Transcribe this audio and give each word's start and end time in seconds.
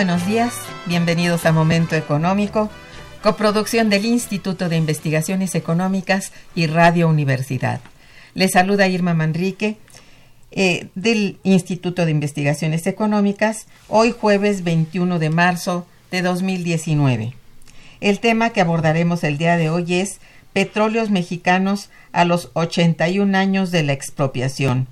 Buenos 0.00 0.24
días, 0.24 0.54
bienvenidos 0.86 1.44
a 1.44 1.52
Momento 1.52 1.94
Económico, 1.94 2.70
coproducción 3.22 3.90
del 3.90 4.06
Instituto 4.06 4.70
de 4.70 4.78
Investigaciones 4.78 5.54
Económicas 5.54 6.32
y 6.54 6.68
Radio 6.68 7.06
Universidad. 7.06 7.82
Les 8.32 8.52
saluda 8.52 8.88
Irma 8.88 9.12
Manrique 9.12 9.76
eh, 10.52 10.88
del 10.94 11.38
Instituto 11.42 12.06
de 12.06 12.12
Investigaciones 12.12 12.86
Económicas, 12.86 13.66
hoy 13.88 14.14
jueves 14.18 14.64
21 14.64 15.18
de 15.18 15.28
marzo 15.28 15.86
de 16.10 16.22
2019. 16.22 17.34
El 18.00 18.20
tema 18.20 18.54
que 18.54 18.62
abordaremos 18.62 19.22
el 19.22 19.36
día 19.36 19.58
de 19.58 19.68
hoy 19.68 19.96
es 19.96 20.18
Petróleos 20.54 21.10
Mexicanos 21.10 21.90
a 22.12 22.24
los 22.24 22.48
81 22.54 23.36
años 23.36 23.70
de 23.70 23.82
la 23.82 23.92
expropiación, 23.92 24.88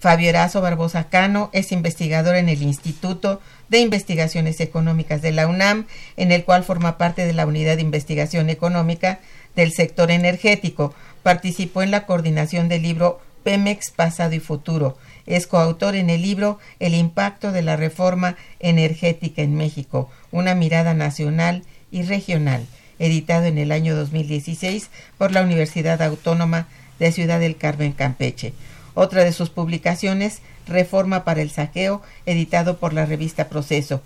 Fabio 0.00 0.28
Erazo 0.28 0.60
Barbosa 0.60 1.08
Cano 1.08 1.50
es 1.52 1.70
investigador 1.70 2.34
en 2.34 2.48
el 2.48 2.62
Instituto 2.62 3.40
de 3.68 3.78
Investigaciones 3.78 4.58
Económicas 4.58 5.22
de 5.22 5.30
la 5.30 5.46
UNAM, 5.46 5.86
en 6.16 6.32
el 6.32 6.44
cual 6.44 6.64
forma 6.64 6.98
parte 6.98 7.24
de 7.24 7.32
la 7.32 7.46
Unidad 7.46 7.76
de 7.76 7.82
Investigación 7.82 8.50
Económica 8.50 9.20
del 9.54 9.72
Sector 9.72 10.10
Energético. 10.10 10.96
Participó 11.22 11.82
en 11.82 11.92
la 11.92 12.06
coordinación 12.06 12.68
del 12.68 12.82
libro 12.82 13.20
Pemex 13.44 13.92
Pasado 13.92 14.34
y 14.34 14.40
Futuro. 14.40 14.98
Es 15.26 15.46
coautor 15.46 15.94
en 15.94 16.10
el 16.10 16.22
libro 16.22 16.58
El 16.80 16.94
impacto 16.94 17.52
de 17.52 17.62
la 17.62 17.76
reforma 17.76 18.36
energética 18.60 19.42
en 19.42 19.54
México, 19.54 20.10
una 20.30 20.54
mirada 20.54 20.94
nacional 20.94 21.62
y 21.90 22.02
regional, 22.02 22.66
editado 22.98 23.46
en 23.46 23.58
el 23.58 23.72
año 23.72 23.96
2016 23.96 24.90
por 25.16 25.32
la 25.32 25.42
Universidad 25.42 26.02
Autónoma 26.02 26.68
de 26.98 27.12
Ciudad 27.12 27.40
del 27.40 27.56
Carmen 27.56 27.92
Campeche. 27.92 28.52
Otra 28.94 29.24
de 29.24 29.32
sus 29.32 29.50
publicaciones, 29.50 30.40
Reforma 30.66 31.24
para 31.24 31.42
el 31.42 31.50
Saqueo, 31.50 32.02
editado 32.26 32.78
por 32.78 32.92
la 32.92 33.06
revista 33.06 33.48
Proceso. 33.48 34.02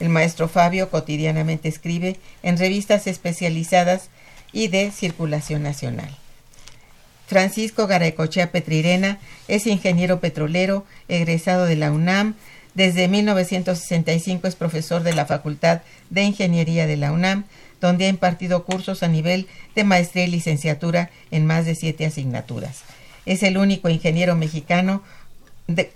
El 0.00 0.08
maestro 0.08 0.48
Fabio 0.48 0.90
cotidianamente 0.90 1.68
escribe 1.68 2.16
en 2.42 2.56
revistas 2.56 3.06
especializadas 3.06 4.08
y 4.52 4.68
de 4.68 4.90
circulación 4.90 5.62
nacional. 5.62 6.16
Francisco 7.30 7.86
Garaecochea 7.86 8.50
Petrirena 8.50 9.20
es 9.46 9.68
ingeniero 9.68 10.18
petrolero, 10.18 10.84
egresado 11.06 11.64
de 11.64 11.76
la 11.76 11.92
UNAM, 11.92 12.34
desde 12.74 13.06
1965 13.06 14.48
es 14.48 14.56
profesor 14.56 15.04
de 15.04 15.12
la 15.12 15.26
Facultad 15.26 15.82
de 16.10 16.24
Ingeniería 16.24 16.88
de 16.88 16.96
la 16.96 17.12
UNAM, 17.12 17.44
donde 17.80 18.06
ha 18.06 18.08
impartido 18.08 18.64
cursos 18.64 19.04
a 19.04 19.08
nivel 19.08 19.46
de 19.76 19.84
maestría 19.84 20.24
y 20.24 20.26
licenciatura 20.26 21.10
en 21.30 21.46
más 21.46 21.66
de 21.66 21.76
siete 21.76 22.04
asignaturas. 22.04 22.82
Es 23.26 23.44
el 23.44 23.58
único 23.58 23.88
ingeniero 23.88 24.34
mexicano 24.34 25.04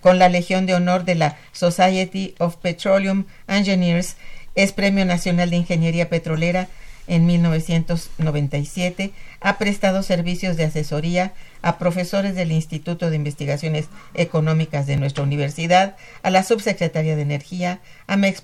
con 0.03 0.21
la 0.21 0.29
Legión 0.29 0.67
de 0.67 0.77
Honor 0.77 1.05
de 1.05 1.17
la 1.17 1.37
Society 1.51 2.37
of 2.39 2.59
Petroleum 2.59 3.25
Engineers. 3.49 4.15
Es 4.55 4.71
Premio 4.71 5.05
Nacional 5.05 5.51
de 5.51 5.57
Ingeniería 5.57 6.09
Petrolera 6.09 6.69
en 7.07 7.27
1997. 7.27 9.13
Ha 9.41 9.59
prestado 9.59 10.03
servicios 10.03 10.57
de 10.57 10.65
asesoría 10.65 11.33
a 11.63 11.79
profesores 11.79 12.35
del 12.35 12.53
Instituto 12.53 13.11
de 13.11 13.17
Investigaciones 13.17 13.89
Económicas 14.15 14.87
de 14.87 14.97
nuestra 14.97 15.25
universidad, 15.25 15.97
a 16.23 16.31
la 16.31 16.43
Subsecretaría 16.43 17.17
de 17.17 17.23
Energía, 17.23 17.81
a 18.07 18.17
Mex, 18.17 18.43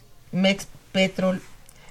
Petrol 0.92 1.42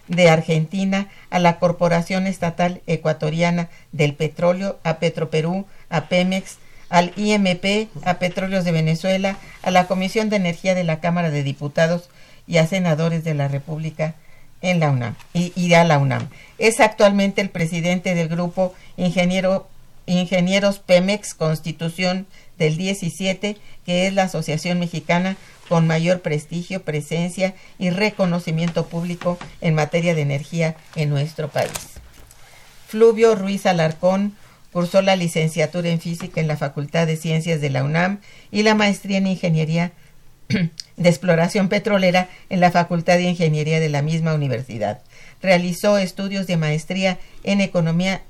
de 0.08 0.30
Argentina, 0.30 1.08
a 1.30 1.40
la 1.40 1.60
Corporación 1.60 2.28
Estatal 2.28 2.82
Ecuatoriana 2.88 3.70
del 3.92 4.14
Petróleo, 4.16 4.80
a 4.84 4.98
Petroperú, 4.98 5.66
a 5.90 6.10
Pemex, 6.10 6.58
al 6.90 7.14
IMP, 7.16 7.90
a 8.04 8.16
Petróleos 8.16 8.66
de 8.66 8.72
Venezuela, 8.72 9.38
a 9.62 9.72
la 9.72 9.86
Comisión 9.86 10.30
de 10.30 10.38
Energía 10.38 10.74
de 10.74 10.84
la 10.84 11.00
Cámara 11.00 11.30
de 11.30 11.44
Diputados 11.44 12.10
y 12.48 12.58
a 12.58 12.66
senadores 12.66 13.24
de 13.24 13.36
la 13.36 13.48
República 13.48 14.16
en 14.62 14.80
la 14.80 14.90
UNAM 14.90 15.16
y, 15.34 15.74
a 15.74 15.84
la 15.84 15.98
UNAM. 15.98 16.30
Es 16.58 16.80
actualmente 16.80 17.42
el 17.42 17.50
presidente 17.50 18.16
del 18.16 18.28
grupo 18.28 18.74
Ingeniero 18.98 19.68
Ingenieros 20.06 20.80
Pemex 20.80 21.36
Constitución 21.36 22.26
del 22.58 22.78
17, 22.78 23.58
que 23.86 24.08
es 24.08 24.14
la 24.14 24.24
asociación 24.24 24.80
mexicana 24.80 25.38
con 25.68 25.86
mayor 25.86 26.22
prestigio, 26.22 26.82
presencia 26.82 27.54
y 27.78 27.92
reconocimiento 27.92 28.88
público 28.88 29.38
en 29.62 29.76
materia 29.76 30.16
de 30.16 30.22
energía 30.22 30.76
en 30.96 31.10
nuestro 31.10 31.50
país. 31.50 32.00
Fluvio 32.88 33.36
Ruiz 33.36 33.68
Alarcón 33.68 34.36
cursó 34.74 35.04
la 35.04 35.16
licenciatura 35.16 35.90
en 35.90 36.00
física 36.00 36.42
en 36.42 36.48
la 36.48 36.58
Facultad 36.58 37.06
de 37.06 37.16
Ciencias 37.16 37.62
de 37.62 37.70
la 37.70 37.84
UNAM 37.84 38.20
y 38.52 38.64
la 38.64 38.74
maestría 38.74 39.20
en 39.20 39.28
ingeniería 39.28 39.92
de 40.50 41.10
exploración 41.10 41.70
petrolera 41.70 42.28
en 42.50 42.60
la 42.60 42.72
Facultad 42.72 43.16
de 43.16 43.24
Ingeniería 43.24 43.80
de 43.80 43.90
la 43.90 44.02
misma 44.02 44.34
universidad. 44.34 45.02
Realizó 45.42 45.98
estudios 45.98 46.48
de 46.48 46.58
maestría 46.58 47.20
en 47.44 47.62
economía 47.62 48.22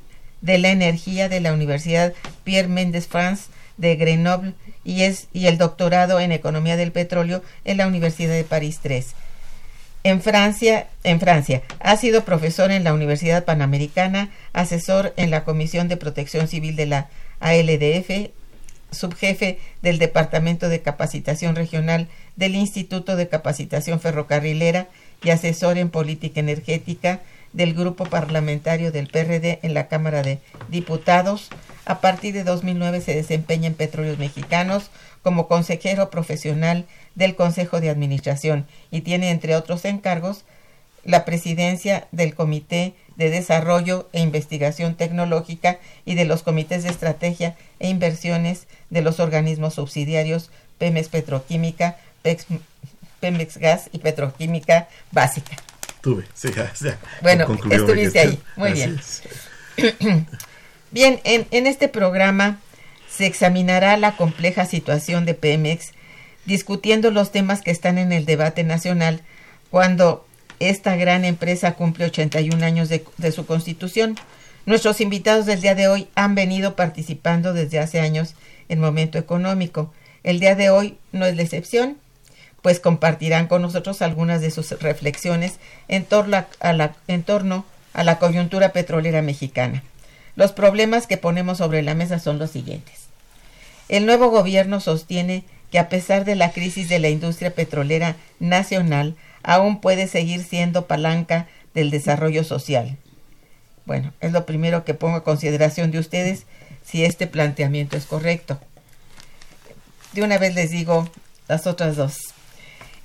de 0.41 0.57
la 0.57 0.69
energía 0.69 1.29
de 1.29 1.39
la 1.39 1.53
Universidad 1.53 2.13
Pierre 2.43 2.67
Mendes 2.67 3.07
France 3.07 3.45
de 3.77 3.95
Grenoble 3.95 4.53
y, 4.83 5.03
es, 5.03 5.27
y 5.33 5.47
el 5.47 5.57
doctorado 5.57 6.19
en 6.19 6.31
economía 6.31 6.77
del 6.77 6.91
petróleo 6.91 7.41
en 7.65 7.77
la 7.77 7.87
Universidad 7.87 8.33
de 8.33 8.43
París 8.43 8.79
III. 8.83 9.03
En 10.03 10.21
Francia, 10.21 10.87
en 11.03 11.19
Francia, 11.19 11.61
ha 11.79 11.97
sido 11.97 12.23
profesor 12.23 12.71
en 12.71 12.85
la 12.85 12.93
Universidad 12.93 13.43
Panamericana, 13.43 14.29
asesor 14.53 15.13
en 15.17 15.29
la 15.29 15.43
Comisión 15.43 15.89
de 15.89 15.97
Protección 15.97 16.47
Civil 16.47 16.75
de 16.77 16.85
la 16.85 17.09
ALDF, 17.41 18.31
subjefe 18.91 19.59
del 19.81 19.99
Departamento 19.99 20.69
de 20.69 20.81
Capacitación 20.81 21.55
Regional 21.55 22.07
del 22.35 22.55
Instituto 22.55 23.15
de 23.15 23.27
Capacitación 23.27 23.99
Ferrocarrilera 23.99 24.87
y 25.23 25.29
asesor 25.29 25.77
en 25.77 25.89
política 25.89 26.39
energética 26.39 27.19
del 27.53 27.73
grupo 27.73 28.05
parlamentario 28.05 28.91
del 28.91 29.07
PRD 29.07 29.59
en 29.63 29.73
la 29.73 29.87
Cámara 29.87 30.21
de 30.21 30.39
Diputados. 30.69 31.49
A 31.85 32.01
partir 32.01 32.33
de 32.33 32.43
2009 32.43 33.01
se 33.01 33.15
desempeña 33.15 33.67
en 33.67 33.73
Petróleos 33.73 34.19
Mexicanos 34.19 34.91
como 35.23 35.47
consejero 35.47 36.09
profesional 36.09 36.85
del 37.15 37.35
Consejo 37.35 37.81
de 37.81 37.89
Administración 37.89 38.67
y 38.91 39.01
tiene, 39.01 39.31
entre 39.31 39.55
otros 39.55 39.85
encargos, 39.85 40.45
la 41.03 41.25
presidencia 41.25 42.07
del 42.11 42.35
Comité 42.35 42.93
de 43.15 43.29
Desarrollo 43.29 44.07
e 44.13 44.21
Investigación 44.21 44.95
Tecnológica 44.95 45.79
y 46.05 46.15
de 46.15 46.25
los 46.25 46.43
comités 46.43 46.83
de 46.83 46.89
estrategia 46.89 47.55
e 47.79 47.89
inversiones 47.89 48.67
de 48.89 49.01
los 49.01 49.19
organismos 49.19 49.75
subsidiarios 49.75 50.49
Pemex 50.77 51.09
Petroquímica, 51.09 51.97
Pemex 53.19 53.57
Gas 53.57 53.89
y 53.91 53.99
Petroquímica 53.99 54.87
Básica. 55.11 55.57
Tuve, 56.01 56.25
sí, 56.33 56.49
ya, 56.55 56.71
Bueno, 57.21 57.45
estuviste 57.69 58.19
ahí, 58.19 58.39
muy 58.55 58.71
bien. 58.71 58.99
bien, 60.91 61.19
en, 61.25 61.45
en 61.51 61.67
este 61.67 61.89
programa 61.89 62.59
se 63.09 63.25
examinará 63.25 63.97
la 63.97 64.15
compleja 64.15 64.65
situación 64.65 65.25
de 65.25 65.33
Pemex, 65.33 65.91
discutiendo 66.45 67.11
los 67.11 67.31
temas 67.31 67.61
que 67.61 67.71
están 67.71 67.97
en 67.97 68.13
el 68.13 68.25
debate 68.25 68.63
nacional 68.63 69.21
cuando 69.69 70.25
esta 70.59 70.95
gran 70.95 71.25
empresa 71.25 71.73
cumple 71.73 72.05
81 72.05 72.65
años 72.65 72.87
de, 72.89 73.05
de, 73.17 73.31
su 73.31 73.45
constitución. 73.45 74.17
Nuestros 74.65 75.01
invitados 75.01 75.45
del 75.45 75.61
día 75.61 75.75
de 75.75 75.87
hoy 75.87 76.07
han 76.15 76.35
venido 76.35 76.75
participando 76.75 77.53
desde 77.53 77.79
hace 77.79 77.99
años 77.99 78.35
en 78.69 78.79
Momento 78.79 79.17
Económico. 79.17 79.93
El 80.23 80.39
día 80.39 80.55
de 80.55 80.69
hoy 80.69 80.97
no 81.11 81.25
es 81.25 81.35
la 81.35 81.41
excepción, 81.41 81.97
pues 82.61 82.79
compartirán 82.79 83.47
con 83.47 83.61
nosotros 83.61 84.01
algunas 84.01 84.41
de 84.41 84.51
sus 84.51 84.71
reflexiones 84.79 85.59
en 85.87 86.05
torno 86.05 86.45
a 86.59 86.73
la, 86.73 86.95
en 87.07 87.23
torno 87.23 87.65
a 87.93 88.03
la 88.03 88.19
coyuntura 88.19 88.71
petrolera 88.71 89.21
mexicana. 89.21 89.83
Los 90.35 90.51
problemas 90.51 91.07
que 91.07 91.17
ponemos 91.17 91.57
sobre 91.57 91.81
la 91.81 91.95
mesa 91.95 92.19
son 92.19 92.39
los 92.39 92.51
siguientes. 92.51 93.07
El 93.89 94.05
nuevo 94.05 94.29
gobierno 94.29 94.79
sostiene 94.79 95.43
que 95.71 95.79
a 95.79 95.89
pesar 95.89 96.25
de 96.25 96.35
la 96.35 96.51
crisis 96.51 96.89
de 96.89 96.99
la 96.99 97.09
industria 97.09 97.53
petrolera 97.53 98.15
nacional, 98.39 99.15
aún 99.43 99.81
puede 99.81 100.07
seguir 100.07 100.43
siendo 100.43 100.85
palanca 100.85 101.47
del 101.73 101.91
desarrollo 101.91 102.43
social. 102.43 102.97
Bueno, 103.85 104.13
es 104.19 104.31
lo 104.31 104.45
primero 104.45 104.85
que 104.85 104.93
pongo 104.93 105.17
a 105.17 105.23
consideración 105.23 105.91
de 105.91 105.99
ustedes 105.99 106.45
si 106.89 107.05
este 107.05 107.27
planteamiento 107.27 107.97
es 107.97 108.05
correcto. 108.05 108.59
De 110.13 110.23
una 110.23 110.37
vez 110.37 110.55
les 110.55 110.71
digo 110.71 111.09
las 111.47 111.67
otras 111.67 111.95
dos. 111.95 112.33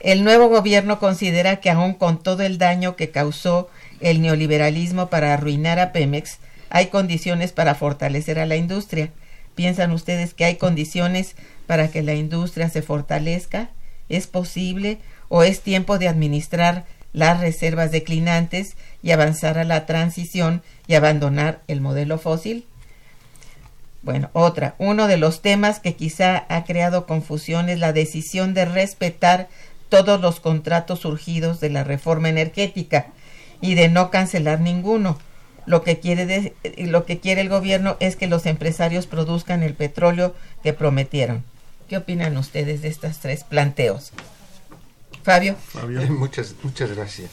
El 0.00 0.24
nuevo 0.24 0.48
gobierno 0.48 0.98
considera 0.98 1.60
que 1.60 1.70
aún 1.70 1.94
con 1.94 2.22
todo 2.22 2.42
el 2.42 2.58
daño 2.58 2.96
que 2.96 3.10
causó 3.10 3.68
el 4.00 4.20
neoliberalismo 4.20 5.08
para 5.08 5.32
arruinar 5.32 5.78
a 5.78 5.92
Pemex, 5.92 6.38
hay 6.70 6.88
condiciones 6.88 7.52
para 7.52 7.74
fortalecer 7.74 8.38
a 8.38 8.46
la 8.46 8.56
industria 8.56 9.10
¿Piensan 9.54 9.92
ustedes 9.92 10.34
que 10.34 10.44
hay 10.44 10.56
condiciones 10.56 11.36
para 11.66 11.88
que 11.88 12.02
la 12.02 12.14
industria 12.14 12.68
se 12.68 12.82
fortalezca? 12.82 13.70
¿Es 14.08 14.26
posible 14.26 14.98
o 15.28 15.42
es 15.42 15.60
tiempo 15.60 15.98
de 15.98 16.08
administrar 16.08 16.84
las 17.12 17.40
reservas 17.40 17.92
declinantes 17.92 18.76
y 19.02 19.12
avanzar 19.12 19.58
a 19.58 19.64
la 19.64 19.86
transición 19.86 20.62
y 20.88 20.94
abandonar 20.94 21.62
el 21.68 21.80
modelo 21.80 22.18
fósil? 22.18 22.66
Bueno, 24.04 24.30
otra, 24.34 24.74
uno 24.78 25.08
de 25.08 25.16
los 25.16 25.42
temas 25.42 25.80
que 25.80 25.94
quizá 25.96 26.44
ha 26.48 26.64
creado 26.64 27.06
confusión 27.06 27.68
es 27.68 27.78
la 27.78 27.92
decisión 27.92 28.54
de 28.54 28.66
respetar 28.66 29.48
todos 29.88 30.20
los 30.20 30.40
contratos 30.40 31.00
surgidos 31.00 31.58
de 31.60 31.70
la 31.70 31.84
reforma 31.84 32.28
energética 32.28 33.06
y 33.60 33.74
de 33.74 33.88
no 33.88 34.10
cancelar 34.10 34.60
ninguno 34.60 35.18
lo 35.66 35.82
que 35.82 35.98
quiere 35.98 36.54
lo 36.76 37.06
que 37.06 37.20
quiere 37.20 37.40
el 37.40 37.48
gobierno 37.48 37.96
es 38.00 38.16
que 38.16 38.26
los 38.26 38.46
empresarios 38.46 39.06
produzcan 39.06 39.62
el 39.62 39.74
petróleo 39.74 40.34
que 40.62 40.72
prometieron. 40.72 41.44
¿Qué 41.88 41.96
opinan 41.96 42.36
ustedes 42.36 42.82
de 42.82 42.88
estos 42.88 43.18
tres 43.18 43.44
planteos? 43.44 44.12
Fabio. 45.22 45.56
Fabio. 45.56 46.02
Eh, 46.02 46.10
muchas 46.10 46.54
muchas 46.62 46.94
gracias. 46.94 47.30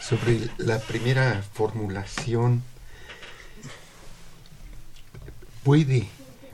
Sobre 0.00 0.48
la 0.58 0.78
primera 0.78 1.42
formulación 1.52 2.62
puede 5.66 6.06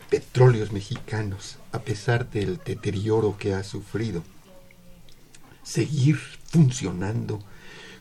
petróleos 0.08 0.72
mexicanos, 0.72 1.58
a 1.70 1.80
pesar 1.80 2.30
del 2.30 2.58
deterioro 2.64 3.36
que 3.36 3.52
ha 3.52 3.62
sufrido, 3.62 4.22
seguir 5.62 6.16
funcionando 6.16 7.38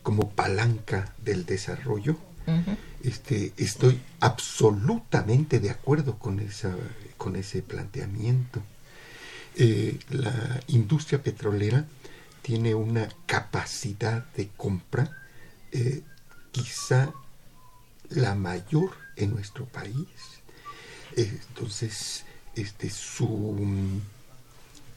como 0.03 0.29
palanca 0.29 1.13
del 1.21 1.45
desarrollo? 1.45 2.15
este, 3.03 3.51
estoy 3.57 3.99
absolutamente 4.21 5.59
de 5.59 5.69
acuerdo 5.69 6.17
con, 6.17 6.39
esa, 6.39 6.73
con 7.17 7.35
ese 7.35 7.61
planteamiento. 7.61 8.61
Eh, 9.57 9.99
la 10.11 10.61
industria 10.67 11.21
petrolera 11.21 11.85
tiene 12.41 12.73
una 12.73 13.09
capacidad 13.25 14.25
de 14.37 14.47
compra 14.55 15.11
eh, 15.73 16.03
quizá 16.53 17.11
la 18.07 18.33
mayor 18.33 18.91
en 19.17 19.31
nuestro 19.31 19.65
país. 19.65 20.30
Eh, 21.15 21.39
entonces, 21.49 22.25
este, 22.55 22.89
su, 22.89 23.57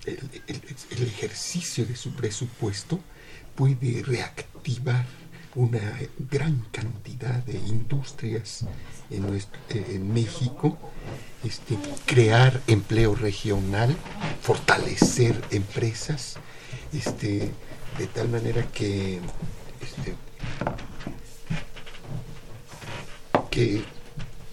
el 0.07 1.03
ejercicio 1.03 1.87
de 1.87 1.97
su 1.97 2.15
presupuesto 2.15 3.01
puede 3.55 4.03
reactivar 4.03 5.07
una 5.55 5.99
gran 6.31 6.67
cantidad 6.73 7.35
de 7.45 7.55
industrias 7.55 8.65
en, 9.11 9.41
en 9.71 10.13
México, 10.13 10.77
este, 11.45 11.79
crear 12.07 12.61
empleo 12.67 13.15
regional, 13.15 13.97
fortalecer 14.43 15.41
empresas, 15.51 16.37
este, 16.93 17.53
de 17.99 18.07
tal 18.13 18.29
manera 18.29 18.67
que, 18.73 19.21
este, 19.81 20.15
que 23.51 23.85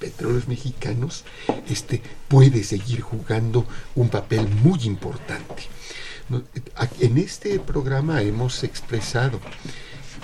Petróleos 0.01 0.47
Mexicanos 0.47 1.23
este, 1.69 2.01
puede 2.27 2.63
seguir 2.63 3.01
jugando 3.01 3.65
un 3.95 4.09
papel 4.09 4.49
muy 4.49 4.79
importante. 4.83 5.63
En 6.99 7.17
este 7.17 7.59
programa 7.59 8.21
hemos 8.21 8.63
expresado 8.63 9.39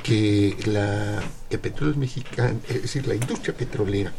que 0.03 0.57
la 0.65 1.23
el 1.49 1.59
petróleo 1.59 1.95
mexicano, 1.95 2.59
es 2.67 2.81
decir, 2.81 3.07
la 3.07 3.15
industria 3.15 3.55
petrolera, 3.55 4.11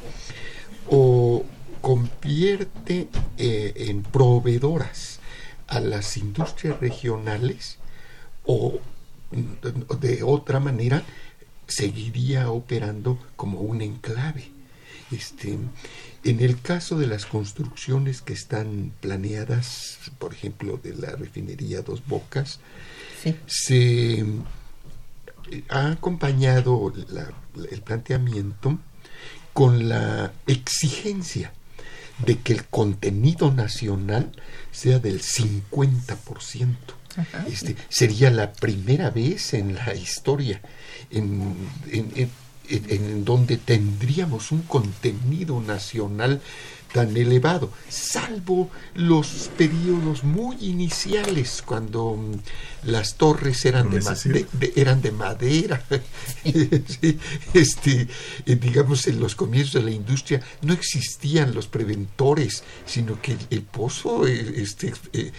o 0.89 1.45
convierte 1.81 3.09
eh, 3.37 3.73
en 3.77 4.03
proveedoras 4.03 5.21
a 5.67 5.81
las 5.81 6.17
industrias 6.17 6.81
regionales 6.81 7.79
o 8.45 8.81
de 10.01 10.23
otra 10.23 10.59
manera 10.59 11.03
seguiría 11.67 12.51
operando 12.51 13.19
como 13.37 13.61
un 13.61 13.83
enclave. 13.83 14.58
Este, 15.11 15.59
en 16.25 16.41
el 16.41 16.61
caso 16.61 16.99
de 16.99 17.07
las 17.07 17.25
construcciones 17.25 18.21
que 18.21 18.35
están 18.35 18.93
planeadas, 19.01 19.99
por 20.19 20.35
ejemplo, 20.35 20.79
de 20.83 20.95
la 20.95 21.13
refinería 21.13 21.83
Dos 21.83 22.07
Bocas, 22.07 22.61
se 23.47 24.25
ha 25.69 25.93
acompañado 25.93 26.93
el 27.71 27.83
planteamiento 27.83 28.79
con 29.53 29.89
la 29.89 30.33
exigencia 30.47 31.53
de 32.25 32.39
que 32.39 32.53
el 32.53 32.65
contenido 32.67 33.53
nacional 33.53 34.33
sea 34.73 34.99
del 34.99 35.21
50%. 35.21 36.77
Este, 37.49 37.75
sería 37.89 38.31
la 38.31 38.53
primera 38.53 39.11
vez 39.11 39.55
en 39.55 39.75
la 39.75 39.93
historia 39.95 40.61
en, 41.11 41.57
en 41.91 42.31
donde 43.25 43.57
tendríamos 43.57 44.53
un 44.53 44.63
contenido 44.63 45.61
nacional 45.61 46.41
tan 46.93 47.17
elevado, 47.17 47.71
salvo 47.89 48.71
los 48.95 49.51
periodos 49.57 50.25
muy 50.25 50.57
iniciales 50.61 51.63
cuando 51.65 52.17
mm, 52.17 52.35
las 52.85 53.17
torres 53.17 53.65
eran 53.65 53.91
de, 53.91 54.73
eran 54.77 55.03
de 55.03 55.13
madera. 55.13 55.83
este, 57.55 58.09
eh, 58.47 58.57
digamos, 58.57 59.07
en 59.07 59.21
los 59.21 59.35
comienzos 59.35 59.75
de 59.75 59.83
la 59.83 59.91
industria 59.91 60.41
no 60.63 60.73
existían 60.73 61.55
los 61.55 61.67
preventores, 61.67 62.63
sino 62.87 63.21
que 63.21 63.37
el, 63.51 63.63
pozo, 63.63 64.27
eh, 64.27 64.55
este, 64.57 64.93
eh, 65.13 65.33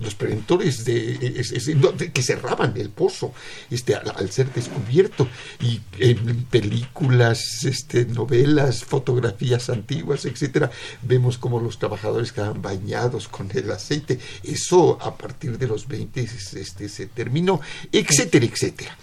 los 0.00 0.14
preventores 0.14 0.84
de, 0.84 2.10
que 2.12 2.22
cerraban 2.22 2.76
el 2.76 2.90
pozo 2.90 3.32
este, 3.70 3.94
al, 3.94 4.30
ser 4.30 4.52
descubierto 4.52 5.28
y 5.60 5.80
en 5.98 6.44
películas, 6.44 7.64
este, 7.64 8.04
novelas, 8.04 8.84
fotografías 8.84 9.70
antiguas, 9.70 10.24
etcétera 10.24 10.57
vemos 11.02 11.38
como 11.38 11.60
los 11.60 11.78
trabajadores 11.78 12.32
quedaban 12.32 12.62
bañados 12.62 13.28
con 13.28 13.50
el 13.54 13.70
aceite. 13.70 14.18
Eso 14.42 14.98
a 15.00 15.16
partir 15.16 15.58
de 15.58 15.66
los 15.66 15.86
20 15.86 16.20
este, 16.20 16.88
se 16.88 17.06
terminó, 17.06 17.60
etcétera, 17.92 18.46
etcétera. 18.46 18.96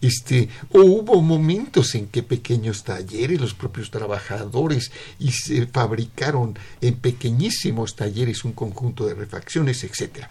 Este, 0.00 0.48
hubo 0.70 1.22
momentos 1.22 1.94
en 1.94 2.08
que 2.08 2.24
pequeños 2.24 2.82
talleres, 2.82 3.40
los 3.40 3.54
propios 3.54 3.90
trabajadores, 3.90 4.90
y 5.20 5.30
se 5.30 5.66
fabricaron 5.66 6.58
en 6.80 6.96
pequeñísimos 6.96 7.94
talleres 7.94 8.44
un 8.44 8.52
conjunto 8.52 9.06
de 9.06 9.14
refacciones, 9.14 9.84
etcétera. 9.84 10.28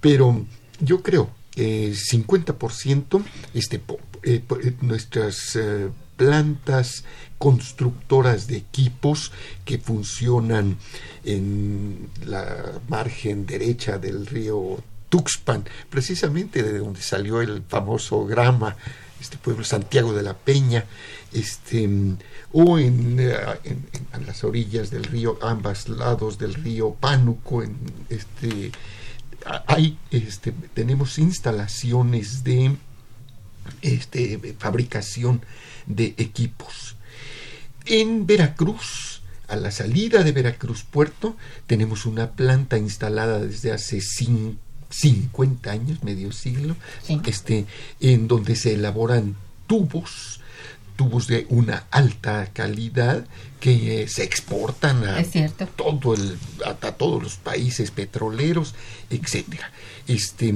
Pero 0.00 0.44
yo 0.80 1.02
creo 1.02 1.30
que 1.50 1.92
50% 1.92 3.24
este, 3.54 3.80
eh, 4.22 4.42
eh, 4.62 4.72
nuestras 4.82 5.56
eh, 5.56 5.88
plantas 6.18 7.04
constructoras 7.38 8.48
de 8.48 8.58
equipos 8.58 9.32
que 9.64 9.78
funcionan 9.78 10.76
en 11.24 12.10
la 12.26 12.80
margen 12.88 13.46
derecha 13.46 13.96
del 13.96 14.26
río 14.26 14.82
Tuxpan, 15.08 15.64
precisamente 15.88 16.62
de 16.62 16.78
donde 16.78 17.00
salió 17.00 17.40
el 17.40 17.62
famoso 17.66 18.26
grama, 18.26 18.76
este 19.20 19.38
pueblo 19.38 19.64
Santiago 19.64 20.12
de 20.12 20.22
la 20.22 20.34
Peña, 20.34 20.84
este, 21.32 21.88
o 22.52 22.78
en, 22.78 23.18
eh, 23.18 23.36
las 24.26 24.44
orillas 24.44 24.90
del 24.90 25.04
río, 25.04 25.38
ambos 25.40 25.88
lados 25.88 26.38
del 26.38 26.54
río 26.54 26.94
Pánuco, 26.94 27.62
este, 28.08 28.72
hay, 29.66 29.96
este, 30.10 30.52
tenemos 30.74 31.18
instalaciones 31.18 32.44
de 32.44 32.76
este, 33.82 34.56
fabricación 34.58 35.42
de 35.88 36.14
equipos. 36.18 36.96
En 37.86 38.26
Veracruz, 38.26 39.22
a 39.48 39.56
la 39.56 39.70
salida 39.70 40.22
de 40.22 40.32
Veracruz 40.32 40.84
Puerto, 40.84 41.36
tenemos 41.66 42.06
una 42.06 42.32
planta 42.32 42.76
instalada 42.78 43.40
desde 43.40 43.72
hace 43.72 44.00
50 44.00 45.70
años, 45.70 46.04
medio 46.04 46.32
siglo, 46.32 46.76
este, 47.24 47.64
en 48.00 48.28
donde 48.28 48.56
se 48.56 48.74
elaboran 48.74 49.36
tubos, 49.66 50.40
tubos 50.96 51.28
de 51.28 51.46
una 51.48 51.86
alta 51.90 52.50
calidad 52.52 53.26
que 53.60 54.06
se 54.08 54.22
exportan 54.22 55.04
a, 55.04 55.22
todo 55.76 56.14
el, 56.14 56.38
a, 56.64 56.74
todos 56.74 57.22
los 57.22 57.36
países 57.36 57.90
petroleros, 57.90 58.74
etcétera. 59.08 59.70
Este, 60.06 60.54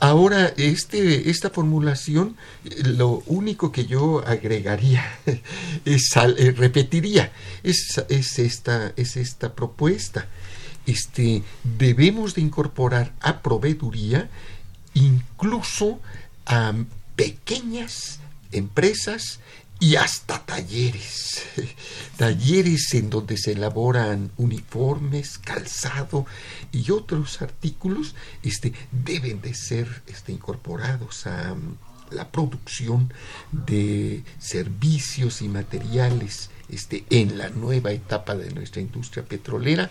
Ahora, 0.00 0.52
este, 0.56 1.28
esta 1.28 1.50
formulación, 1.50 2.36
lo 2.84 3.22
único 3.26 3.72
que 3.72 3.86
yo 3.86 4.24
agregaría, 4.24 5.04
es, 5.84 6.10
eh, 6.16 6.52
repetiría, 6.56 7.32
es, 7.64 8.00
es, 8.08 8.38
esta, 8.38 8.92
es 8.96 9.16
esta 9.16 9.54
propuesta. 9.54 10.28
Este, 10.86 11.42
debemos 11.64 12.34
de 12.34 12.42
incorporar 12.42 13.12
a 13.20 13.42
proveeduría 13.42 14.30
incluso 14.94 16.00
a 16.46 16.72
pequeñas 17.16 18.20
empresas 18.52 19.40
y 19.80 19.96
hasta 19.96 20.44
talleres, 20.44 21.44
talleres 22.16 22.94
en 22.94 23.10
donde 23.10 23.36
se 23.36 23.52
elaboran 23.52 24.30
uniformes, 24.36 25.38
calzado 25.38 26.26
y 26.72 26.90
otros 26.90 27.40
artículos, 27.42 28.14
este, 28.42 28.72
deben 28.90 29.40
de 29.40 29.54
ser 29.54 30.02
este, 30.06 30.32
incorporados 30.32 31.26
a 31.26 31.54
mm, 31.54 31.76
la 32.10 32.30
producción 32.30 33.12
de 33.52 34.24
servicios 34.38 35.42
y 35.42 35.48
materiales 35.48 36.50
este, 36.68 37.04
en 37.10 37.38
la 37.38 37.50
nueva 37.50 37.92
etapa 37.92 38.34
de 38.34 38.50
nuestra 38.50 38.80
industria 38.80 39.24
petrolera 39.24 39.90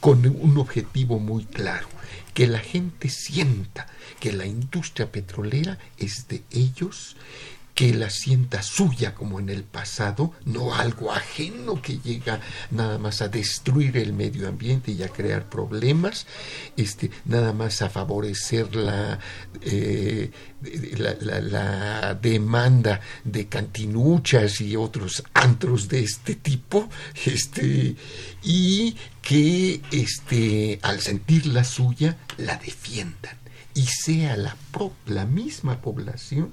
con 0.00 0.26
un 0.26 0.58
objetivo 0.58 1.18
muy 1.18 1.44
claro, 1.44 1.86
que 2.34 2.46
la 2.46 2.58
gente 2.58 3.08
sienta 3.08 3.86
que 4.18 4.32
la 4.32 4.46
industria 4.46 5.10
petrolera 5.10 5.78
es 5.98 6.26
de 6.28 6.42
ellos, 6.50 7.16
que 7.74 7.94
la 7.94 8.10
sienta 8.10 8.62
suya 8.62 9.14
como 9.14 9.40
en 9.40 9.48
el 9.48 9.64
pasado, 9.64 10.32
no 10.44 10.74
algo 10.74 11.12
ajeno 11.12 11.80
que 11.80 11.98
llega 11.98 12.40
nada 12.70 12.98
más 12.98 13.22
a 13.22 13.28
destruir 13.28 13.96
el 13.96 14.12
medio 14.12 14.48
ambiente 14.48 14.92
y 14.92 15.02
a 15.02 15.08
crear 15.08 15.48
problemas, 15.48 16.26
este, 16.76 17.10
nada 17.24 17.52
más 17.52 17.82
a 17.82 17.90
favorecer 17.90 18.74
la, 18.74 19.18
eh, 19.62 20.30
la, 20.96 22.14
demanda 22.14 23.00
de 23.24 23.46
cantinuchas 23.48 24.60
y 24.60 24.76
otros 24.76 25.22
antros 25.32 25.88
de 25.88 26.00
este 26.00 26.34
tipo, 26.34 26.88
este, 27.24 27.96
y 28.42 28.96
que 29.22 29.80
este, 29.90 30.78
al 30.82 31.00
sentir 31.00 31.46
la 31.46 31.64
suya 31.64 32.16
la 32.36 32.56
defiendan 32.56 33.40
y 33.74 33.82
sea 33.82 34.36
la, 34.36 34.56
la 35.06 35.26
misma 35.26 35.80
población 35.80 36.52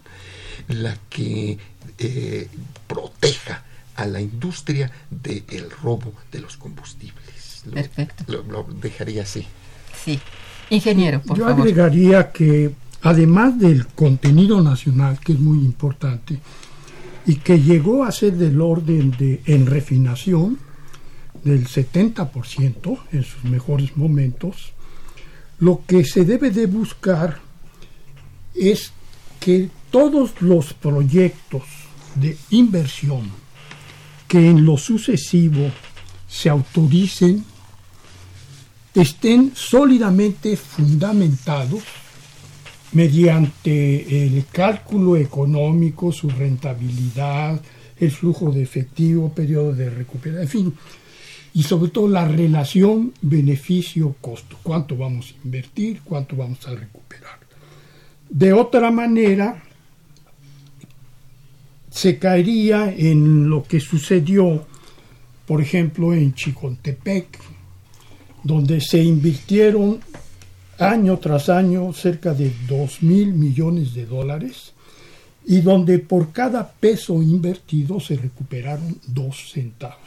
la 0.67 0.97
que 1.09 1.57
eh, 1.97 2.47
proteja 2.87 3.63
a 3.95 4.05
la 4.05 4.21
industria 4.21 4.91
del 5.09 5.71
robo 5.81 6.13
de 6.31 6.39
los 6.39 6.57
combustibles. 6.57 7.63
Perfecto. 7.73 8.23
Lo, 8.27 8.63
dejaría 8.63 9.23
así. 9.23 9.45
Sí. 10.03 10.19
Ingeniero, 10.69 11.21
por 11.21 11.37
Yo 11.37 11.47
agregaría 11.47 12.31
que 12.31 12.71
además 13.01 13.57
del 13.59 13.87
contenido 13.87 14.61
nacional, 14.61 15.19
que 15.19 15.33
es 15.33 15.39
muy 15.39 15.59
importante, 15.59 16.39
y 17.25 17.35
que 17.35 17.59
llegó 17.59 18.03
a 18.03 18.11
ser 18.11 18.33
del 18.33 18.61
orden 18.61 19.11
de 19.11 19.41
en 19.45 19.65
refinación 19.65 20.59
del 21.43 21.67
70% 21.67 22.99
en 23.11 23.23
sus 23.23 23.43
mejores 23.43 23.95
momentos, 23.97 24.73
lo 25.59 25.81
que 25.87 26.03
se 26.05 26.23
debe 26.25 26.51
de 26.51 26.65
buscar 26.67 27.39
es 28.53 28.91
que 29.39 29.69
todos 29.91 30.41
los 30.41 30.73
proyectos 30.73 31.63
de 32.15 32.37
inversión 32.49 33.31
que 34.27 34.49
en 34.49 34.65
lo 34.65 34.77
sucesivo 34.77 35.71
se 36.27 36.49
autoricen 36.49 37.43
estén 38.93 39.53
sólidamente 39.55 40.57
fundamentados 40.57 41.83
mediante 42.93 44.25
el 44.25 44.45
cálculo 44.51 45.17
económico, 45.17 46.11
su 46.11 46.29
rentabilidad, 46.29 47.61
el 47.99 48.11
flujo 48.11 48.51
de 48.51 48.63
efectivo, 48.63 49.31
periodo 49.31 49.73
de 49.73 49.89
recuperación, 49.89 50.41
en 50.41 50.49
fin, 50.49 50.73
y 51.57 51.63
sobre 51.63 51.89
todo 51.89 52.07
la 52.07 52.27
relación 52.27 53.15
beneficio-costo, 53.19 54.57
cuánto 54.61 54.95
vamos 54.95 55.31
a 55.33 55.43
invertir, 55.43 56.01
cuánto 56.03 56.35
vamos 56.35 56.67
a 56.67 56.75
recuperar. 56.75 57.39
De 58.29 58.53
otra 58.53 58.91
manera, 58.91 59.63
se 61.89 62.19
caería 62.19 62.93
en 62.95 63.49
lo 63.49 63.63
que 63.63 63.79
sucedió, 63.79 64.67
por 65.47 65.59
ejemplo, 65.59 66.13
en 66.13 66.35
Chicontepec, 66.35 67.39
donde 68.43 68.79
se 68.79 69.01
invirtieron 69.01 69.99
año 70.77 71.17
tras 71.17 71.49
año 71.49 71.91
cerca 71.91 72.35
de 72.35 72.53
2 72.67 73.01
mil 73.01 73.33
millones 73.33 73.95
de 73.95 74.05
dólares 74.05 74.73
y 75.43 75.61
donde 75.61 75.97
por 75.97 76.31
cada 76.31 76.71
peso 76.71 77.23
invertido 77.23 77.99
se 77.99 78.15
recuperaron 78.15 78.99
dos 79.07 79.53
centavos. 79.53 80.06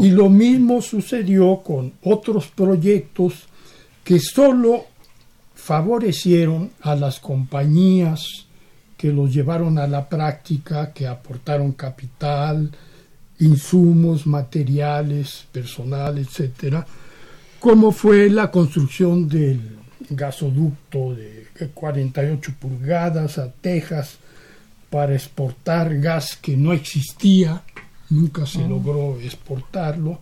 Y 0.00 0.10
lo 0.10 0.28
mismo 0.28 0.80
sucedió 0.80 1.62
con 1.62 1.92
otros 2.02 2.48
proyectos 2.48 3.44
que 4.02 4.18
solo 4.18 4.86
favorecieron 5.54 6.70
a 6.82 6.94
las 6.94 7.20
compañías 7.20 8.46
que 8.96 9.12
los 9.12 9.32
llevaron 9.32 9.78
a 9.78 9.86
la 9.86 10.08
práctica, 10.08 10.92
que 10.92 11.06
aportaron 11.06 11.72
capital, 11.72 12.70
insumos, 13.38 14.26
materiales, 14.26 15.46
personal, 15.52 16.18
etcétera, 16.18 16.86
como 17.60 17.92
fue 17.92 18.30
la 18.30 18.50
construcción 18.50 19.28
del 19.28 19.60
gasoducto 20.10 21.14
de 21.14 21.48
48 21.72 22.52
pulgadas 22.60 23.38
a 23.38 23.50
Texas 23.50 24.18
para 24.90 25.14
exportar 25.14 25.98
gas 25.98 26.36
que 26.36 26.56
no 26.56 26.72
existía, 26.72 27.62
nunca 28.14 28.46
se 28.46 28.66
logró 28.66 29.18
exportarlo, 29.20 30.18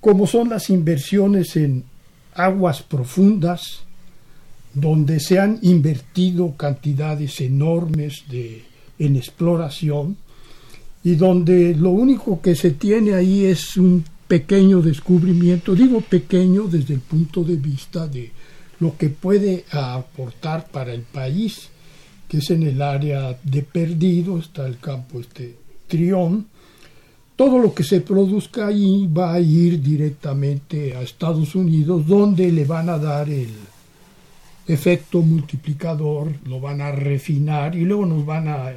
como 0.00 0.26
son 0.26 0.50
las 0.50 0.70
inversiones 0.70 1.56
en 1.56 1.84
aguas 2.34 2.82
profundas, 2.82 3.84
donde 4.74 5.20
se 5.20 5.38
han 5.38 5.58
invertido 5.62 6.56
cantidades 6.56 7.40
enormes 7.40 8.24
de, 8.28 8.64
en 8.98 9.16
exploración 9.16 10.16
y 11.04 11.14
donde 11.14 11.74
lo 11.74 11.90
único 11.90 12.40
que 12.40 12.56
se 12.56 12.72
tiene 12.72 13.14
ahí 13.14 13.44
es 13.44 13.76
un 13.76 14.04
pequeño 14.26 14.82
descubrimiento, 14.82 15.74
digo 15.74 16.00
pequeño 16.00 16.64
desde 16.64 16.94
el 16.94 17.00
punto 17.00 17.44
de 17.44 17.56
vista 17.56 18.08
de 18.08 18.32
lo 18.80 18.96
que 18.96 19.10
puede 19.10 19.64
aportar 19.70 20.66
para 20.68 20.92
el 20.92 21.02
país, 21.02 21.68
que 22.26 22.38
es 22.38 22.50
en 22.50 22.64
el 22.64 22.82
área 22.82 23.38
de 23.44 23.62
Perdido, 23.62 24.38
está 24.38 24.66
el 24.66 24.78
campo 24.78 25.20
este 25.20 25.56
Trión, 25.86 26.46
todo 27.36 27.58
lo 27.58 27.74
que 27.74 27.82
se 27.82 28.00
produzca 28.00 28.68
ahí 28.68 29.06
va 29.06 29.34
a 29.34 29.40
ir 29.40 29.82
directamente 29.82 30.96
a 30.96 31.02
Estados 31.02 31.54
Unidos, 31.54 32.06
donde 32.06 32.50
le 32.52 32.64
van 32.64 32.88
a 32.88 32.98
dar 32.98 33.28
el 33.28 33.50
efecto 34.66 35.20
multiplicador, 35.20 36.32
lo 36.46 36.60
van 36.60 36.80
a 36.80 36.92
refinar 36.92 37.74
y 37.74 37.84
luego 37.84 38.06
nos 38.06 38.24
van 38.24 38.48
a 38.48 38.72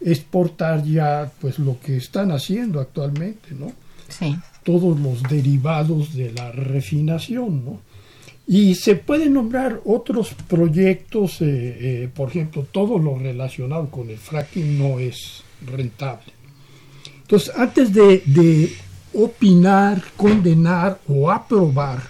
exportar 0.00 0.84
ya 0.84 1.30
pues 1.40 1.58
lo 1.58 1.80
que 1.80 1.96
están 1.96 2.32
haciendo 2.32 2.80
actualmente, 2.80 3.54
¿no? 3.58 3.72
Sí. 4.08 4.36
Todos 4.62 4.98
los 4.98 5.22
derivados 5.22 6.14
de 6.14 6.32
la 6.32 6.52
refinación, 6.52 7.64
¿no? 7.64 7.80
Y 8.48 8.76
se 8.76 8.94
pueden 8.94 9.32
nombrar 9.32 9.80
otros 9.84 10.34
proyectos, 10.46 11.40
eh, 11.40 11.46
eh, 12.04 12.08
por 12.14 12.28
ejemplo, 12.28 12.64
todo 12.70 12.98
lo 12.98 13.18
relacionado 13.18 13.90
con 13.90 14.08
el 14.10 14.18
fracking 14.18 14.78
no 14.78 15.00
es 15.00 15.42
rentable. 15.66 16.35
Entonces, 17.26 17.52
antes 17.56 17.92
de, 17.92 18.72
opinar, 19.12 20.00
condenar 20.16 21.00
o 21.08 21.28
aprobar 21.28 22.00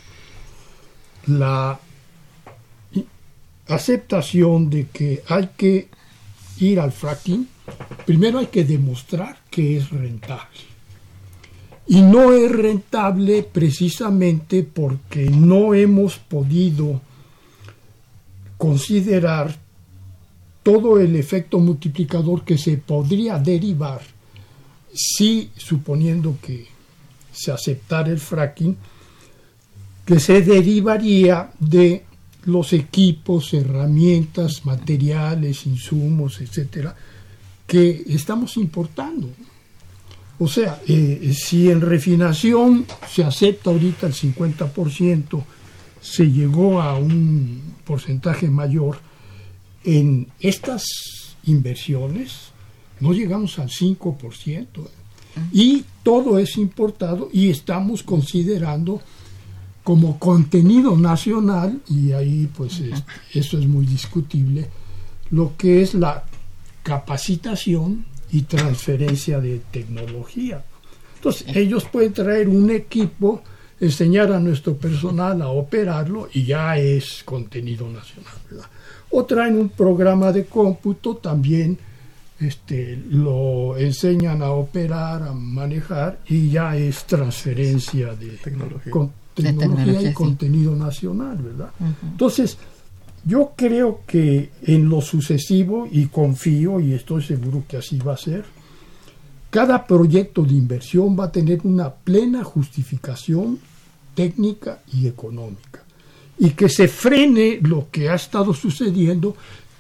la 1.27 1.81
aceptación 3.67 4.69
de 4.69 4.89
que 4.89 5.23
hay 5.27 5.49
que 5.57 5.89
ir 6.59 6.79
al 6.79 6.93
fracking, 6.93 7.49
primero 8.05 8.41
hay 8.41 8.49
que 8.49 8.65
demostrar 8.65 9.39
que 9.51 9.79
es 9.79 9.89
rentable. 9.89 10.61
Y 11.87 12.03
no 12.03 12.35
es 12.35 12.53
rentable 12.53 13.43
precisamente 13.43 14.65
porque 14.65 15.31
no 15.31 15.73
hemos 15.73 16.19
podido 16.19 17.01
considerar 18.59 19.57
todo 20.63 21.01
el 21.01 21.17
efecto 21.17 21.59
multiplicador 21.59 22.45
que 22.45 22.59
se 22.59 22.77
podría 22.77 23.39
derivar 23.39 24.16
sí 24.97 25.51
suponiendo 25.57 26.39
que 26.41 26.67
se 27.33 27.53
aceptara 27.53 28.11
el 28.11 28.19
fracking, 28.19 28.77
que 30.05 30.19
se 30.19 30.41
derivaría 30.41 31.53
de 31.61 32.05
los 32.47 32.73
equipos, 32.73 33.53
herramientas, 33.53 34.65
materiales, 34.65 35.67
insumos, 35.67 36.41
etcétera, 36.41 36.95
que 37.67 38.05
estamos 38.09 38.57
importando. 38.57 39.29
O 40.39 40.49
sea, 40.49 40.81
eh, 40.87 41.33
si 41.35 41.71
en 41.71 41.81
refinación 41.81 42.87
se 43.09 43.25
acepta 43.25 43.71
ahorita 43.71 44.07
el 44.07 44.15
50%, 44.15 45.45
se 46.01 46.31
llegó 46.31 46.81
a 46.81 46.97
un 46.97 47.75
porcentaje 47.85 48.49
mayor, 48.49 48.99
en 49.83 50.29
estas 50.41 50.85
inversiones 51.45 52.53
no 53.01 53.13
llegamos 53.13 53.59
al 53.59 53.69
5%. 53.69 54.67
Y 55.53 55.85
todo 56.03 56.39
es 56.39 56.57
importado 56.57 57.29
y 57.33 57.51
estamos 57.51 58.03
considerando 58.03 59.03
como 59.85 60.19
contenido 60.19 60.97
nacional, 60.97 61.81
y 61.89 62.11
ahí 62.13 62.51
pues 62.57 62.83
eso 63.33 63.59
es 63.59 63.67
muy 63.69 63.87
discutible, 63.87 64.69
lo 65.31 65.53
que 65.57 65.83
es 65.83 65.95
la 65.95 66.25
capacitación 66.83 68.05
y 68.33 68.43
transferencia 68.43 69.41
de 69.41 69.61
tecnología. 69.71 70.65
Entonces 71.17 71.55
ellos 71.55 71.85
pueden 71.85 72.13
traer 72.13 72.49
un 72.49 72.71
equipo, 72.71 73.43
enseñar 73.79 74.33
a 74.33 74.41
nuestro 74.41 74.77
personal 74.77 75.41
a 75.43 75.51
operarlo 75.51 76.29
y 76.33 76.45
ya 76.45 76.79
es 76.79 77.23
contenido 77.25 77.89
nacional. 77.89 78.35
O 79.11 79.25
traen 79.25 79.57
un 79.57 79.69
programa 79.69 80.33
de 80.33 80.47
cómputo 80.47 81.17
también 81.17 81.79
este, 82.41 83.03
lo 83.11 83.77
enseñan 83.77 84.43
a 84.43 84.51
operar, 84.51 85.23
a 85.23 85.33
manejar 85.33 86.21
y 86.29 86.51
ya 86.51 86.77
es 86.77 87.05
transferencia 87.05 88.15
de 88.15 88.29
tecnología, 88.43 88.93
y 89.37 90.13
contenido 90.13 90.75
nacional, 90.75 91.39
¿verdad? 91.39 91.71
Entonces, 92.03 92.59
yo 93.25 93.53
creo 93.57 94.03
que 94.07 94.51
en 94.63 94.89
lo 94.89 95.01
sucesivo, 95.01 95.89
y 95.91 96.07
confío 96.07 96.81
y 96.81 96.93
estoy 96.93 97.23
seguro 97.23 97.65
que 97.69 97.77
así 97.79 97.99
va 97.99 98.15
a 98.15 98.19
ser, 98.19 98.45
cada 99.51 99.87
proyecto 99.87 100.43
de 100.43 100.55
inversión 100.55 101.19
va 101.19 101.25
a 101.25 101.33
tener 101.33 101.61
una 101.65 101.91
plena 101.91 102.45
justificación 102.45 103.59
técnica 104.15 104.81
y 104.93 105.07
económica. 105.07 105.83
Y 106.39 106.51
que 106.51 106.69
se 106.69 106.87
frene 106.89 107.59
lo 107.63 107.89
que 107.91 108.11
ha 108.11 108.15
estado 108.15 108.53
sucediendo 108.53 109.35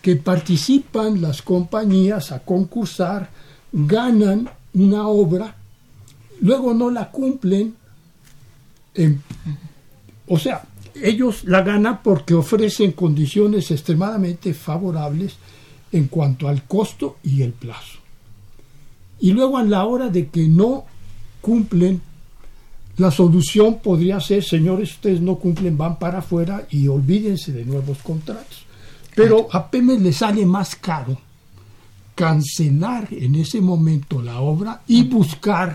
que 0.06 0.14
participan 0.14 1.20
las 1.20 1.42
compañías 1.42 2.30
a 2.30 2.38
concursar, 2.38 3.28
ganan 3.72 4.48
una 4.72 5.08
obra, 5.08 5.56
luego 6.42 6.74
no 6.74 6.90
la 6.90 7.10
cumplen. 7.10 7.74
o 10.28 10.38
sea, 10.38 10.62
ellos 10.94 11.42
la 11.42 11.62
ganan 11.62 12.04
porque 12.04 12.34
ofrecen 12.34 12.92
condiciones 12.92 13.72
extremadamente 13.72 14.54
favorables 14.54 15.38
en 15.90 16.06
cuanto 16.06 16.46
al 16.46 16.62
costo 16.68 17.16
y 17.24 17.42
el 17.42 17.50
plazo. 17.50 17.98
Y 19.18 19.32
luego 19.32 19.58
a 19.58 19.64
la 19.64 19.86
hora 19.86 20.08
de 20.08 20.28
que 20.28 20.46
no 20.46 20.84
cumplen, 21.40 22.00
la 22.98 23.10
solución 23.10 23.80
podría 23.80 24.20
ser, 24.20 24.44
señores, 24.44 24.92
ustedes 24.92 25.20
no 25.20 25.34
cumplen, 25.34 25.76
van 25.76 25.98
para 25.98 26.18
afuera 26.18 26.64
y 26.70 26.86
olvídense 26.86 27.50
de 27.50 27.64
nuevos 27.64 27.98
contratos. 28.04 28.65
Pero 29.16 29.48
a 29.50 29.70
Pemex 29.70 30.02
le 30.02 30.12
sale 30.12 30.44
más 30.44 30.76
caro 30.76 31.18
cancelar 32.14 33.08
en 33.10 33.34
ese 33.36 33.62
momento 33.62 34.20
la 34.20 34.40
obra 34.40 34.82
y 34.86 35.04
buscar 35.04 35.74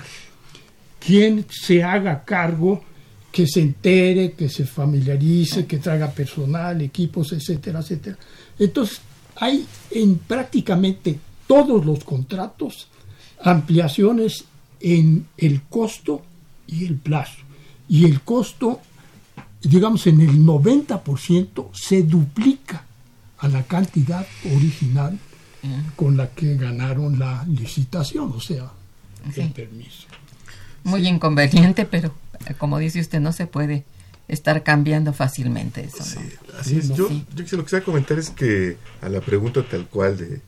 quien 0.99 1.47
se 1.49 1.83
haga 1.83 2.23
cargo, 2.23 2.83
que 3.31 3.47
se 3.47 3.61
entere, 3.61 4.33
que 4.33 4.47
se 4.47 4.63
familiarice, 4.65 5.65
que 5.65 5.79
traiga 5.79 6.11
personal, 6.11 6.81
equipos, 6.81 7.33
etcétera, 7.33 7.79
etcétera. 7.79 8.15
Entonces, 8.59 9.01
hay 9.37 9.65
en 9.89 10.19
prácticamente 10.19 11.19
todos 11.47 11.83
los 11.83 12.03
contratos 12.03 12.89
ampliaciones 13.43 14.45
en 14.79 15.25
el 15.37 15.63
costo 15.63 16.21
y 16.67 16.85
el 16.85 16.97
plazo. 16.97 17.39
Y 17.89 18.05
el 18.05 18.21
costo, 18.21 18.81
digamos, 19.63 20.05
en 20.05 20.21
el 20.21 20.45
90% 20.45 21.69
se 21.73 22.03
duplica 22.03 22.85
a 23.41 23.47
la 23.47 23.63
cantidad 23.63 24.25
original 24.55 25.19
con 25.95 26.17
la 26.17 26.29
que 26.29 26.55
ganaron 26.55 27.19
la 27.19 27.43
licitación, 27.45 28.31
o 28.31 28.39
sea, 28.39 28.71
el 29.35 29.51
permiso. 29.51 30.07
Muy 30.83 31.07
inconveniente, 31.07 31.85
pero 31.85 32.13
como 32.57 32.79
dice 32.79 32.99
usted, 32.99 33.19
no 33.19 33.31
se 33.31 33.45
puede 33.45 33.83
estar 34.27 34.63
cambiando 34.63 35.13
fácilmente 35.13 35.83
eso. 35.83 36.03
Sí, 36.03 36.19
así 36.59 36.77
es. 36.77 36.89
Yo, 36.89 37.09
yo 37.09 37.17
lo 37.35 37.45
que 37.45 37.63
quisiera 37.63 37.85
comentar 37.85 38.17
es 38.17 38.29
que 38.29 38.77
a 39.01 39.09
la 39.09 39.21
pregunta 39.21 39.63
tal 39.67 39.87
cual 39.87 40.17
de 40.17 40.41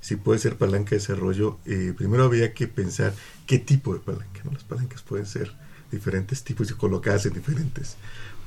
si 0.00 0.16
puede 0.16 0.38
ser 0.38 0.56
palanca 0.56 0.90
de 0.90 0.96
desarrollo, 0.96 1.58
eh, 1.66 1.92
primero 1.96 2.24
había 2.24 2.54
que 2.54 2.66
pensar 2.68 3.14
qué 3.46 3.58
tipo 3.58 3.94
de 3.94 4.00
palanca. 4.00 4.40
¿no? 4.44 4.52
Las 4.52 4.64
palancas 4.64 5.02
pueden 5.02 5.26
ser 5.26 5.52
diferentes 5.90 6.42
tipos 6.42 6.70
y 6.70 6.74
colocadas 6.74 7.26
en 7.26 7.34
diferentes 7.34 7.96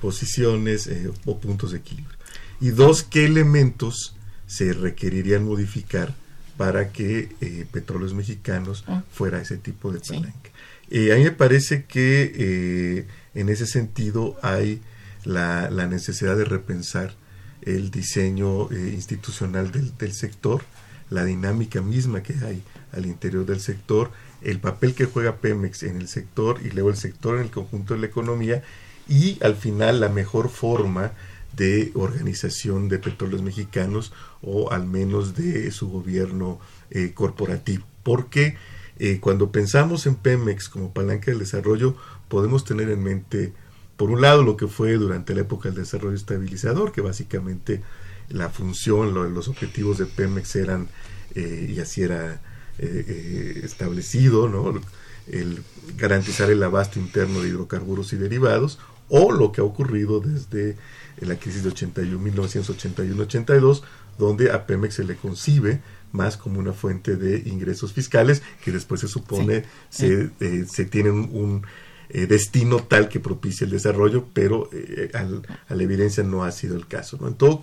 posiciones 0.02 0.88
eh, 0.88 1.12
o 1.26 1.38
puntos 1.38 1.72
de 1.72 1.80
equilibrio 1.80 2.21
y 2.62 2.70
dos, 2.70 3.04
qué 3.04 3.26
elementos 3.26 4.16
se 4.46 4.72
requerirían 4.74 5.44
modificar 5.44 6.14
para 6.58 6.92
que 6.92 7.30
eh, 7.42 7.66
Petróleos 7.72 8.14
Mexicanos 8.14 8.84
ah. 8.88 9.04
fuera 9.12 9.42
ese 9.42 9.58
tipo 9.58 9.92
de 9.92 10.00
palanca. 10.00 10.52
Eh, 10.92 11.12
a 11.12 11.16
mí 11.16 11.24
me 11.24 11.32
parece 11.32 11.86
que 11.86 12.32
eh, 12.36 13.08
en 13.34 13.50
ese 13.50 13.66
sentido 13.66 14.38
hay 14.44 14.82
la, 15.24 15.70
necesidad 15.88 16.38
de 16.38 16.46
repensar 16.46 17.16
el 17.64 17.90
diseño 17.90 18.72
institucional 18.72 19.72
del, 19.72 19.98
del, 19.98 20.14
sector, 20.14 20.62
la 21.10 21.26
dinámica 21.26 21.82
misma 21.82 22.22
que 22.22 22.34
hay 22.46 22.62
al 22.92 23.06
interior 23.06 23.46
del 23.46 23.60
sector, 23.60 24.12
el 24.42 24.60
papel 24.60 24.94
que 24.94 25.06
juega 25.06 25.38
Pemex 25.38 25.84
en 25.84 25.98
el 25.98 26.08
sector 26.08 26.60
y 26.64 26.70
luego 26.72 26.90
el 26.90 26.98
sector 26.98 27.38
en 27.38 27.44
el 27.44 27.52
conjunto 27.52 27.94
de 27.94 28.02
la 28.02 28.08
economía 28.08 28.64
y 29.08 29.38
al 29.44 29.56
final 29.56 30.00
la 30.00 30.10
mejor 30.10 30.50
forma 30.50 31.12
de 31.56 31.92
organización 31.96 32.90
de 32.90 33.00
petróleos 33.00 33.42
mexicanos 33.42 34.14
o 34.42 34.72
al 34.72 34.86
menos 34.88 35.36
de 35.36 35.72
su 35.72 35.90
gobierno 35.90 36.60
eh, 36.90 37.12
corporativo. 37.14 37.86
Porque 38.04 38.56
eh, 38.98 39.20
cuando 39.20 39.52
pensamos 39.52 40.06
en 40.06 40.16
Pemex 40.16 40.70
como 40.70 40.94
palanca 40.94 41.32
del 41.32 41.40
desarrollo, 41.40 41.96
podemos 42.30 42.66
tener 42.66 42.90
en 42.90 43.04
mente, 43.04 43.54
por 43.98 44.10
un 44.10 44.22
lado, 44.22 44.44
lo 44.44 44.58
que 44.58 44.68
fue 44.68 44.94
durante 44.94 45.36
la 45.36 45.42
época 45.42 45.70
del 45.70 45.80
desarrollo 45.80 46.16
estabilizador, 46.16 46.92
que 46.92 47.02
básicamente 47.02 47.82
la 48.30 48.50
función, 48.50 49.14
los 49.34 49.48
objetivos 49.48 49.98
de 49.98 50.06
Pemex 50.06 50.56
eran, 50.56 50.88
y 51.36 51.80
así 51.80 52.04
era 52.04 52.42
establecido, 52.78 54.48
¿no? 54.48 54.80
el 55.28 55.64
garantizar 55.98 56.50
el 56.50 56.64
abasto 56.64 57.00
interno 57.00 57.42
de 57.42 57.50
hidrocarburos 57.50 58.14
y 58.14 58.18
derivados, 58.18 58.80
o 59.12 59.32
lo 59.32 59.52
que 59.52 59.62
ha 59.62 59.64
ocurrido 59.66 60.22
desde 60.22 60.78
la 61.20 61.36
crisis 61.36 61.64
de 61.64 61.70
81, 61.70 62.20
1981-82, 62.20 63.82
donde 64.18 64.52
a 64.52 64.66
Pemex 64.66 64.96
se 64.96 65.04
le 65.04 65.16
concibe 65.16 65.82
más 66.14 66.38
como 66.38 66.60
una 66.60 66.74
fuente 66.74 67.18
de 67.18 67.44
ingresos 67.46 67.94
fiscales 67.94 68.42
que 68.64 68.72
después 68.72 69.02
se 69.02 69.08
supone 69.08 69.64
se, 69.90 70.30
eh, 70.40 70.66
se 70.70 70.86
tiene 70.86 71.12
un, 71.12 71.66
eh, 72.10 72.26
destino 72.26 72.78
tal 72.84 73.10
que 73.10 73.20
propicia 73.20 73.66
el 73.66 73.72
desarrollo, 73.72 74.26
pero 74.34 74.70
eh, 74.74 75.12
a 75.14 75.76
la 75.76 75.84
evidencia 75.84 76.24
no 76.24 76.44
ha 76.44 76.52
sido 76.52 76.76
el 76.76 76.88
caso. 76.88 77.18
¿no? 77.20 77.28
En, 77.28 77.36
todo, 77.36 77.62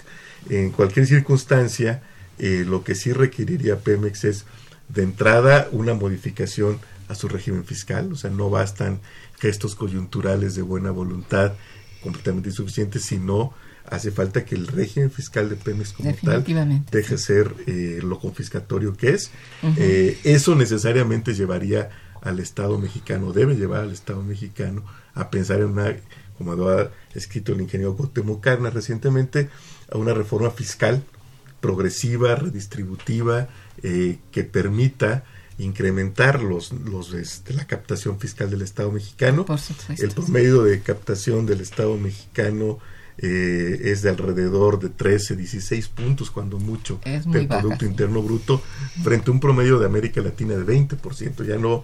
en 0.48 0.70
cualquier 0.70 1.06
circunstancia, 1.06 2.02
lo 2.38 2.84
que 2.84 2.94
sí 2.94 3.12
requeriría 3.12 3.80
Pemex 3.80 4.22
es 4.24 4.44
de 4.88 5.02
entrada 5.02 5.68
una 5.72 5.94
modificación 5.94 6.78
a 7.08 7.14
su 7.14 7.28
régimen 7.28 7.64
fiscal, 7.64 8.12
o 8.12 8.16
sea, 8.16 8.30
no 8.30 8.48
bastan 8.48 9.00
gestos 9.38 9.74
coyunturales 9.74 10.54
de 10.54 10.62
buena 10.62 10.90
voluntad 10.90 11.54
completamente 12.02 12.50
insuficientes, 12.50 13.02
sino 13.02 13.52
hace 13.90 14.10
falta 14.10 14.44
que 14.44 14.54
el 14.54 14.66
régimen 14.66 15.10
fiscal 15.10 15.48
de 15.48 15.56
Pemex 15.56 15.92
como 15.92 16.12
tal 16.22 16.44
deje 16.90 17.18
ser 17.18 17.54
eh, 17.66 18.00
lo 18.02 18.18
confiscatorio 18.18 18.94
que 18.96 19.10
es. 19.10 19.30
Eh, 19.76 20.18
eso 20.24 20.54
necesariamente 20.54 21.34
llevaría 21.34 21.90
al 22.22 22.40
Estado 22.40 22.78
mexicano, 22.78 23.32
debe 23.32 23.54
llevar 23.54 23.82
al 23.82 23.92
Estado 23.92 24.22
mexicano 24.22 24.84
a 25.14 25.30
pensar 25.30 25.60
en 25.60 25.66
una, 25.66 25.96
como 26.36 26.52
ha 26.68 26.90
escrito 27.14 27.52
el 27.52 27.60
ingeniero 27.60 27.96
Cuauhtémoc 27.96 28.44
recientemente, 28.72 29.48
a 29.90 29.98
una 29.98 30.14
reforma 30.14 30.50
fiscal 30.50 31.02
progresiva, 31.60 32.36
redistributiva, 32.36 33.48
eh, 33.82 34.18
que 34.30 34.44
permita 34.44 35.24
incrementar 35.58 36.42
los, 36.42 36.72
los 36.72 37.12
este, 37.12 37.52
la 37.52 37.66
captación 37.66 38.18
fiscal 38.18 38.50
del 38.50 38.62
Estado 38.62 38.92
mexicano. 38.92 39.44
el 39.98 40.10
promedio 40.10 40.62
de 40.62 40.80
captación 40.80 41.46
del 41.46 41.60
Estado 41.60 41.96
mexicano 41.96 42.78
eh, 43.18 43.80
es 43.84 44.02
de 44.02 44.10
alrededor 44.10 44.78
de 44.78 44.90
13, 44.90 45.34
16 45.34 45.88
puntos, 45.88 46.30
cuando 46.30 46.58
mucho, 46.58 47.00
del 47.04 47.48
Producto 47.48 47.84
Interno 47.84 48.22
Bruto, 48.22 48.62
frente 49.02 49.30
a 49.30 49.34
un 49.34 49.40
promedio 49.40 49.80
de 49.80 49.86
América 49.86 50.20
Latina 50.20 50.54
de 50.54 50.64
20%, 50.64 51.44
ya 51.44 51.58
no 51.58 51.82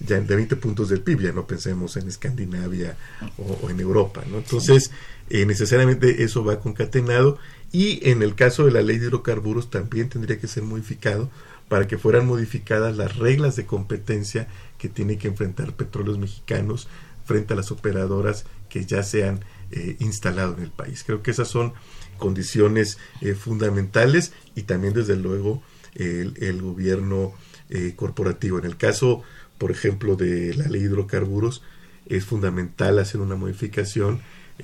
ya 0.00 0.20
de 0.20 0.36
20 0.36 0.54
puntos 0.54 0.88
del 0.88 1.00
PIB, 1.00 1.22
ya 1.22 1.32
no 1.32 1.46
pensemos 1.46 1.96
en 1.96 2.06
Escandinavia 2.06 2.96
o, 3.36 3.68
en 3.68 3.80
Europa. 3.80 4.22
¿no? 4.30 4.38
Entonces, 4.38 4.92
eh, 5.28 5.44
necesariamente 5.44 6.22
eso 6.22 6.44
va 6.44 6.60
concatenado 6.60 7.38
y 7.72 8.08
en 8.08 8.22
el 8.22 8.36
caso 8.36 8.64
de 8.64 8.70
la 8.70 8.82
ley 8.82 8.98
de 8.98 9.06
hidrocarburos 9.06 9.70
también 9.70 10.08
tendría 10.08 10.38
que 10.38 10.46
ser 10.46 10.62
modificado 10.62 11.30
para 11.68 11.86
que 11.86 11.98
fueran 11.98 12.26
modificadas 12.26 12.96
las 12.96 13.16
reglas 13.16 13.56
de 13.56 13.66
competencia 13.66 14.48
que 14.78 14.88
tiene 14.88 15.18
que 15.18 15.28
enfrentar 15.28 15.74
petróleos 15.74 16.18
mexicanos 16.18 16.88
frente 17.24 17.52
a 17.52 17.56
las 17.56 17.70
operadoras 17.70 18.46
que 18.68 18.86
ya 18.86 19.02
se 19.02 19.28
han 19.28 19.40
eh, 19.70 19.96
instalado 20.00 20.56
en 20.56 20.62
el 20.62 20.70
país. 20.70 21.04
Creo 21.04 21.22
que 21.22 21.30
esas 21.30 21.48
son 21.48 21.74
condiciones 22.16 22.98
eh, 23.20 23.34
fundamentales 23.34 24.32
y 24.54 24.62
también 24.62 24.94
desde 24.94 25.16
luego 25.16 25.62
el, 25.94 26.62
gobierno 26.62 27.34
eh, 27.68 27.92
corporativo. 27.96 28.58
En 28.58 28.64
el 28.64 28.76
caso, 28.76 29.22
por 29.58 29.70
ejemplo, 29.70 30.16
de 30.16 30.54
la 30.54 30.68
ley 30.68 30.82
de 30.82 30.88
hidrocarburos, 30.88 31.62
es 32.06 32.24
fundamental 32.24 32.98
hacer 32.98 33.20
una 33.20 33.34
modificación. 33.34 34.22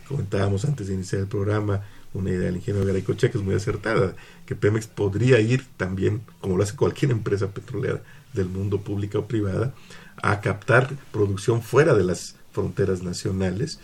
comentábamos 0.09 0.65
antes 0.65 0.87
de 0.87 0.95
iniciar 0.95 1.21
el 1.23 1.29
programa 1.29 1.83
una 2.15 2.31
idea 2.31 2.47
del 2.47 2.57
ingeniero 2.57 2.87
Garaycochea 2.87 3.31
que 3.31 3.39
es 3.39 3.45
muy 3.45 3.55
acertada, 3.55 4.15
que 4.47 4.55
Pemex 4.57 4.87
podría 4.87 5.41
ir 5.41 5.67
también, 5.77 6.23
como 6.41 6.57
lo 6.57 6.63
hace 6.63 6.77
cualquier 6.77 7.11
empresa 7.11 7.51
petrolera 7.51 8.03
del 8.33 8.49
mundo, 8.49 8.81
pública 8.81 9.19
o 9.19 9.27
privada, 9.27 9.75
a 10.23 10.41
captar 10.41 10.95
producción 11.13 11.63
fuera 11.63 11.95
de 11.95 12.05
las 12.05 12.37
fronteras 12.53 13.03
nacionales, 13.03 13.81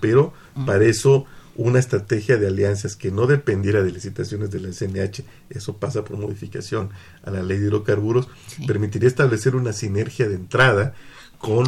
pero 0.00 0.32
para 0.66 0.84
eso 0.84 1.26
una 1.56 1.78
estrategia 1.78 2.36
de 2.36 2.46
alianzas 2.46 2.96
que 2.96 3.10
no 3.10 3.26
dependiera 3.26 3.82
de 3.82 3.90
licitaciones 3.90 4.50
de 4.50 4.60
la 4.60 4.72
CNH, 4.72 5.24
eso 5.48 5.76
pasa 5.78 6.04
por 6.04 6.16
modificación 6.16 6.90
a 7.22 7.30
la 7.30 7.42
ley 7.42 7.58
de 7.58 7.66
hidrocarburos, 7.66 8.28
permitiría 8.66 9.08
establecer 9.08 9.56
una 9.56 9.72
sinergia 9.72 10.28
de 10.28 10.36
entrada 10.36 10.94
con 11.38 11.66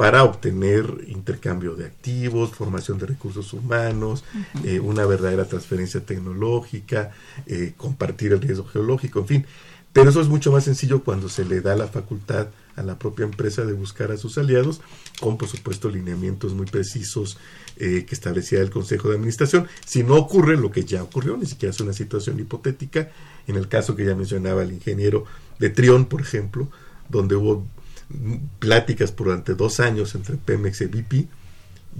para 0.00 0.24
obtener 0.24 1.04
intercambio 1.08 1.74
de 1.74 1.84
activos, 1.84 2.52
formación 2.52 2.98
de 2.98 3.04
recursos 3.04 3.52
humanos, 3.52 4.24
eh, 4.64 4.80
una 4.80 5.04
verdadera 5.04 5.44
transferencia 5.44 6.00
tecnológica, 6.00 7.12
eh, 7.44 7.74
compartir 7.76 8.32
el 8.32 8.40
riesgo 8.40 8.64
geológico, 8.64 9.18
en 9.18 9.26
fin. 9.26 9.46
Pero 9.92 10.08
eso 10.08 10.22
es 10.22 10.28
mucho 10.28 10.52
más 10.52 10.64
sencillo 10.64 11.04
cuando 11.04 11.28
se 11.28 11.44
le 11.44 11.60
da 11.60 11.76
la 11.76 11.86
facultad 11.86 12.48
a 12.76 12.82
la 12.82 12.98
propia 12.98 13.26
empresa 13.26 13.66
de 13.66 13.74
buscar 13.74 14.10
a 14.10 14.16
sus 14.16 14.38
aliados, 14.38 14.80
con 15.20 15.36
por 15.36 15.48
supuesto 15.48 15.90
lineamientos 15.90 16.54
muy 16.54 16.64
precisos 16.64 17.36
eh, 17.76 18.06
que 18.08 18.14
establecía 18.14 18.60
el 18.60 18.70
Consejo 18.70 19.08
de 19.08 19.16
Administración. 19.16 19.68
Si 19.84 20.02
no 20.02 20.16
ocurre 20.16 20.56
lo 20.56 20.70
que 20.70 20.86
ya 20.86 21.02
ocurrió, 21.02 21.36
ni 21.36 21.44
siquiera 21.44 21.74
es 21.74 21.80
una 21.82 21.92
situación 21.92 22.40
hipotética, 22.40 23.10
en 23.46 23.56
el 23.56 23.68
caso 23.68 23.94
que 23.94 24.06
ya 24.06 24.14
mencionaba 24.14 24.62
el 24.62 24.72
ingeniero 24.72 25.26
de 25.58 25.68
Trión, 25.68 26.06
por 26.06 26.22
ejemplo, 26.22 26.70
donde 27.10 27.36
hubo 27.36 27.66
pláticas 28.58 29.14
durante 29.14 29.54
dos 29.54 29.80
años 29.80 30.14
entre 30.14 30.36
Pemex 30.36 30.80
y 30.80 30.86
BP 30.86 31.28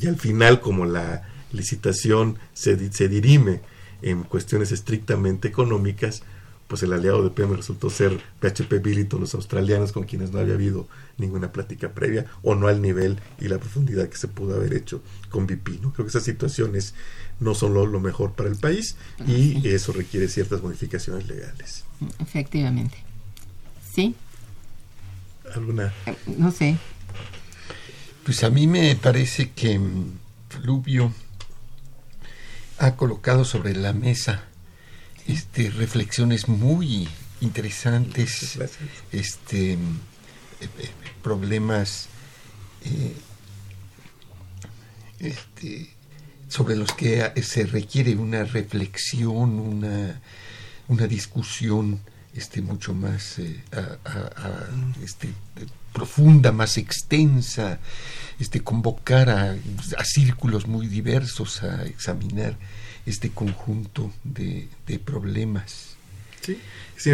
y 0.00 0.06
al 0.06 0.16
final 0.16 0.60
como 0.60 0.86
la 0.86 1.28
licitación 1.52 2.38
se, 2.52 2.92
se 2.92 3.08
dirime 3.08 3.60
en 4.02 4.22
cuestiones 4.22 4.72
estrictamente 4.72 5.48
económicas, 5.48 6.22
pues 6.68 6.82
el 6.84 6.92
aliado 6.92 7.22
de 7.24 7.30
Pemex 7.30 7.58
resultó 7.58 7.90
ser 7.90 8.20
PHP 8.40 8.80
Bilito, 8.80 9.18
los 9.18 9.34
australianos 9.34 9.90
con 9.92 10.04
quienes 10.04 10.30
no 10.30 10.38
había 10.38 10.54
habido 10.54 10.86
ninguna 11.18 11.50
plática 11.52 11.92
previa 11.92 12.26
o 12.42 12.54
no 12.54 12.68
al 12.68 12.80
nivel 12.80 13.18
y 13.40 13.48
la 13.48 13.58
profundidad 13.58 14.08
que 14.08 14.16
se 14.16 14.28
pudo 14.28 14.54
haber 14.54 14.74
hecho 14.74 15.02
con 15.30 15.46
BP. 15.46 15.80
¿no? 15.82 15.92
Creo 15.92 16.06
que 16.06 16.10
esas 16.10 16.22
situaciones 16.22 16.94
no 17.40 17.54
son 17.54 17.74
lo, 17.74 17.86
lo 17.86 18.00
mejor 18.00 18.32
para 18.32 18.48
el 18.48 18.56
país 18.56 18.96
y 19.26 19.66
eso 19.68 19.92
requiere 19.92 20.28
ciertas 20.28 20.62
modificaciones 20.62 21.26
legales. 21.26 21.84
Efectivamente. 22.20 22.98
Sí, 23.92 24.14
alguna. 25.54 25.92
No 26.26 26.50
sé. 26.50 26.76
Pues 28.24 28.44
a 28.44 28.50
mí 28.50 28.66
me 28.66 28.94
parece 28.96 29.50
que 29.50 29.78
mm, 29.78 30.18
Fluvio 30.48 31.12
ha 32.78 32.96
colocado 32.96 33.44
sobre 33.44 33.74
la 33.74 33.92
mesa 33.92 34.44
este 35.26 35.70
reflexiones 35.70 36.48
muy 36.48 37.08
interesantes, 37.40 38.58
este 39.12 39.72
eh, 39.72 39.78
eh, 40.60 40.90
problemas 41.22 42.08
eh, 42.84 43.14
este, 45.18 45.90
sobre 46.48 46.76
los 46.76 46.92
que 46.92 47.32
se 47.42 47.66
requiere 47.66 48.16
una 48.16 48.44
reflexión, 48.44 49.58
una, 49.58 50.20
una 50.88 51.06
discusión 51.06 52.00
este, 52.40 52.62
mucho 52.62 52.94
más 52.94 53.38
eh, 53.38 53.62
este, 55.04 55.28
profunda, 55.92 56.52
más 56.52 56.78
extensa, 56.78 57.78
este, 58.38 58.62
convocar 58.62 59.28
a, 59.28 59.58
círculos 60.04 60.66
muy 60.66 60.86
diversos 60.86 61.62
a 61.62 61.84
examinar 61.84 62.56
este 63.04 63.28
conjunto 63.28 64.10
de, 64.24 64.70
problemas. 65.04 65.96
Sí, 66.40 66.58
sí 66.96 67.10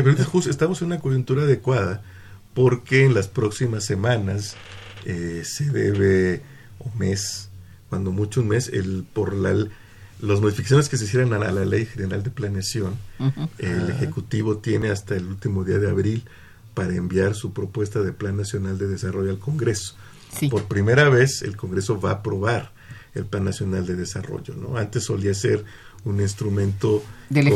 estamos 0.49 0.81
en 0.81 0.87
una 0.87 1.01
coyuntura 1.01 1.43
adecuada 1.43 2.05
porque 2.55 3.05
en 3.05 3.13
las 3.13 3.27
próximas 3.27 3.85
semanas 3.85 4.55
eh, 5.07 5.43
se 5.45 5.71
debe, 5.71 6.41
o 6.79 6.97
mes, 6.97 7.49
cuando 7.89 8.13
mucho 8.13 8.43
un 8.43 8.49
mes, 8.49 8.69
el, 8.69 9.05
por 9.13 9.35
la 9.35 9.67
las 10.21 10.41
modificaciones 10.41 10.89
que 10.89 10.97
se 10.97 11.05
hicieron 11.05 11.33
a 11.35 11.39
la 11.39 11.65
Ley 11.65 11.87
General 11.87 12.23
de 12.23 12.31
Planeación, 12.31 12.95
el 13.59 13.91
Ejecutivo 13.91 14.59
tiene 14.59 14.91
hasta 14.91 15.15
el 15.15 15.27
último 15.27 15.65
día 15.65 15.79
de 15.79 15.91
abril 15.91 16.25
para 16.75 16.95
enviar 16.95 17.35
su 17.35 17.53
propuesta 17.53 18.03
de 18.03 18.13
Plan 18.13 18.37
Nacional 18.37 18.79
de 18.79 18.89
Desarrollo 18.89 19.31
al 19.31 19.39
Congreso. 19.39 19.95
Por 20.51 20.65
primera 20.65 21.09
vez 21.09 21.43
el 21.43 21.57
Congreso 21.57 22.01
va 22.01 22.11
a 22.11 22.15
aprobar 22.15 22.73
el 23.15 23.25
Plan 23.25 23.45
Nacional 23.45 23.87
de 23.87 23.97
Desarrollo. 23.97 24.55
¿no? 24.55 24.77
Antes 24.77 25.05
solía 25.05 25.35
ser 25.35 25.65
un 26.05 26.21
instrumento 26.21 27.03
del 27.31 27.49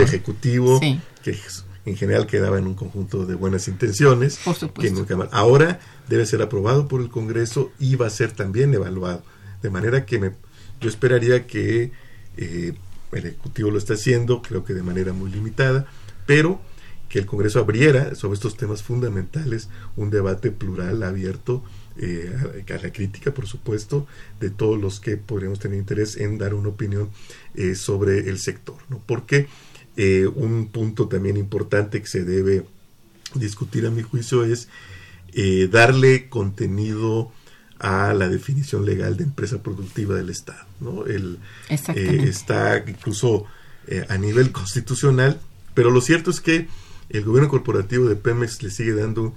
Ejecutivo, 0.00 0.80
que 0.80 1.36
en 1.84 1.96
general 1.96 2.26
quedaba 2.26 2.58
en 2.58 2.66
un 2.66 2.74
conjunto 2.74 3.26
de 3.26 3.34
buenas 3.34 3.68
intenciones. 3.68 4.38
Que 4.80 4.90
nunca 4.90 5.16
Ahora 5.32 5.80
debe 6.08 6.26
ser 6.26 6.42
aprobado 6.42 6.88
por 6.88 7.00
el 7.00 7.08
Congreso 7.08 7.72
y 7.78 7.96
va 7.96 8.06
a 8.06 8.10
ser 8.10 8.32
también 8.32 8.72
evaluado. 8.74 9.22
De 9.62 9.70
manera 9.70 10.06
que 10.06 10.18
me, 10.18 10.32
yo 10.80 10.88
esperaría 10.88 11.46
que 11.46 11.92
eh, 12.38 12.74
el 13.10 13.26
Ejecutivo 13.26 13.70
lo 13.70 13.78
está 13.78 13.94
haciendo, 13.94 14.42
creo 14.42 14.64
que 14.64 14.72
de 14.72 14.82
manera 14.82 15.12
muy 15.12 15.30
limitada, 15.30 15.86
pero 16.24 16.60
que 17.08 17.18
el 17.18 17.26
Congreso 17.26 17.58
abriera 17.58 18.14
sobre 18.14 18.34
estos 18.34 18.56
temas 18.56 18.82
fundamentales 18.82 19.68
un 19.96 20.10
debate 20.10 20.52
plural, 20.52 21.02
abierto, 21.02 21.64
eh, 21.96 22.64
a, 22.68 22.82
la 22.82 22.92
crítica, 22.92 23.34
por 23.34 23.46
supuesto, 23.46 24.06
de 24.38 24.50
todos 24.50 24.80
los 24.80 25.00
que 25.00 25.16
podríamos 25.16 25.58
tener 25.58 25.78
interés 25.78 26.16
en 26.16 26.38
dar 26.38 26.54
una 26.54 26.68
opinión 26.68 27.10
eh, 27.54 27.74
sobre 27.74 28.28
el 28.28 28.38
sector. 28.38 28.76
Porque 29.06 29.48
un 30.36 30.68
punto 30.68 31.08
también 31.08 31.36
importante 31.36 32.00
que 32.00 32.06
se 32.06 32.22
debe 32.22 32.64
discutir 33.34 33.84
a 33.84 33.90
mi 33.90 34.02
juicio 34.02 34.44
es 34.44 34.68
darle 35.72 36.28
contenido 36.28 37.32
a 37.78 38.12
la 38.14 38.28
definición 38.28 38.84
legal 38.84 39.16
de 39.16 39.24
empresa 39.24 39.62
productiva 39.62 40.14
del 40.14 40.30
Estado. 40.30 40.66
¿no? 40.80 41.06
El, 41.06 41.38
está 41.68 42.82
incluso 42.86 43.46
a 44.08 44.18
nivel 44.18 44.52
constitucional, 44.52 45.40
pero 45.74 45.90
lo 45.90 46.00
cierto 46.00 46.30
es 46.30 46.40
que 46.40 46.68
el 47.08 47.24
gobierno 47.24 47.48
corporativo 47.48 48.08
de 48.08 48.16
Pemex 48.16 48.62
le 48.62 48.70
sigue 48.70 48.94
dando 48.94 49.34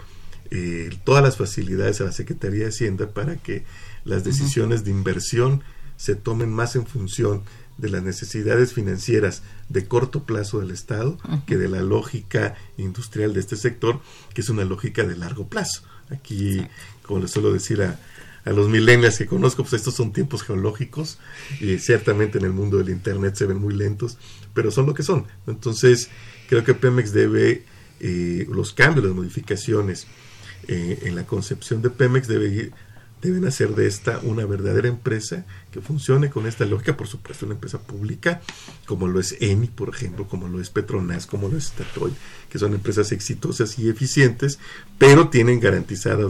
eh, 0.49 0.89
todas 1.05 1.23
las 1.23 1.37
facilidades 1.37 2.01
a 2.01 2.05
la 2.05 2.11
Secretaría 2.11 2.63
de 2.63 2.69
Hacienda 2.69 3.07
para 3.07 3.37
que 3.37 3.63
las 4.03 4.25
decisiones 4.25 4.83
de 4.83 4.91
inversión 4.91 5.63
se 5.95 6.15
tomen 6.15 6.51
más 6.51 6.75
en 6.75 6.85
función 6.85 7.43
de 7.77 7.89
las 7.89 8.03
necesidades 8.03 8.73
financieras 8.73 9.43
de 9.69 9.87
corto 9.87 10.25
plazo 10.25 10.59
del 10.59 10.71
Estado 10.71 11.17
que 11.47 11.57
de 11.57 11.69
la 11.69 11.81
lógica 11.81 12.55
industrial 12.77 13.33
de 13.33 13.39
este 13.39 13.55
sector, 13.55 14.01
que 14.33 14.41
es 14.41 14.49
una 14.49 14.65
lógica 14.65 15.03
de 15.03 15.15
largo 15.15 15.47
plazo. 15.47 15.83
Aquí, 16.09 16.61
como 17.03 17.21
les 17.21 17.31
suelo 17.31 17.53
decir 17.53 17.81
a, 17.81 17.97
a 18.45 18.51
los 18.51 18.69
millennials 18.69 19.17
que 19.17 19.25
conozco, 19.25 19.63
pues 19.63 19.73
estos 19.73 19.95
son 19.95 20.13
tiempos 20.13 20.43
geológicos 20.43 21.19
y 21.59 21.77
ciertamente 21.77 22.39
en 22.39 22.45
el 22.45 22.51
mundo 22.51 22.77
del 22.77 22.89
Internet 22.89 23.35
se 23.35 23.45
ven 23.45 23.57
muy 23.57 23.73
lentos, 23.73 24.17
pero 24.53 24.71
son 24.71 24.85
lo 24.85 24.93
que 24.93 25.03
son. 25.03 25.25
Entonces, 25.47 26.09
creo 26.49 26.63
que 26.63 26.73
Pemex 26.73 27.13
debe, 27.13 27.63
eh, 27.99 28.47
los 28.51 28.73
cambios, 28.73 29.05
las 29.05 29.15
modificaciones 29.15 30.07
eh, 30.67 30.99
en 31.03 31.15
la 31.15 31.25
concepción 31.25 31.81
de 31.81 31.89
Pemex 31.89 32.27
debe, 32.27 32.71
deben 33.21 33.45
hacer 33.45 33.75
de 33.75 33.87
esta 33.87 34.19
una 34.23 34.45
verdadera 34.45 34.87
empresa 34.87 35.45
que 35.71 35.81
funcione 35.81 36.29
con 36.29 36.47
esta 36.47 36.65
lógica, 36.65 36.97
por 36.97 37.07
supuesto, 37.07 37.45
una 37.45 37.55
empresa 37.55 37.79
pública, 37.79 38.41
como 38.85 39.07
lo 39.07 39.19
es 39.19 39.37
ENI, 39.39 39.67
por 39.67 39.89
ejemplo, 39.89 40.27
como 40.27 40.47
lo 40.47 40.59
es 40.59 40.69
Petronas, 40.71 41.27
como 41.27 41.47
lo 41.47 41.57
es 41.57 41.65
Statoil, 41.65 42.13
que 42.49 42.57
son 42.57 42.73
empresas 42.73 43.11
exitosas 43.11 43.77
y 43.77 43.89
eficientes, 43.89 44.59
pero 44.97 45.29
tienen 45.29 45.59
garantizada 45.59 46.27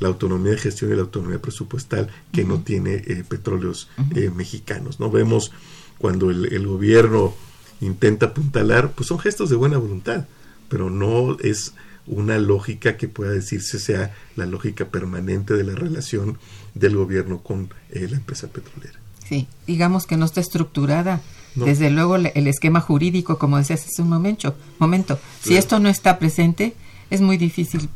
la 0.00 0.08
autonomía 0.08 0.52
de 0.52 0.58
gestión 0.58 0.92
y 0.92 0.96
la 0.96 1.02
autonomía 1.02 1.40
presupuestal 1.40 2.10
que 2.32 2.44
no 2.44 2.60
tiene 2.60 2.94
eh, 2.94 3.24
petróleos 3.28 3.88
eh, 4.14 4.30
mexicanos. 4.34 5.00
No 5.00 5.10
vemos 5.10 5.52
cuando 5.98 6.30
el, 6.30 6.52
el 6.52 6.66
gobierno 6.66 7.34
intenta 7.80 8.26
apuntalar, 8.26 8.92
pues 8.92 9.08
son 9.08 9.18
gestos 9.18 9.50
de 9.50 9.56
buena 9.56 9.78
voluntad, 9.78 10.26
pero 10.68 10.90
no 10.90 11.38
es 11.40 11.74
una 12.06 12.38
lógica 12.38 12.96
que 12.96 13.08
pueda 13.08 13.32
decirse 13.32 13.78
sea 13.78 14.14
la 14.36 14.46
lógica 14.46 14.86
permanente 14.86 15.54
de 15.54 15.64
la 15.64 15.74
relación 15.74 16.38
del 16.74 16.96
gobierno 16.96 17.42
con 17.42 17.70
eh, 17.90 18.06
la 18.08 18.16
empresa 18.16 18.48
petrolera. 18.48 18.98
Sí, 19.28 19.48
digamos 19.66 20.06
que 20.06 20.16
no 20.16 20.24
está 20.24 20.40
estructurada. 20.40 21.20
Desde 21.56 21.88
luego 21.88 22.16
el 22.16 22.46
esquema 22.48 22.82
jurídico, 22.82 23.38
como 23.38 23.56
decías 23.56 23.86
hace 23.86 24.02
un 24.02 24.10
momento, 24.10 24.54
momento. 24.78 25.18
si 25.42 25.56
esto 25.56 25.78
no 25.78 25.88
está 25.88 26.18
presente, 26.18 26.74
es 27.10 27.20
muy 27.20 27.36
difícil 27.36 27.88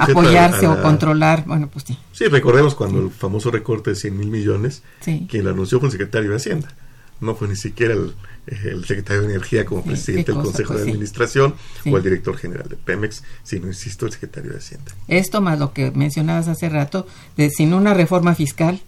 apoyarse 0.00 0.66
o 0.66 0.82
controlar. 0.82 1.44
Bueno, 1.46 1.68
pues 1.68 1.84
sí. 1.86 1.98
Sí, 2.12 2.26
recordemos 2.26 2.74
cuando 2.74 3.00
el 3.00 3.10
famoso 3.10 3.50
recorte 3.50 3.90
de 3.90 3.96
100 3.96 4.16
mil 4.16 4.28
millones, 4.28 4.82
quien 5.04 5.44
lo 5.44 5.50
anunció 5.50 5.78
fue 5.78 5.88
el 5.88 5.92
secretario 5.92 6.30
de 6.30 6.36
Hacienda 6.36 6.74
no 7.22 7.34
fue 7.34 7.48
ni 7.48 7.56
siquiera 7.56 7.94
el, 7.94 8.84
secretario 8.84 9.22
de 9.22 9.28
Energía 9.28 9.64
como 9.64 9.82
presidente 9.84 10.32
del 10.32 10.42
Consejo 10.42 10.74
de 10.74 10.82
Administración 10.82 11.54
o 11.90 11.96
el 11.96 12.02
director 12.02 12.36
general 12.36 12.68
de 12.68 12.76
Pemex, 12.76 13.22
sino, 13.44 13.68
insisto, 13.68 14.06
el 14.06 14.12
secretario 14.12 14.50
de 14.50 14.58
Hacienda. 14.58 14.92
Esto 15.08 15.40
más 15.40 15.58
lo 15.58 15.72
que 15.72 15.92
mencionabas 15.92 16.48
hace 16.48 16.68
rato, 16.68 17.06
de 17.36 17.50
sin 17.50 17.72
una 17.72 17.94
reforma 17.94 18.34
fiscal 18.34 18.80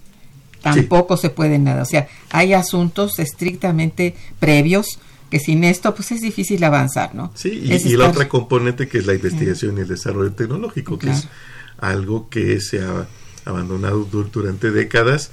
tampoco 0.61 1.17
se 1.17 1.31
puede 1.31 1.59
nada. 1.59 1.83
O 1.83 1.87
sea, 1.87 2.09
hay 2.31 2.55
asuntos 2.55 3.19
estrictamente 3.19 4.17
previos 4.41 4.99
que 5.35 5.41
sin 5.41 5.65
esto 5.65 5.93
pues 5.97 6.13
es 6.13 6.21
difícil 6.21 6.63
avanzar, 6.63 7.13
¿no? 7.13 7.33
Sí, 7.35 7.49
y, 7.49 7.97
la 7.97 8.09
otra 8.09 8.29
componente 8.29 8.87
que 8.87 8.99
es 8.99 9.07
la 9.07 9.15
investigación 9.15 9.77
y 9.77 9.81
el 9.81 9.89
desarrollo 9.89 10.31
tecnológico, 10.31 10.97
que 10.97 11.11
es 11.11 11.27
algo 11.77 12.29
que 12.29 12.61
se 12.61 12.81
ha 12.83 13.09
abandonado 13.45 14.05
durante 14.05 14.71
décadas. 14.71 15.33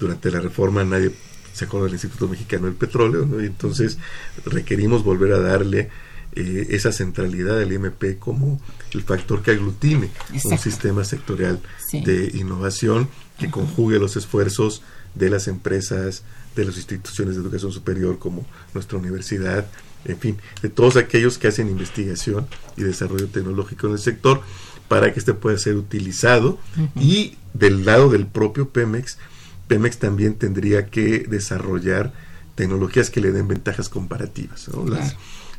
Durante 0.00 0.30
la 0.30 0.40
reforma 0.40 0.82
nadie 0.82 1.10
se 1.52 1.66
acuerda 1.66 1.84
del 1.84 1.92
Instituto 1.92 2.26
Mexicano 2.26 2.64
del 2.64 2.74
Petróleo, 2.74 3.26
¿no? 3.26 3.42
y 3.42 3.44
entonces 3.44 3.98
requerimos 4.46 5.04
volver 5.04 5.34
a 5.34 5.40
darle 5.40 5.90
eh, 6.36 6.68
esa 6.70 6.90
centralidad 6.90 7.58
del 7.58 7.74
IMP 7.74 8.18
como 8.18 8.58
el 8.94 9.02
factor 9.02 9.42
que 9.42 9.50
aglutine 9.50 10.08
un 10.42 10.56
sistema 10.56 11.04
sectorial 11.04 11.60
de 11.92 12.30
innovación 12.32 13.10
que 13.38 13.50
conjugue 13.50 13.98
los 13.98 14.16
esfuerzos 14.16 14.80
de 15.14 15.28
las 15.28 15.48
empresas, 15.48 16.22
de 16.56 16.64
las 16.64 16.76
instituciones 16.76 17.34
de 17.34 17.42
educación 17.42 17.72
superior 17.72 18.18
como 18.18 18.46
nuestra 18.74 18.98
universidad, 18.98 19.66
en 20.04 20.18
fin, 20.18 20.38
de 20.62 20.68
todos 20.68 20.96
aquellos 20.96 21.38
que 21.38 21.48
hacen 21.48 21.68
investigación 21.68 22.46
y 22.76 22.82
desarrollo 22.82 23.28
tecnológico 23.28 23.86
en 23.86 23.94
el 23.94 23.98
sector 23.98 24.42
para 24.88 25.12
que 25.12 25.18
este 25.18 25.34
pueda 25.34 25.56
ser 25.58 25.76
utilizado. 25.76 26.58
Y 27.00 27.36
del 27.54 27.84
lado 27.84 28.10
del 28.10 28.26
propio 28.26 28.68
Pemex 28.68 29.18
Pemex 29.66 29.98
también 29.98 30.34
tendría 30.34 30.86
que 30.86 31.20
desarrollar 31.20 32.12
tecnologías 32.54 33.10
que 33.10 33.20
le 33.20 33.32
den 33.32 33.48
ventajas 33.48 33.88
comparativas. 33.88 34.70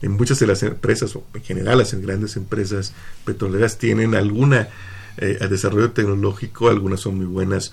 en 0.01 0.11
muchas 0.11 0.39
de 0.39 0.47
las 0.47 0.61
empresas, 0.63 1.15
o 1.15 1.23
en 1.33 1.41
general 1.41 1.79
las 1.79 1.93
grandes 1.95 2.35
empresas 2.35 2.93
petroleras, 3.23 3.77
tienen 3.77 4.15
alguna 4.15 4.69
eh, 5.17 5.39
desarrollo 5.49 5.91
tecnológico, 5.91 6.69
algunas 6.69 7.01
son 7.01 7.17
muy 7.17 7.25
buenas 7.25 7.71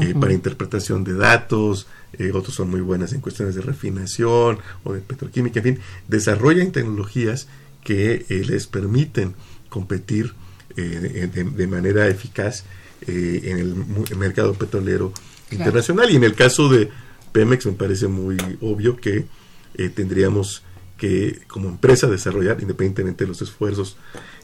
eh, 0.00 0.14
para 0.18 0.32
interpretación 0.32 1.04
de 1.04 1.14
datos, 1.14 1.86
eh, 2.14 2.32
otras 2.32 2.54
son 2.54 2.70
muy 2.70 2.80
buenas 2.80 3.12
en 3.12 3.20
cuestiones 3.20 3.54
de 3.54 3.62
refinación 3.62 4.58
o 4.84 4.92
de 4.92 5.00
petroquímica, 5.00 5.60
en 5.60 5.64
fin, 5.64 5.78
desarrollan 6.08 6.72
tecnologías 6.72 7.48
que 7.84 8.26
les 8.28 8.66
permiten 8.66 9.34
competir 9.68 10.34
de, 10.74 11.66
manera 11.68 12.08
eficaz 12.08 12.64
en 13.06 13.58
el 13.58 14.16
mercado 14.16 14.54
petrolero 14.54 15.12
internacional. 15.50 16.10
Y 16.10 16.16
en 16.16 16.24
el 16.24 16.34
caso 16.34 16.68
de 16.68 16.90
Pemex 17.32 17.66
me 17.66 17.72
parece 17.72 18.08
muy 18.08 18.36
obvio 18.60 18.96
que 18.96 19.26
eh, 19.74 19.88
tendríamos 19.90 20.62
que 20.96 21.42
como 21.48 21.68
empresa 21.68 22.06
desarrollar, 22.06 22.58
independientemente 22.60 23.24
de 23.24 23.28
los 23.28 23.42
esfuerzos 23.42 23.96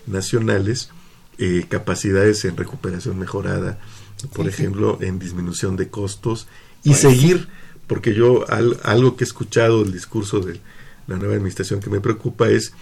nacionales, 0.07 0.91
eh, 1.39 1.65
capacidades 1.69 2.45
en 2.45 2.57
recuperación 2.57 3.19
mejorada, 3.19 3.79
por 4.35 4.47
ejemplo, 4.47 4.99
en 5.01 5.19
disminución 5.19 5.77
de 5.77 5.89
costos 5.89 6.47
y 6.85 6.91
pues 6.91 7.01
seguir, 7.01 7.49
porque 7.87 8.15
yo 8.15 8.45
algo 8.83 9.17
que 9.17 9.25
he 9.25 9.27
escuchado 9.27 9.83
del 9.83 9.93
discurso 9.93 10.41
de 10.41 10.61
la 11.07 11.17
nueva 11.17 11.35
administración 11.35 11.81
que 11.81 11.91
me 11.91 12.01
preocupa 12.01 12.49
es 12.49 12.73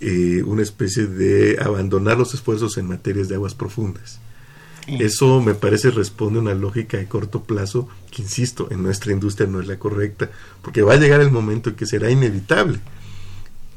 eh, 0.00 0.42
una 0.44 0.62
especie 0.62 1.06
de 1.06 1.58
abandonar 1.60 2.18
los 2.18 2.34
esfuerzos 2.34 2.78
en 2.78 2.86
materias 2.86 3.28
de 3.28 3.34
aguas 3.34 3.54
profundas. 3.54 4.20
Eso 4.86 5.42
me 5.42 5.52
parece 5.52 5.90
responde 5.90 6.38
a 6.38 6.42
una 6.42 6.54
lógica 6.54 6.96
de 6.96 7.06
corto 7.06 7.42
plazo 7.42 7.88
que, 8.10 8.22
insisto, 8.22 8.68
en 8.70 8.82
nuestra 8.82 9.12
industria 9.12 9.46
no 9.46 9.60
es 9.60 9.66
la 9.66 9.78
correcta, 9.78 10.30
porque 10.62 10.80
va 10.80 10.94
a 10.94 10.96
llegar 10.96 11.20
el 11.20 11.30
momento 11.30 11.68
en 11.68 11.76
que 11.76 11.84
será 11.84 12.10
inevitable, 12.10 12.80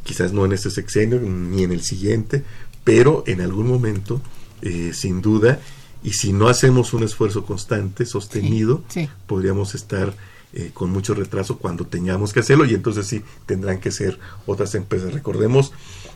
quizás 0.05 0.31
no 0.31 0.45
en 0.45 0.53
este 0.53 0.69
sexenio 0.69 1.19
ni 1.19 1.63
en 1.63 1.73
el 1.73 1.81
siguiente, 1.81 2.45
pero 2.85 3.25
en 3.27 3.41
algún 3.41 3.67
momento, 3.67 4.21
eh, 4.61 4.91
sin 4.93 5.21
duda, 5.21 5.59
y 6.03 6.13
si 6.13 6.33
no 6.33 6.47
hacemos 6.47 6.93
un 6.93 7.03
esfuerzo 7.03 7.45
constante, 7.45 8.05
sostenido, 8.05 8.83
podríamos 9.27 9.75
estar 9.75 10.13
eh, 10.53 10.71
con 10.73 10.89
mucho 10.89 11.13
retraso 11.13 11.57
cuando 11.57 11.85
tengamos 11.85 12.33
que 12.33 12.41
hacerlo 12.41 12.65
y 12.65 12.73
entonces 12.73 13.07
sí 13.07 13.23
tendrán 13.45 13.79
que 13.79 13.91
ser 13.91 14.19
otras 14.45 14.75
empresas. 14.75 15.13
Recordemos, 15.13 15.71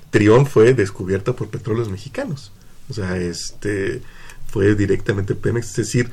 Trión 0.10 0.46
fue 0.48 0.74
descubierta 0.74 1.34
por 1.34 1.50
petróleos 1.50 1.90
mexicanos. 1.90 2.52
O 2.90 2.94
sea, 2.94 3.18
este 3.18 4.02
fue 4.48 4.76
directamente 4.76 5.36
Pemex, 5.36 5.70
es 5.70 5.76
decir, 5.76 6.12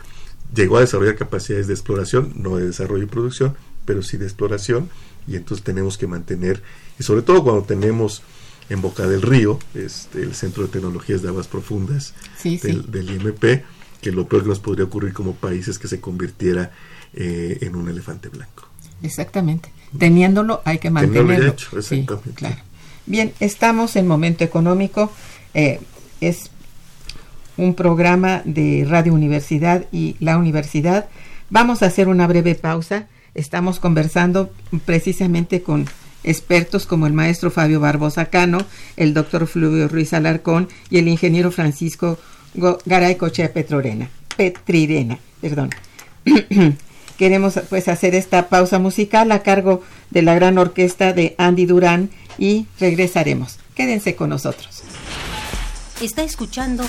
llegó 0.54 0.76
a 0.76 0.80
desarrollar 0.80 1.16
capacidades 1.16 1.66
de 1.66 1.74
exploración, 1.74 2.32
no 2.36 2.56
de 2.56 2.66
desarrollo 2.66 3.04
y 3.04 3.06
producción, 3.06 3.54
pero 3.84 4.02
sí 4.02 4.16
de 4.16 4.26
exploración, 4.26 4.90
y 5.26 5.36
entonces 5.36 5.64
tenemos 5.64 5.98
que 5.98 6.06
mantener, 6.06 6.62
y 6.98 7.02
sobre 7.02 7.22
todo 7.22 7.42
cuando 7.42 7.62
tenemos 7.62 8.22
en 8.72 8.80
Boca 8.80 9.06
del 9.06 9.22
Río, 9.22 9.58
este, 9.74 10.22
el 10.22 10.34
Centro 10.34 10.64
de 10.64 10.70
Tecnologías 10.70 11.22
de 11.22 11.28
Aguas 11.28 11.46
Profundas 11.46 12.14
del, 12.42 13.10
IMP, 13.10 13.64
que 14.00 14.10
lo 14.10 14.26
peor 14.26 14.42
que 14.42 14.48
nos 14.48 14.60
podría 14.60 14.84
ocurrir 14.84 15.12
como 15.12 15.34
país 15.34 15.68
es 15.68 15.78
que 15.78 15.88
se 15.88 16.00
convirtiera 16.00 16.72
eh, 17.14 17.58
en 17.60 17.76
un 17.76 17.88
elefante 17.88 18.28
blanco. 18.28 18.68
Exactamente. 19.02 19.70
Teniéndolo 19.98 20.62
hay 20.64 20.78
que 20.78 20.90
mantenerlo. 20.90 21.52
Hecho, 21.52 22.20
claro. 22.34 22.56
Bien, 23.06 23.32
estamos 23.40 23.96
en 23.96 24.06
momento 24.06 24.44
económico. 24.44 25.12
Eh, 25.54 25.80
es 26.20 26.50
un 27.56 27.74
programa 27.74 28.42
de 28.44 28.86
Radio 28.88 29.12
Universidad 29.12 29.86
y 29.92 30.16
la 30.18 30.38
universidad. 30.38 31.08
Vamos 31.50 31.82
a 31.82 31.86
hacer 31.86 32.08
una 32.08 32.26
breve 32.26 32.54
pausa 32.54 33.08
Estamos 33.34 33.80
conversando 33.80 34.50
precisamente 34.84 35.62
con 35.62 35.86
expertos 36.24 36.86
como 36.86 37.06
el 37.06 37.12
maestro 37.12 37.50
Fabio 37.50 37.80
Barbosa 37.80 38.26
Cano, 38.26 38.58
el 38.96 39.14
doctor 39.14 39.46
Fluvio 39.46 39.88
Ruiz 39.88 40.12
Alarcón 40.12 40.68
y 40.90 40.98
el 40.98 41.08
ingeniero 41.08 41.50
Francisco 41.50 42.18
Garay 42.84 43.16
Cochea 43.16 43.52
Petrorena, 43.52 44.10
Petrirena. 44.36 45.18
Perdón. 45.40 45.70
Queremos 47.18 47.60
pues 47.68 47.88
hacer 47.88 48.14
esta 48.14 48.48
pausa 48.48 48.78
musical 48.78 49.30
a 49.32 49.42
cargo 49.42 49.82
de 50.10 50.22
la 50.22 50.34
gran 50.34 50.58
orquesta 50.58 51.12
de 51.12 51.34
Andy 51.38 51.66
Durán 51.66 52.10
y 52.38 52.66
regresaremos. 52.80 53.58
Quédense 53.74 54.16
con 54.16 54.30
nosotros. 54.30 54.82
Está 56.00 56.22
escuchando 56.24 56.84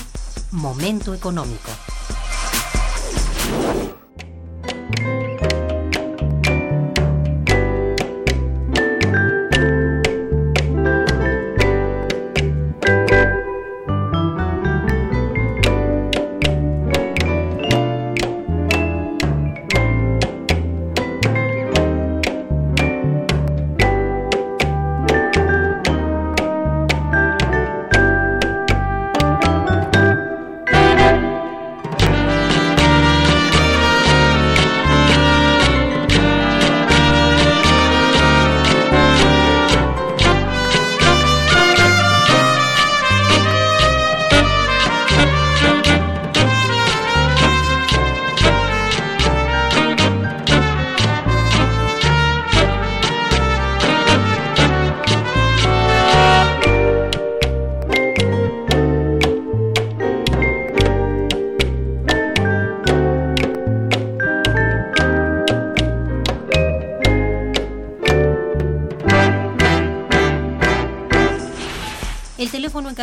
Momento 0.50 1.14
Económico. 1.14 1.70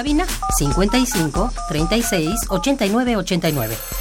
Cabina 0.02 0.26
55 0.58 1.52
36 1.70 2.48
89 2.50 3.16
89. 3.18 4.01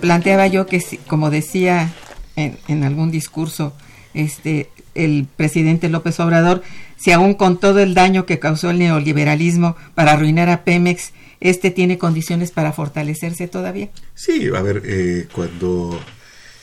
Planteaba 0.00 0.46
yo 0.46 0.66
que, 0.66 0.82
como 1.06 1.30
decía 1.30 1.92
en, 2.36 2.84
algún 2.84 3.10
discurso 3.10 3.74
este 4.14 4.70
el 4.94 5.26
presidente 5.36 5.90
López 5.90 6.18
Obrador, 6.20 6.62
si 6.96 7.12
aún 7.12 7.34
con 7.34 7.60
todo 7.60 7.80
el 7.80 7.92
daño 7.92 8.24
que 8.24 8.38
causó 8.38 8.70
el 8.70 8.78
neoliberalismo 8.78 9.76
para 9.94 10.12
arruinar 10.12 10.48
a 10.48 10.64
Pemex, 10.64 11.12
este 11.40 11.70
tiene 11.70 11.98
condiciones 11.98 12.50
para 12.50 12.72
fortalecerse 12.72 13.46
todavía. 13.46 13.90
Sí, 14.14 14.48
a 14.54 14.62
ver, 14.62 14.82
eh, 14.86 15.28
cuando, 15.32 16.00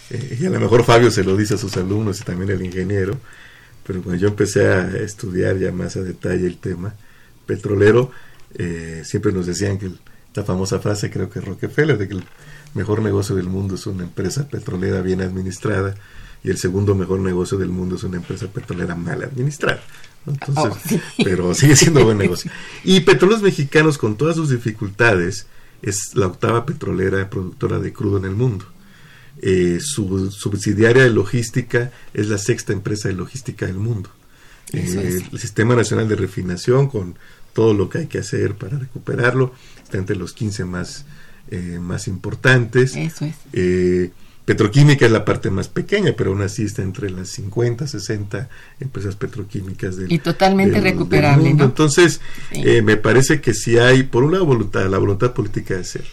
eh, 0.09 0.38
y 0.41 0.45
a 0.47 0.49
lo 0.49 0.59
mejor 0.59 0.84
Fabio 0.84 1.11
se 1.11 1.23
lo 1.23 1.38
dice 1.38 1.53
a 1.53 1.57
sus 1.57 1.78
alumnos 1.78 2.19
y 2.21 2.23
también 2.23 2.49
el 2.49 2.65
ingeniero, 2.65 3.19
pero 3.86 4.01
cuando 4.01 4.19
yo 4.19 4.30
empecé 4.30 4.65
a 4.65 4.97
estudiar 4.97 5.59
ya 5.59 5.71
más 5.71 5.95
a 5.95 6.01
detalle 6.01 6.47
el 6.47 6.57
tema 6.57 6.95
petrolero, 7.45 8.11
eh, 8.55 9.03
siempre 9.05 9.32
nos 9.32 9.45
decían 9.45 9.78
que 9.78 9.91
la 10.34 10.43
famosa 10.43 10.79
frase, 10.79 11.09
creo 11.09 11.29
que 11.29 11.41
Rockefeller, 11.41 11.97
de 11.97 12.07
que 12.07 12.15
el 12.15 12.23
mejor 12.73 13.01
negocio 13.01 13.36
del 13.36 13.47
mundo 13.47 13.75
es 13.75 13.86
una 13.86 14.03
empresa 14.03 14.47
petrolera 14.47 15.01
bien 15.01 15.21
administrada 15.21 15.95
y 16.43 16.49
el 16.49 16.57
segundo 16.57 16.95
mejor 16.95 17.19
negocio 17.19 17.57
del 17.57 17.69
mundo 17.69 17.95
es 17.95 18.03
una 18.03 18.17
empresa 18.17 18.47
petrolera 18.47 18.95
mal 18.95 19.23
administrada. 19.23 19.81
Entonces, 20.25 20.93
oh, 20.93 20.99
pero 21.23 21.53
sigue 21.53 21.75
siendo 21.75 22.03
buen 22.03 22.17
negocio. 22.17 22.51
Y 22.84 23.01
Petróleos 23.01 23.41
Mexicanos, 23.41 23.97
con 23.97 24.17
todas 24.17 24.36
sus 24.36 24.49
dificultades, 24.49 25.47
es 25.81 26.15
la 26.15 26.27
octava 26.27 26.65
petrolera 26.65 27.29
productora 27.29 27.79
de 27.79 27.93
crudo 27.93 28.17
en 28.17 28.25
el 28.25 28.36
mundo. 28.36 28.65
Eh, 29.41 29.79
su 29.81 30.31
subsidiaria 30.31 31.03
de 31.03 31.09
logística 31.09 31.91
es 32.13 32.29
la 32.29 32.38
sexta 32.38 32.71
empresa 32.71 33.09
de 33.09 33.15
logística 33.15 33.65
del 33.65 33.77
mundo. 33.77 34.09
Eh, 34.71 35.21
el 35.31 35.39
Sistema 35.39 35.75
Nacional 35.75 36.07
de 36.07 36.15
Refinación, 36.15 36.88
con 36.88 37.15
todo 37.54 37.74
lo 37.74 37.89
que 37.89 37.99
hay 37.99 38.08
que 38.08 38.18
hacer 38.20 38.56
para 38.56 38.78
recuperarlo, 38.80 39.54
está 39.84 39.97
entre 39.97 40.16
los 40.16 40.34
15 40.34 40.66
más, 40.66 41.06
eh, 41.51 41.78
más 41.80 42.08
importantes. 42.08 42.95
Eso 42.95 43.26
es. 43.26 43.36
Eh, 43.54 44.12
Petroquímica 44.45 45.06
es 45.06 45.12
la 45.14 45.24
parte 45.24 45.49
más 45.49 45.70
pequeña, 45.70 46.16
pero 46.18 46.32
aún 46.32 46.41
así 46.41 46.64
está 46.64 46.82
entre 46.82 47.10
las 47.10 47.30
50, 47.30 47.88
60 47.88 48.49
empresas 48.82 49.16
petroquímicas 49.16 49.95
del 49.95 50.12
Y 50.12 50.20
totalmente 50.20 50.74
del- 50.76 50.84
del 50.84 50.91
recuperable, 50.93 51.47
mundo. 51.47 51.64
¿no? 51.64 51.70
Entonces, 51.70 52.20
Sí. 52.51 52.62
eh, 52.66 52.82
me 52.82 52.97
parece 52.97 53.39
que 53.39 53.54
sí 53.54 53.78
hay, 53.78 54.04
por 54.04 54.26
una 54.26 54.39
voluntad, 54.41 54.86
la 54.89 54.97
voluntad 54.97 55.32
política 55.34 55.76
de 55.76 55.80
hacerlo. 55.82 56.10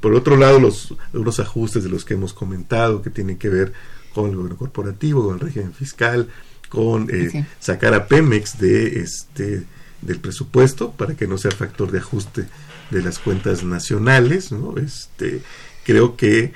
Por 0.00 0.14
otro 0.14 0.36
lado, 0.36 0.60
los, 0.60 0.94
los 1.12 1.40
ajustes 1.40 1.82
de 1.82 1.88
los 1.90 2.04
que 2.04 2.14
hemos 2.14 2.32
comentado, 2.32 3.02
que 3.02 3.10
tienen 3.10 3.38
que 3.38 3.48
ver 3.48 3.72
con 4.14 4.30
el 4.30 4.36
gobierno 4.36 4.56
corporativo, 4.56 5.24
con 5.24 5.34
el 5.34 5.40
régimen 5.40 5.72
fiscal, 5.72 6.28
con 6.68 7.08
eh, 7.10 7.28
Sí. 7.32 7.44
sacar 7.58 7.92
a 7.94 8.06
Pemex 8.06 8.56
de 8.60 9.00
este 9.00 9.64
del 10.06 10.20
presupuesto 10.20 10.92
para 10.92 11.14
que 11.16 11.26
no 11.26 11.38
sea 11.38 11.50
factor 11.50 11.90
de 11.90 11.98
ajuste 11.98 12.46
de 12.90 13.02
las 13.02 13.18
cuentas 13.18 13.64
nacionales, 13.64 14.52
¿no? 14.52 14.74
Este, 14.76 15.40
creo 15.84 16.16
que 16.16 16.52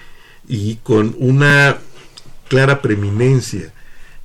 y 0.46 0.76
con 0.76 1.14
una 1.18 1.78
clara 2.48 2.80
preeminencia 2.80 3.72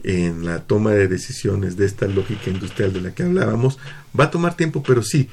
en 0.03 0.45
la 0.45 0.59
toma 0.63 0.91
de 0.91 1.07
decisiones 1.07 1.75
de 1.77 1.85
esta 1.85 2.07
lógica 2.07 2.49
industrial 2.49 2.91
de 2.93 3.01
la 3.01 3.13
que 3.15 3.23
hablábamos, 3.23 3.79
va 4.17 4.25
a 4.25 4.31
tomar 4.31 4.55
tiempo, 4.55 4.83
pero 4.83 5.01
sí, 5.03 5.29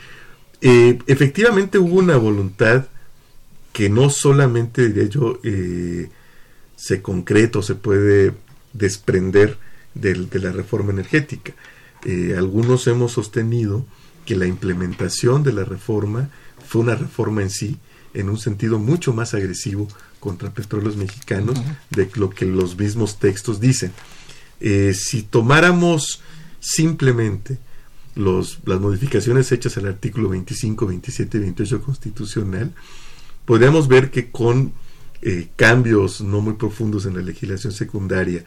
eh, 0.60 0.98
efectivamente 1.06 1.78
hubo 1.78 1.98
una 1.98 2.16
voluntad 2.16 2.86
que 3.72 3.88
no 3.88 4.10
solamente, 4.10 4.88
diría 4.88 5.08
yo, 5.08 5.38
eh, 5.42 6.08
se 6.76 7.02
concreta 7.02 7.60
o 7.60 7.62
se 7.62 7.74
puede 7.74 8.32
desprender 8.72 9.58
del- 9.94 10.28
de 10.30 10.38
la 10.38 10.52
reforma 10.52 10.92
energética. 10.92 11.52
Eh, 12.04 12.34
algunos 12.36 12.86
hemos 12.86 13.12
sostenido 13.12 13.84
que 14.24 14.36
la 14.36 14.46
implementación 14.46 15.42
de 15.42 15.52
la 15.52 15.64
reforma 15.64 16.30
fue 16.66 16.82
una 16.82 16.94
reforma 16.94 17.42
en 17.42 17.50
sí, 17.50 17.78
en 18.14 18.28
un 18.28 18.38
sentido 18.38 18.78
mucho 18.78 19.12
más 19.12 19.34
agresivo 19.34 19.88
contra 20.18 20.52
petróleos 20.52 20.96
mexicanos 20.96 21.60
de 21.90 22.08
lo 22.14 22.30
que 22.30 22.44
los 22.44 22.78
mismos 22.78 23.18
textos 23.18 23.60
dicen. 23.60 23.92
Eh, 24.60 24.92
si 24.94 25.22
tomáramos 25.22 26.22
simplemente 26.60 27.58
los, 28.14 28.60
las 28.66 28.80
modificaciones 28.80 29.50
hechas 29.52 29.76
al 29.78 29.86
artículo 29.86 30.28
25, 30.28 30.86
27 30.86 31.38
y 31.38 31.40
28 31.40 31.82
constitucional, 31.82 32.72
podríamos 33.44 33.88
ver 33.88 34.10
que 34.10 34.30
con 34.30 34.72
eh, 35.22 35.48
cambios 35.56 36.20
no 36.20 36.40
muy 36.40 36.54
profundos 36.54 37.06
en 37.06 37.14
la 37.14 37.22
legislación 37.22 37.72
secundaria 37.72 38.44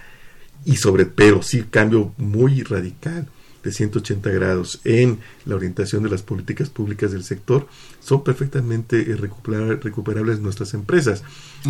y 0.66 0.78
sobre 0.78 1.06
pero 1.06 1.41
sí 1.41 1.64
cambio 1.70 2.14
muy 2.18 2.64
radical 2.64 3.28
de 3.64 3.72
180 3.72 4.30
grados 4.32 4.82
en 4.84 5.20
la 5.45 5.55
orientación 5.55 6.03
de 6.03 6.09
las 6.09 6.22
políticas 6.22 6.70
públicas 6.70 7.11
del 7.11 7.24
sector 7.24 7.68
son 8.01 8.24
perfectamente 8.24 8.99
eh, 9.01 9.16
recuperar- 9.18 9.82
recuperables 9.82 10.39
nuestras 10.39 10.74
empresas. 10.74 11.24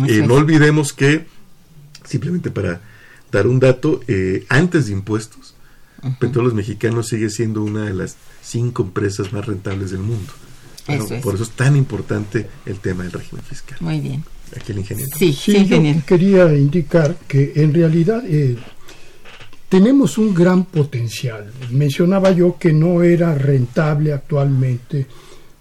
Eh, 0.08 0.24
no 0.26 0.34
olvidemos 0.34 0.92
que 0.92 1.26
simplemente 2.04 2.50
para 2.50 2.80
dar 3.32 3.46
un 3.46 3.60
dato 3.60 4.00
eh, 4.08 4.44
antes 4.48 4.86
de 4.86 4.92
impuestos 4.92 5.54
Petróleos 6.20 6.52
Mexicanos 6.52 7.08
sigue 7.08 7.30
siendo 7.30 7.62
una 7.62 7.84
de 7.86 7.94
las 7.94 8.16
cinco 8.42 8.82
empresas 8.82 9.32
más 9.32 9.46
rentables 9.46 9.90
del 9.90 10.00
mundo. 10.00 10.30
Bueno, 10.86 11.04
Eso 11.04 11.14
es. 11.14 11.22
Por 11.22 11.34
eso 11.34 11.44
es 11.44 11.50
tan 11.52 11.76
importante 11.76 12.46
el 12.66 12.78
tema 12.80 13.04
del 13.04 13.12
régimen 13.12 13.42
fiscal. 13.42 13.78
Muy 13.80 14.00
bien. 14.00 14.22
Aquí 14.54 14.72
el 14.72 14.78
ingeniero. 14.80 15.08
Sí, 15.18 15.32
sí, 15.32 15.52
Sí, 15.52 15.52
yo 15.52 15.60
ingeniero. 15.60 16.02
quería 16.06 16.54
indicar 16.54 17.16
que 17.26 17.52
en 17.56 17.72
realidad 17.72 18.22
eh, 18.26 18.58
tenemos 19.74 20.18
un 20.18 20.32
gran 20.32 20.66
potencial. 20.66 21.52
Mencionaba 21.72 22.30
yo 22.30 22.56
que 22.56 22.72
no 22.72 23.02
era 23.02 23.34
rentable 23.34 24.12
actualmente 24.12 25.04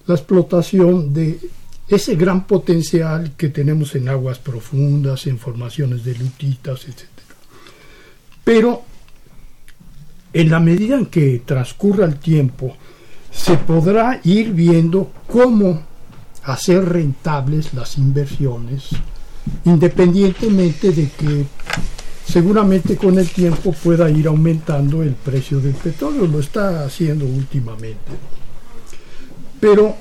la 0.05 0.13
explotación 0.13 1.11
de 1.11 1.39
ese 1.87 2.15
gran 2.15 2.45
potencial 2.45 3.31
que 3.35 3.49
tenemos 3.49 3.95
en 3.95 4.09
aguas 4.09 4.37
profundas, 4.37 5.25
en 5.25 5.39
formaciones 5.39 6.03
de 6.03 6.13
lutitas, 6.13 6.85
etc. 6.85 7.07
Pero 8.43 8.83
en 10.31 10.51
la 10.51 10.59
medida 10.59 10.95
en 10.95 11.07
que 11.07 11.41
transcurra 11.43 12.05
el 12.05 12.19
tiempo, 12.19 12.77
se 13.31 13.57
podrá 13.57 14.21
ir 14.25 14.51
viendo 14.51 15.11
cómo 15.25 15.81
hacer 16.43 16.85
rentables 16.85 17.73
las 17.73 17.97
inversiones, 17.97 18.89
independientemente 19.65 20.91
de 20.91 21.09
que 21.09 21.47
seguramente 22.25 22.95
con 22.97 23.19
el 23.19 23.29
tiempo 23.29 23.73
pueda 23.73 24.09
ir 24.09 24.27
aumentando 24.27 25.03
el 25.03 25.13
precio 25.13 25.59
del 25.59 25.73
petróleo, 25.73 26.25
lo 26.25 26.39
está 26.39 26.85
haciendo 26.85 27.25
últimamente. 27.25 28.11
Pero, 29.59 29.95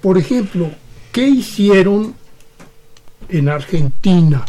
por 0.00 0.18
ejemplo, 0.18 0.70
¿qué 1.12 1.28
hicieron 1.28 2.14
en 3.28 3.48
Argentina 3.48 4.44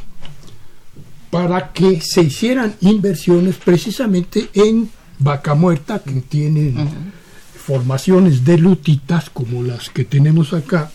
para 1.29 1.71
que 1.71 2.01
se 2.01 2.21
hicieran 2.21 2.75
inversiones 2.81 3.55
precisamente 3.55 4.49
en 4.53 4.89
Vaca 5.19 5.55
Muerta, 5.55 5.99
que 5.99 6.21
tienen 6.21 6.75
formaciones 7.55 8.43
de 8.45 8.57
lutitas 8.57 9.29
como 9.29 9.63
las 9.63 9.89
que 9.89 10.05
tenemos 10.05 10.53
acá? 10.53 10.91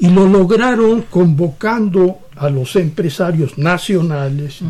Y 0.00 0.08
lo 0.10 0.26
lograron 0.26 1.02
convocando 1.02 2.18
a 2.36 2.48
los 2.50 2.74
empresarios 2.76 3.58
nacionales, 3.58 4.60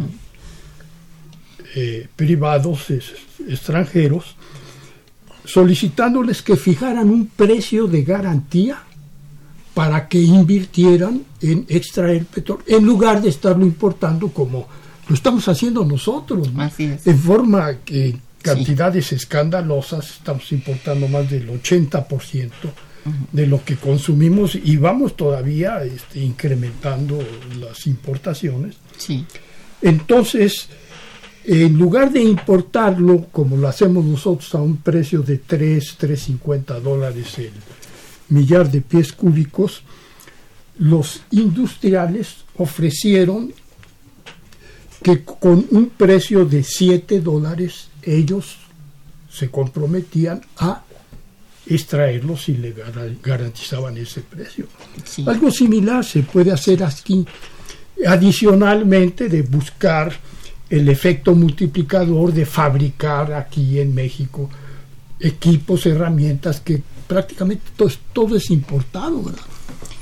eh, 1.77 2.09
privados, 2.17 2.91
es- 2.91 3.13
extranjeros, 3.49 4.35
solicitándoles 5.45 6.43
que 6.43 6.57
fijaran 6.57 7.09
un 7.11 7.27
precio 7.29 7.87
de 7.87 8.03
garantía 8.03 8.83
para 9.75 10.09
que 10.09 10.21
invirtieran 10.21 11.23
en 11.41 11.65
extraer 11.69 12.25
petróleo, 12.27 12.65
en 12.67 12.85
lugar 12.85 13.23
de 13.23 13.29
estarlo 13.31 13.65
importando 13.65 14.29
como 14.29 14.67
lo 15.09 15.15
estamos 15.15 15.47
haciendo 15.49 15.85
nosotros, 15.85 16.53
¿no? 16.53 16.63
Así 16.63 16.85
es. 16.85 17.07
en 17.07 17.19
forma 17.19 17.77
que 17.85 18.17
cantidades 18.43 19.13
escandalosas, 19.13 20.09
estamos 20.11 20.51
importando 20.53 21.09
más 21.09 21.29
del 21.31 21.49
80% 21.51 22.51
de 23.33 23.47
lo 23.47 23.65
que 23.65 23.77
consumimos 23.77 24.55
y 24.55 24.77
vamos 24.77 25.17
todavía 25.17 25.83
este, 25.85 26.21
incrementando 26.21 27.19
las 27.59 27.87
importaciones. 27.87 28.77
Sí. 28.97 29.25
Entonces, 29.83 30.69
en 31.45 31.79
lugar 31.79 32.13
de 32.13 32.23
importarlo 32.23 33.27
como 33.33 33.57
lo 33.57 33.69
hacemos 33.69 34.05
nosotros 34.05 34.55
a 34.55 34.61
un 34.61 34.77
precio 34.79 35.23
de 35.23 35.39
3, 35.39 35.99
3.50 35.99 36.81
dólares 36.81 37.39
el 37.39 37.53
millar 38.29 38.71
de 38.71 38.81
pies 38.83 39.13
cúbicos, 39.13 39.83
los 40.79 41.23
industriales 41.31 42.45
ofrecieron 42.57 43.53
que 45.03 45.25
con 45.25 45.67
un 45.71 45.89
precio 45.89 46.45
de 46.45 46.63
7 46.63 47.21
dólares 47.21 47.89
ellos 48.03 48.57
se 49.31 49.51
comprometían 49.51 50.43
a 50.59 50.85
extraerlos 51.75 52.49
y 52.49 52.57
le 52.57 52.75
gar- 52.75 53.17
garantizaban 53.23 53.97
ese 53.97 54.21
precio. 54.23 54.67
Sí. 55.05 55.25
Algo 55.27 55.51
similar 55.51 56.05
se 56.05 56.23
puede 56.23 56.51
hacer 56.53 56.83
aquí, 56.83 57.25
adicionalmente 58.07 59.29
de 59.29 59.43
buscar 59.43 60.13
el 60.69 60.89
efecto 60.89 61.35
multiplicador 61.35 62.33
de 62.33 62.47
fabricar 62.47 63.33
aquí 63.33 63.79
en 63.81 63.95
México 63.95 64.49
equipos, 65.19 65.85
herramientas 65.87 66.61
que 66.61 66.83
prácticamente 67.07 67.63
todo, 67.77 67.89
es- 67.89 67.99
todo 68.13 68.37
es 68.37 68.51
importado, 68.51 69.23
¿verdad? 69.23 69.43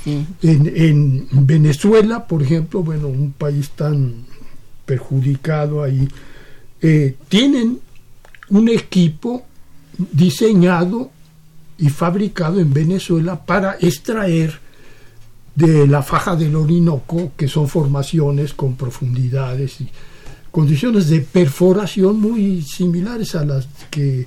Sí. 0.04 0.24
En, 0.42 0.66
en 0.74 1.28
Venezuela, 1.46 2.26
por 2.26 2.42
ejemplo, 2.42 2.82
bueno, 2.82 3.08
un 3.08 3.32
país 3.32 3.70
tan 3.70 4.24
perjudicado 4.86 5.82
ahí, 5.82 6.08
eh, 6.80 7.16
tienen 7.28 7.80
un 8.50 8.68
equipo 8.68 9.44
diseñado 10.12 11.10
y 11.78 11.88
fabricado 11.88 12.60
en 12.60 12.72
Venezuela 12.72 13.44
para 13.44 13.76
extraer 13.80 14.58
de 15.54 15.86
la 15.86 16.02
faja 16.02 16.36
del 16.36 16.54
Orinoco, 16.54 17.32
que 17.36 17.48
son 17.48 17.68
formaciones 17.68 18.54
con 18.54 18.76
profundidades 18.76 19.80
y 19.80 19.88
condiciones 20.50 21.08
de 21.08 21.20
perforación 21.20 22.20
muy 22.20 22.62
similares 22.62 23.34
a 23.34 23.44
las 23.44 23.68
que 23.90 24.26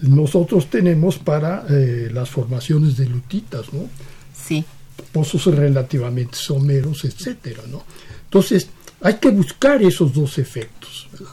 nosotros 0.00 0.68
tenemos 0.68 1.18
para 1.18 1.64
eh, 1.68 2.10
las 2.12 2.28
formaciones 2.28 2.96
de 2.96 3.06
lutitas, 3.06 3.72
¿no? 3.72 3.88
Sí. 4.34 4.64
pozos 5.12 5.46
relativamente 5.46 6.36
someros, 6.36 7.04
etcétera, 7.04 7.62
¿no? 7.70 7.84
Entonces, 8.24 8.68
hay 9.00 9.14
que 9.14 9.30
buscar 9.30 9.82
esos 9.82 10.12
dos 10.12 10.38
efectos, 10.38 11.08
¿verdad? 11.12 11.32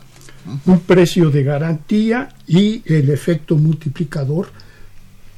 Un 0.66 0.80
precio 0.80 1.30
de 1.30 1.44
garantía 1.44 2.30
y 2.48 2.82
el 2.86 3.10
efecto 3.10 3.56
multiplicador 3.56 4.50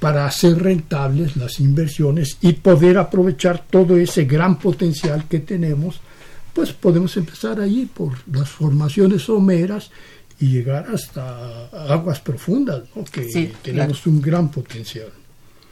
para 0.01 0.25
hacer 0.25 0.57
rentables 0.61 1.37
las 1.37 1.59
inversiones 1.59 2.37
y 2.41 2.53
poder 2.53 2.97
aprovechar 2.97 3.63
todo 3.69 3.95
ese 3.97 4.25
gran 4.25 4.57
potencial 4.57 5.25
que 5.29 5.39
tenemos, 5.39 6.01
pues 6.53 6.73
podemos 6.73 7.15
empezar 7.17 7.61
ahí 7.61 7.85
por 7.85 8.13
las 8.27 8.49
formaciones 8.49 9.21
someras 9.21 9.91
y 10.39 10.47
llegar 10.47 10.87
hasta 10.91 11.67
aguas 11.93 12.19
profundas, 12.19 12.81
¿no? 12.95 13.03
que 13.05 13.25
Sí, 13.29 13.53
tenemos 13.61 14.05
un 14.07 14.19
gran 14.19 14.49
potencial. 14.49 15.09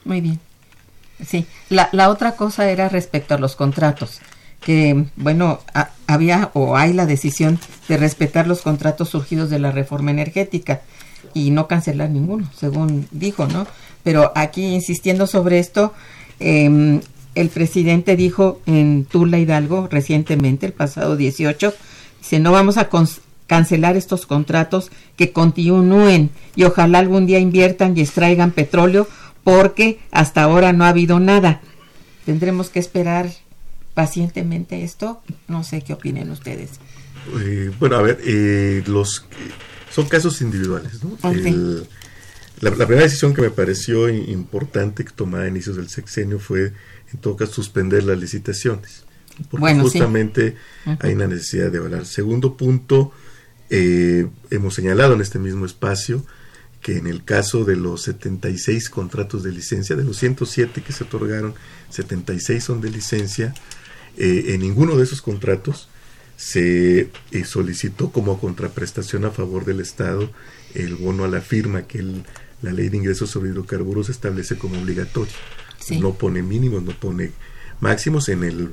Muy 0.06 0.22
bien. 0.22 0.40
Sí, 1.26 1.46
la, 1.70 1.90
la 1.92 2.10
otra 2.10 2.36
cosa 2.36 2.70
era 2.70 2.88
respecto 2.88 3.34
a 3.34 3.40
los 3.40 3.56
contratos, 3.56 4.20
que 4.62 5.06
bueno, 5.16 5.60
ha- 5.74 5.90
había 6.06 6.52
o 6.54 6.78
hay 6.78 6.94
la 6.94 7.08
decisión 7.08 7.58
de 7.90 7.98
respetar 7.98 8.48
los 8.48 8.62
contratos 8.62 9.10
surgidos 9.10 9.50
de 9.50 9.60
la 9.60 9.72
reforma 9.72 10.12
energética 10.12 10.82
y 11.34 11.52
no 11.52 11.68
cancelar 11.68 12.10
ninguno, 12.10 12.50
según 12.56 13.08
dijo, 13.12 13.48
¿no? 13.48 13.68
Pero 14.04 14.32
aquí 14.36 14.74
insistiendo 14.74 15.28
sobre 15.28 15.60
esto, 15.60 15.94
eh, 16.40 17.02
el 17.36 17.50
presidente 17.50 18.16
dijo 18.16 18.62
en 18.66 19.06
Tula 19.06 19.40
Hidalgo 19.40 19.88
recientemente, 19.92 20.68
el 20.68 20.74
pasado 20.74 21.18
18, 21.18 21.74
dice, 22.20 22.40
no 22.40 22.52
vamos 22.52 22.78
a 22.78 22.90
cancelar 23.48 23.98
estos 23.98 24.26
contratos 24.26 24.92
que 25.18 25.32
continúen 25.32 26.30
y 26.56 26.64
ojalá 26.64 27.00
algún 27.00 27.26
día 27.26 27.40
inviertan 27.40 27.98
y 27.98 28.02
extraigan 28.02 28.52
petróleo 28.52 29.08
porque 29.44 30.00
hasta 30.12 30.44
ahora 30.44 30.74
no 30.74 30.86
ha 30.86 30.90
habido 30.90 31.20
nada. 31.20 31.62
Tendremos 32.26 32.70
que 32.70 32.80
esperar 32.80 33.30
pacientemente 33.96 34.84
esto. 34.84 35.22
No 35.48 35.64
sé 35.64 35.82
qué 35.82 35.94
opinen 35.94 36.30
ustedes. 36.30 36.80
Eh, 37.42 37.72
bueno, 37.80 37.98
a 37.98 38.02
ver, 38.02 38.20
eh, 38.24 38.84
los 38.88 39.26
son 39.92 40.08
casos 40.08 40.42
individuales, 40.42 41.04
¿no? 41.04 41.18
El- 41.32 41.88
la, 42.62 42.70
la 42.72 42.86
primera 42.86 43.04
decisión 43.04 43.34
que 43.34 43.42
me 43.42 43.50
pareció 43.52 44.10
importante 44.10 45.06
que 45.06 45.12
tomara 45.12 45.46
a 45.46 45.48
inicios 45.48 45.78
del 45.78 45.90
sexenio 45.90 46.40
fue, 46.40 46.74
en 47.14 47.20
todo 47.22 47.36
caso, 47.38 47.54
suspender 47.54 48.04
las 48.04 48.20
licitaciones. 48.20 49.04
Porque 49.50 49.62
Bueno, 49.62 49.84
sí. 49.84 49.92
justamente 49.92 50.58
hay 51.00 51.14
una 51.14 51.28
necesidad 51.28 51.72
de 51.72 51.78
evaluar. 51.78 52.06
Segundo 52.06 52.58
punto, 52.58 53.14
eh, 53.70 54.28
hemos 54.50 54.74
señalado 54.76 55.14
en 55.14 55.22
este 55.22 55.40
mismo 55.40 55.66
espacio 55.66 56.26
que 56.82 56.98
en 56.98 57.08
el 57.08 57.24
caso 57.24 57.64
de 57.66 57.76
los 57.78 58.02
76 58.04 58.90
contratos 58.90 59.44
de 59.44 59.52
licencia, 59.52 59.96
de 59.96 60.04
los 60.04 60.18
107 60.18 60.82
que 60.82 60.92
se 60.94 61.06
otorgaron, 61.06 61.54
76 61.90 62.62
son 62.64 62.82
de 62.82 62.90
licencia, 62.92 63.54
eh, 64.18 64.46
en 64.50 64.62
ninguno 64.62 64.98
de 64.98 65.04
esos 65.04 65.22
contratos 65.22 65.88
se 66.40 67.10
eh, 67.32 67.44
solicitó 67.46 68.12
como 68.14 68.40
contraprestación 68.40 69.26
a 69.26 69.32
favor 69.32 69.66
del 69.66 69.82
Estado 69.82 70.32
el 70.74 70.96
bono 70.96 71.26
a 71.26 71.28
la 71.28 71.42
firma 71.42 71.82
que 71.84 72.00
el- 72.00 72.24
la 72.62 72.72
ley 72.72 72.88
de 72.88 72.96
ingresos 72.96 73.30
sobre 73.30 73.50
hidrocarburos 73.50 74.08
establece 74.10 74.58
como 74.58 74.80
obligatorio. 74.80 75.34
Sí. 75.80 76.00
No 76.00 76.14
pone 76.14 76.42
mínimos, 76.42 76.82
no 76.84 76.92
pone 76.92 77.32
máximos 77.82 78.30
en 78.30 78.44
el 78.46 78.70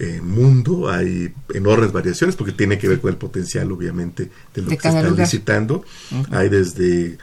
eh, 0.00 0.20
mundo 0.20 0.88
hay 0.90 1.32
enormes 1.52 1.92
variaciones 1.92 2.34
porque 2.36 2.52
tiene 2.52 2.78
que 2.78 2.88
ver 2.88 3.00
con 3.00 3.10
el 3.10 3.16
potencial 3.18 3.70
obviamente 3.70 4.30
de 4.54 4.62
lo 4.62 4.70
De 4.70 4.76
que 4.76 4.82
se 4.82 4.88
está 4.88 5.02
lugar. 5.02 5.26
licitando 5.26 5.84
hay 6.30 6.48
desde 6.48 7.18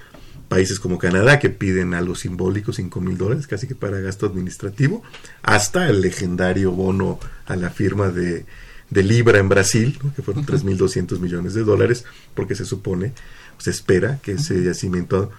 países 0.47 0.79
como 0.79 0.97
Canadá 0.97 1.39
que 1.39 1.49
piden 1.49 1.93
a 1.93 2.01
los 2.01 2.19
simbólicos 2.19 2.75
5 2.77 3.01
mil 3.01 3.17
dólares 3.17 3.47
casi 3.47 3.67
que 3.67 3.75
para 3.75 3.99
gasto 3.99 4.25
administrativo 4.27 5.01
hasta 5.43 5.89
el 5.89 6.01
legendario 6.01 6.71
bono 6.71 7.19
a 7.47 7.55
la 7.55 7.69
firma 7.69 8.09
de, 8.09 8.45
de 8.89 9.03
Libra 9.03 9.39
en 9.39 9.49
Brasil 9.49 9.99
¿no? 10.03 10.13
que 10.15 10.21
fueron 10.21 10.45
3.200 10.45 11.19
millones 11.19 11.53
de 11.53 11.63
dólares 11.63 12.05
porque 12.33 12.55
se 12.55 12.65
supone 12.65 13.13
se 13.57 13.69
espera 13.71 14.19
que 14.21 14.33
ese 14.33 14.63
yacimiento 14.63 15.31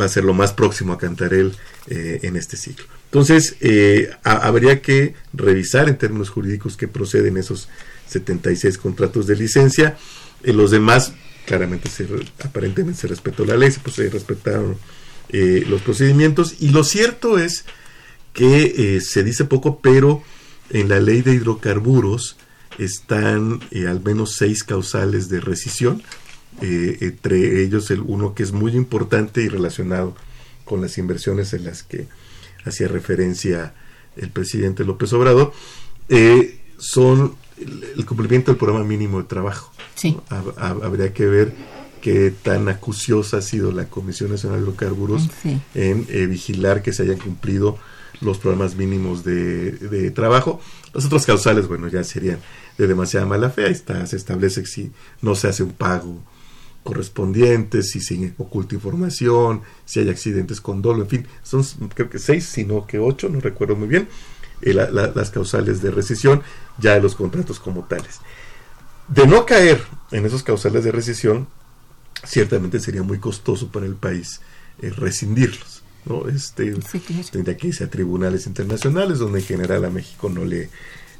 va 0.00 0.04
a 0.04 0.08
ser 0.08 0.24
lo 0.24 0.34
más 0.34 0.52
próximo 0.52 0.92
a 0.92 0.98
Cantarell 0.98 1.52
eh, 1.88 2.20
en 2.22 2.36
este 2.36 2.56
siglo. 2.56 2.84
Entonces, 3.06 3.56
eh, 3.60 4.10
ha- 4.24 4.46
habría 4.48 4.82
que 4.82 5.14
revisar 5.32 5.88
en 5.88 5.96
términos 5.96 6.28
jurídicos 6.30 6.76
que 6.76 6.88
proceden 6.88 7.36
esos 7.36 7.68
76 8.08 8.78
contratos 8.78 9.26
de 9.26 9.36
licencia. 9.36 9.96
En 10.42 10.56
los 10.56 10.70
demás, 10.72 11.12
claramente, 11.46 11.88
se, 11.88 12.06
re- 12.06 12.26
aparentemente 12.44 13.00
se 13.00 13.06
respetó 13.06 13.44
la 13.44 13.56
ley, 13.56 13.70
se, 13.70 13.80
pues, 13.80 13.94
se 13.96 14.10
respetaron 14.10 14.76
eh, 15.30 15.64
los 15.68 15.80
procedimientos. 15.82 16.56
Y 16.60 16.70
lo 16.70 16.82
cierto 16.84 17.38
es 17.38 17.64
que 18.32 18.96
eh, 18.96 19.00
se 19.00 19.22
dice 19.22 19.44
poco, 19.44 19.80
pero 19.80 20.22
en 20.70 20.88
la 20.88 21.00
ley 21.00 21.22
de 21.22 21.34
hidrocarburos 21.34 22.36
están 22.78 23.60
eh, 23.70 23.86
al 23.86 24.00
menos 24.02 24.34
seis 24.34 24.64
causales 24.64 25.28
de 25.28 25.40
rescisión, 25.40 26.02
eh, 26.60 26.98
entre 27.00 27.62
ellos 27.62 27.90
el 27.90 28.00
uno 28.00 28.34
que 28.34 28.42
es 28.42 28.52
muy 28.52 28.72
importante 28.76 29.42
y 29.42 29.48
relacionado 29.48 30.14
con 30.64 30.80
las 30.80 30.98
inversiones 30.98 31.52
en 31.52 31.64
las 31.64 31.82
que 31.82 32.06
hacía 32.64 32.88
referencia 32.88 33.74
el 34.16 34.30
presidente 34.30 34.84
López 34.84 35.12
Obrador, 35.12 35.52
eh, 36.08 36.60
son 36.78 37.34
el, 37.58 37.84
el 37.96 38.06
cumplimiento 38.06 38.50
del 38.50 38.58
programa 38.58 38.84
mínimo 38.84 39.18
de 39.22 39.28
trabajo. 39.28 39.72
Habría 40.56 41.12
que 41.12 41.26
ver 41.26 41.54
qué 42.00 42.32
tan 42.42 42.68
acuciosa 42.68 43.38
ha 43.38 43.42
sido 43.42 43.70
la 43.72 43.86
Comisión 43.88 44.30
Nacional 44.30 44.58
de 44.58 44.64
Hidrocarburos 44.64 45.28
Sí. 45.42 45.60
en 45.74 46.06
vigilar 46.28 46.82
que 46.82 46.92
se 46.92 47.04
hayan 47.04 47.18
cumplido 47.18 47.78
los 48.20 48.38
programas 48.38 48.74
mínimos 48.76 49.24
de, 49.24 49.72
de 49.72 50.10
trabajo. 50.10 50.60
Las 50.92 51.04
otras 51.06 51.24
causales, 51.26 51.68
bueno, 51.68 51.88
ya 51.88 52.04
serían 52.04 52.38
de 52.78 52.86
demasiada 52.86 53.26
mala 53.26 53.50
fe. 53.50 53.64
Ahí 53.66 53.72
está, 53.72 54.04
se 54.06 54.16
establece 54.16 54.64
si 54.66 54.92
no 55.22 55.34
se 55.34 55.48
hace 55.48 55.62
un 55.62 55.72
pago 55.72 56.22
correspondiente, 56.84 57.82
si 57.82 58.00
se 58.00 58.34
oculta 58.38 58.74
información, 58.74 59.62
si 59.84 60.00
hay 60.00 60.08
accidentes 60.10 60.60
con 60.60 60.82
dolo, 60.82 61.02
en 61.04 61.08
fin, 61.08 61.26
son 61.42 61.62
creo 61.94 62.10
que 62.10 62.18
seis, 62.18 62.44
sino 62.46 62.86
que 62.86 62.98
ocho, 62.98 63.28
no 63.28 63.40
recuerdo 63.40 63.76
muy 63.76 63.86
bien, 63.86 64.08
eh, 64.62 64.74
la- 64.74 64.90
la- 64.90 65.12
las 65.14 65.30
causales 65.30 65.80
de 65.80 65.92
rescisión 65.92 66.42
ya 66.78 66.94
de 66.94 67.00
los 67.00 67.14
contratos 67.14 67.60
como 67.60 67.84
tales. 67.84 68.18
De 69.08 69.26
no 69.28 69.46
caer 69.46 69.80
en 70.10 70.26
esos 70.26 70.42
causales 70.42 70.82
de 70.84 70.90
rescisión, 70.92 71.46
ciertamente 72.24 72.80
sería 72.80 73.02
muy 73.02 73.18
costoso 73.18 73.70
para 73.70 73.86
el 73.86 73.94
país 73.94 74.40
eh, 74.80 74.90
rescindirlos. 74.90 75.81
¿No? 76.04 76.28
Este, 76.28 76.74
Sí, 76.82 77.00
claro. 77.00 77.22
tendría 77.30 77.56
que 77.56 77.68
irse 77.68 77.84
a 77.84 77.90
tribunales 77.90 78.46
internacionales, 78.46 79.18
donde 79.18 79.40
en 79.40 79.46
general 79.46 79.84
a 79.84 79.90
México 79.90 80.28
no 80.28 80.44
le 80.44 80.68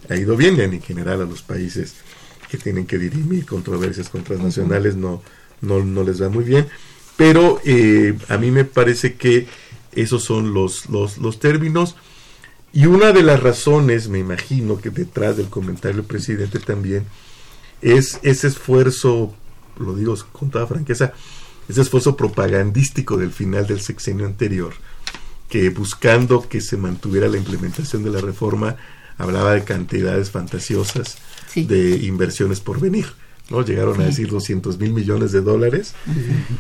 ha 0.08 0.16
ido 0.16 0.36
bien, 0.36 0.56
ni 0.56 0.62
en 0.62 0.82
general 0.82 1.22
a 1.22 1.24
los 1.24 1.42
países 1.42 1.94
que 2.50 2.58
tienen 2.58 2.86
que 2.86 2.98
dirimir 2.98 3.46
controversias 3.46 4.10
transnacionales 4.10 4.94
no, 4.94 5.22
no, 5.60 5.84
no 5.84 6.04
les 6.04 6.20
va 6.20 6.28
muy 6.28 6.44
bien. 6.44 6.68
Pero 7.16 7.60
eh, 7.64 8.18
a 8.28 8.36
mí 8.36 8.50
me 8.50 8.64
parece 8.64 9.14
que 9.14 9.46
esos 9.92 10.24
son 10.24 10.54
los, 10.54 10.88
los, 10.88 11.18
los 11.18 11.38
términos. 11.38 11.96
Y 12.72 12.86
una 12.86 13.12
de 13.12 13.22
las 13.22 13.42
razones, 13.42 14.08
me 14.08 14.18
imagino, 14.18 14.78
que 14.78 14.90
detrás 14.90 15.36
del 15.36 15.48
comentario 15.48 15.98
del 15.98 16.06
presidente 16.06 16.58
también 16.58 17.04
es 17.82 18.18
ese 18.22 18.48
esfuerzo, 18.48 19.34
lo 19.78 19.94
digo 19.94 20.14
con 20.32 20.50
toda 20.50 20.66
franqueza, 20.66 21.12
ese 21.68 21.80
esfuerzo 21.82 22.16
propagandístico 22.16 23.16
del 23.16 23.30
final 23.30 23.66
del 23.66 23.80
sexenio 23.80 24.26
anterior, 24.26 24.72
que 25.48 25.70
buscando 25.70 26.48
que 26.48 26.60
se 26.60 26.76
mantuviera 26.76 27.28
la 27.28 27.36
implementación 27.38 28.02
de 28.02 28.10
la 28.10 28.20
reforma, 28.20 28.76
hablaba 29.18 29.52
de 29.54 29.64
cantidades 29.64 30.30
fantasiosas 30.30 31.16
Sí. 31.52 31.64
de 31.66 31.96
inversiones 32.04 32.60
por 32.60 32.80
venir. 32.80 33.06
¿no? 33.50 33.62
Llegaron 33.62 34.00
a 34.00 34.04
decir 34.04 34.28
200 34.30 34.78
mil 34.78 34.94
millones 34.94 35.30
de 35.32 35.42
dólares, 35.42 35.94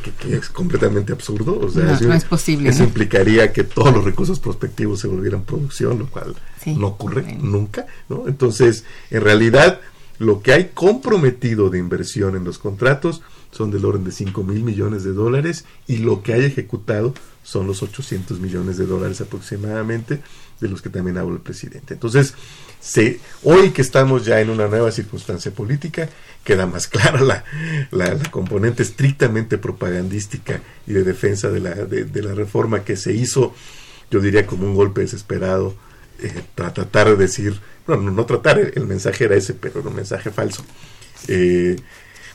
que, 0.04 0.10
que 0.28 0.36
es 0.36 0.50
completamente 0.50 1.12
absurdo. 1.12 1.58
O 1.58 1.70
sea, 1.70 1.84
No, 1.84 1.94
eso- 1.94 2.04
no 2.08 2.12
es 2.12 2.24
posible, 2.24 2.68
Eso 2.68 2.80
¿no? 2.80 2.88
implicaría 2.88 3.50
que 3.52 3.64
todos 3.64 3.94
los 3.94 4.04
recursos 4.04 4.38
prospectivos 4.40 5.00
se 5.00 5.06
volvieran 5.08 5.44
producción, 5.44 5.98
lo 5.98 6.06
cual 6.08 6.34
Sí. 6.62 6.74
no 6.74 6.88
ocurre 6.88 7.22
Bueno. 7.22 7.38
nunca. 7.44 7.86
¿no? 8.10 8.24
Entonces, 8.28 8.84
en 9.10 9.22
realidad, 9.22 9.80
lo 10.18 10.42
que 10.42 10.52
hay 10.52 10.70
comprometido 10.74 11.70
de 11.70 11.78
inversión 11.78 12.36
en 12.36 12.44
los 12.44 12.58
contratos 12.58 13.22
son 13.52 13.70
del 13.70 13.84
orden 13.84 14.02
de 14.04 14.10
5 14.10 14.42
mil 14.42 14.64
millones 14.64 15.04
de 15.04 15.12
dólares 15.12 15.64
y 15.86 15.98
lo 15.98 16.22
que 16.24 16.32
hay 16.32 16.44
ejecutado 16.44 17.14
son 17.44 17.66
los 17.68 17.82
800 17.82 18.40
millones 18.40 18.76
de 18.78 18.86
dólares 18.86 19.20
aproximadamente, 19.20 20.20
de 20.60 20.68
los 20.68 20.80
que 20.82 20.88
también 20.90 21.18
habla 21.18 21.34
el 21.34 21.40
presidente. 21.40 21.94
Entonces, 21.94 22.34
se, 22.80 23.20
hoy 23.42 23.70
que 23.70 23.82
estamos 23.82 24.24
ya 24.24 24.40
en 24.40 24.48
una 24.50 24.68
nueva 24.68 24.90
circunstancia 24.90 25.50
política, 25.52 26.08
queda 26.44 26.66
más 26.66 26.86
clara 26.88 27.20
la, 27.20 27.44
la- 27.90 28.18
componente 28.30 28.82
estrictamente 28.82 29.58
propagandística 29.58 30.60
y 30.86 30.92
de 30.92 31.04
defensa 31.04 31.48
de 31.50 31.60
la, 31.60 31.74
de, 31.74 32.04
de 32.04 32.22
la 32.22 32.34
reforma 32.34 32.84
que 32.84 32.96
se 32.96 33.12
hizo, 33.12 33.54
yo 34.10 34.20
diría 34.20 34.46
como 34.46 34.64
un 34.66 34.74
golpe 34.74 35.00
desesperado, 35.02 35.74
eh, 36.20 36.42
para 36.54 36.72
tratar 36.72 37.08
de 37.10 37.16
decir, 37.16 37.58
bueno, 37.86 38.02
no, 38.04 38.10
no 38.12 38.24
tratar, 38.26 38.58
el, 38.58 38.72
el 38.76 38.86
mensaje 38.86 39.24
era 39.24 39.34
ese, 39.34 39.54
pero 39.54 39.80
era 39.80 39.88
un 39.88 39.96
mensaje 39.96 40.30
falso. 40.30 40.64
Eh, 41.28 41.76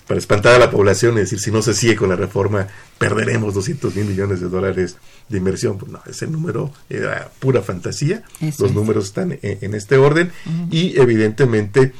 para 0.07 0.19
espantar 0.19 0.55
a 0.55 0.59
la 0.59 0.71
población 0.71 1.15
y 1.15 1.19
decir, 1.19 1.39
si 1.39 1.51
no 1.51 1.61
se 1.61 1.73
sigue 1.73 1.95
con 1.97 2.09
la 2.09 2.15
reforma, 2.15 2.67
perderemos 2.97 3.53
200 3.53 3.93
mil 3.95 4.05
millones 4.05 4.39
de 4.39 4.47
dólares 4.49 4.95
de 5.27 5.37
inversión. 5.37 5.77
Pues 5.77 5.91
no, 5.91 6.01
ese 6.05 6.27
número 6.27 6.71
era 6.89 7.29
pura 7.39 7.61
fantasía. 7.61 8.23
Eso 8.39 8.63
Los 8.63 8.71
es. 8.71 8.75
números 8.75 9.05
están 9.05 9.33
en, 9.33 9.57
en 9.61 9.73
este 9.75 9.97
orden 9.97 10.31
y 10.71 10.97
evidentemente 10.99 11.91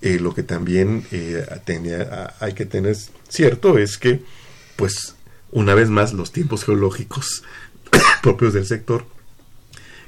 eh, 0.00 0.18
lo 0.18 0.34
que 0.34 0.42
también 0.42 1.04
eh, 1.12 1.46
tenía- 1.64 2.34
hay 2.40 2.54
que 2.54 2.64
tener 2.66 2.96
cierto 3.28 3.78
es 3.78 3.98
que, 3.98 4.22
pues, 4.76 5.14
una 5.50 5.74
vez 5.74 5.90
más, 5.90 6.14
los 6.14 6.32
tiempos 6.32 6.64
geológicos 6.64 7.42
propios 8.22 8.54
del 8.54 8.66
sector 8.66 9.04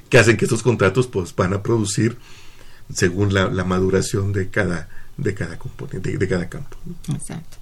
que 0.09 0.17
hacen 0.17 0.37
que 0.37 0.45
estos 0.45 0.63
contratos 0.63 1.07
pues 1.07 1.35
van 1.35 1.53
a 1.53 1.61
producir 1.63 2.17
según 2.93 3.33
la, 3.33 3.47
la 3.49 3.63
maduración 3.63 4.33
de 4.33 4.49
cada 4.49 4.89
de 5.17 5.33
cada 5.33 5.57
componente 5.57 6.17
de, 6.17 6.27
cada 6.27 6.49
campo. 6.49 6.77
Exacto. 7.13 7.57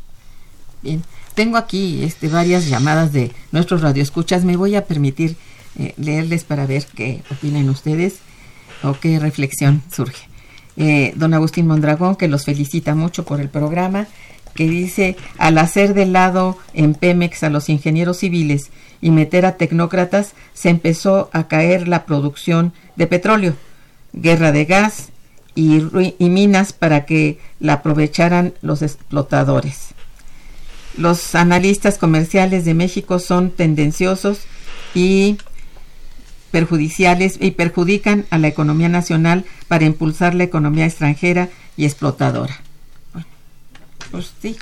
Bien, 0.82 1.02
tengo 1.34 1.58
aquí 1.58 2.04
este, 2.04 2.28
varias 2.28 2.68
llamadas 2.68 3.14
de 3.14 3.32
nuestros 3.52 3.82
radioescuchas. 3.82 4.44
Me 4.44 4.58
voy 4.58 4.76
a 4.76 4.86
permitir 4.86 5.38
eh, 5.78 5.94
leerles 5.98 6.44
para 6.44 6.66
ver 6.66 6.86
qué 6.96 7.24
opinan 7.32 7.70
ustedes 7.70 8.16
o 8.84 8.94
qué 9.00 9.20
reflexión 9.20 9.82
surge. 9.92 10.28
Eh, 10.76 11.14
don 11.16 11.34
Agustín 11.34 11.68
Mondragón, 11.68 12.16
que 12.16 12.28
los 12.28 12.46
felicita 12.46 12.96
mucho 12.96 13.24
por 13.24 13.40
el 13.40 13.50
programa, 13.50 14.08
que 14.56 14.68
dice, 14.68 15.16
al 15.38 15.58
hacer 15.58 15.94
de 15.94 16.06
lado 16.06 16.58
en 16.74 16.96
Pemex 16.96 17.44
a 17.44 17.50
los 17.50 17.70
ingenieros 17.70 18.18
civiles 18.18 18.72
y 19.02 19.12
meter 19.12 19.46
a 19.46 19.58
tecnócratas, 19.58 20.34
se 20.54 20.70
empezó 20.70 21.30
a 21.34 21.48
caer 21.48 21.88
la 21.88 22.06
producción 22.06 22.74
de 22.96 23.08
petróleo, 23.08 23.56
guerra 24.14 24.52
de 24.52 24.66
gas 24.66 25.13
y, 25.56 25.82
minas 26.20 26.74
para 26.74 27.06
que 27.06 27.40
la 27.60 27.74
aprovecharan 27.74 28.54
los 28.62 28.82
explotadores. 28.82 29.90
Los 30.98 31.36
analistas 31.36 31.98
comerciales 31.98 32.66
de 32.66 32.74
México 32.74 33.20
son 33.20 33.52
tendenciosos 33.52 34.42
y 34.94 35.38
perjudiciales 36.52 37.38
y 37.40 37.52
perjudican 37.52 38.26
a 38.30 38.38
la 38.38 38.48
economía 38.48 38.90
nacional 38.90 39.46
para 39.68 39.86
impulsar 39.86 40.36
la 40.36 40.44
economía 40.44 40.86
extranjera 40.86 41.50
y 41.78 41.86
explotadora. 41.86 42.62
Bueno, 43.12 43.28
pues 44.12 44.34
sí, 44.40 44.56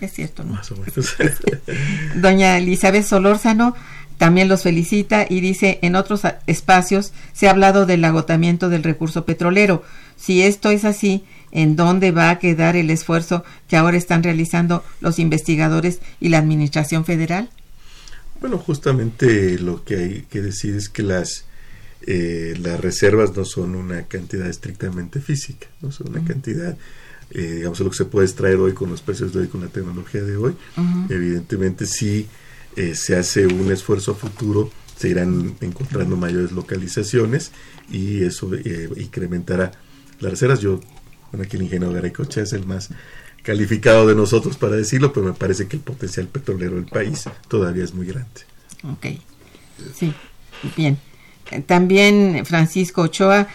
es 0.00 0.12
cierto, 0.12 0.44
¿no? 0.44 0.54
más 0.54 0.70
o 0.70 0.76
menos 0.76 1.16
Doña 2.16 2.58
Elizabeth 2.58 3.04
Solórzano 3.04 3.74
también 4.18 4.48
los 4.48 4.62
felicita 4.62 5.26
y 5.28 5.40
dice, 5.40 5.78
en 5.82 5.96
otros 5.96 6.22
espacios 6.46 7.12
se 7.32 7.48
ha 7.48 7.50
hablado 7.50 7.86
del 7.86 8.04
agotamiento 8.04 8.68
del 8.68 8.82
recurso 8.82 9.24
petrolero. 9.24 9.82
Si 10.16 10.42
esto 10.42 10.70
es 10.70 10.84
así, 10.84 11.24
¿en 11.50 11.76
dónde 11.76 12.12
va 12.12 12.30
a 12.30 12.38
quedar 12.38 12.76
el 12.76 12.90
esfuerzo 12.90 13.44
que 13.68 13.76
ahora 13.76 13.96
están 13.96 14.22
realizando 14.22 14.84
los 15.00 15.18
investigadores 15.18 16.00
y 16.20 16.28
la 16.28 16.38
Administración 16.38 17.04
Federal? 17.04 17.50
Bueno, 18.40 18.58
justamente 18.58 19.58
lo 19.58 19.84
que 19.84 19.96
hay 19.96 20.22
que 20.30 20.42
decir 20.42 20.74
es 20.74 20.88
que 20.88 21.02
las 21.02 21.46
eh, 22.06 22.54
las 22.60 22.80
reservas 22.80 23.34
no 23.34 23.44
son 23.44 23.74
una 23.74 24.02
cantidad 24.02 24.46
estrictamente 24.46 25.20
física, 25.20 25.68
no 25.80 25.90
son 25.90 26.10
una 26.10 26.22
cantidad, 26.22 26.76
eh, 27.30 27.54
digamos, 27.56 27.80
lo 27.80 27.88
que 27.90 27.96
se 27.96 28.04
puede 28.04 28.26
extraer 28.26 28.56
hoy 28.56 28.74
con 28.74 28.90
los 28.90 29.00
precios 29.00 29.32
de 29.32 29.40
hoy, 29.40 29.46
con 29.48 29.62
la 29.62 29.68
tecnología 29.68 30.22
de 30.22 30.36
hoy. 30.36 30.54
Evidentemente, 31.08 31.86
si 31.86 32.28
eh, 32.76 32.94
se 32.94 33.16
hace 33.16 33.46
un 33.46 33.70
esfuerzo 33.72 34.14
futuro, 34.14 34.70
se 34.96 35.08
irán 35.08 35.56
encontrando 35.60 36.16
mayores 36.16 36.52
localizaciones 36.52 37.52
y 37.90 38.24
eso 38.24 38.50
eh, 38.54 38.88
incrementará 38.96 39.72
las 40.20 40.32
reservas. 40.32 40.60
Yo, 40.60 40.80
bueno, 41.30 41.44
aquí 41.44 41.56
el 41.56 41.62
ingeniero 41.62 41.92
Garay 41.92 42.12
Cocha 42.12 42.42
es 42.42 42.52
el 42.52 42.66
más 42.66 42.90
calificado 43.42 44.06
de 44.06 44.14
nosotros 44.14 44.56
para 44.56 44.76
decirlo, 44.76 45.12
pero 45.12 45.26
me 45.26 45.34
parece 45.34 45.68
que 45.68 45.76
el 45.76 45.82
potencial 45.82 46.26
petrolero 46.28 46.76
del 46.76 46.86
país 46.86 47.24
todavía 47.48 47.84
es 47.84 47.94
muy 47.94 48.06
grande. 48.06 48.40
Ok, 48.82 49.06
sí, 49.94 50.12
bien. 50.76 50.98
También 51.66 52.44
Francisco 52.46 53.02
Ochoa 53.02 53.46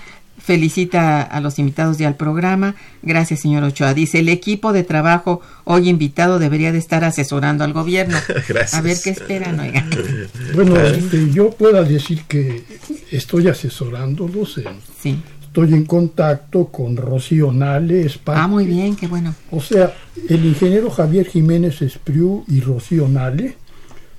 felicita 0.53 1.21
a 1.21 1.41
los 1.41 1.59
invitados 1.59 2.01
y 2.01 2.05
al 2.05 2.15
programa. 2.15 2.73
Gracias, 3.03 3.41
señor 3.41 3.63
Ochoa. 3.63 3.93
Dice, 3.93 4.17
el 4.17 4.29
equipo 4.29 4.73
de 4.73 4.83
trabajo 4.83 5.41
hoy 5.63 5.89
invitado 5.89 6.39
debería 6.39 6.71
de 6.71 6.79
estar 6.79 7.03
asesorando 7.03 7.63
al 7.63 7.71
gobierno. 7.71 8.17
Gracias. 8.47 8.73
A 8.79 8.81
ver 8.81 8.97
qué 9.03 9.11
esperan, 9.11 9.59
oigan. 9.59 9.87
Bueno, 10.55 10.75
este, 10.79 11.29
yo 11.29 11.51
puedo 11.51 11.83
decir 11.83 12.23
que 12.27 12.63
estoy 13.11 13.47
asesorándolos, 13.47 14.57
en- 14.57 14.79
Sí. 14.99 15.19
estoy 15.43 15.71
en 15.75 15.85
contacto 15.85 16.65
con 16.65 16.97
Rocío 16.97 17.51
Nale, 17.51 18.01
es 18.07 18.17
parte- 18.17 18.41
Ah, 18.41 18.47
muy 18.47 18.65
bien, 18.65 18.95
qué 18.95 19.05
bueno. 19.05 19.35
O 19.51 19.61
sea, 19.61 19.93
el 20.27 20.43
ingeniero 20.45 20.89
Javier 20.89 21.27
Jiménez 21.27 21.79
Espriu 21.83 22.43
y 22.47 22.59
Rocío 22.61 23.07
Nale 23.07 23.55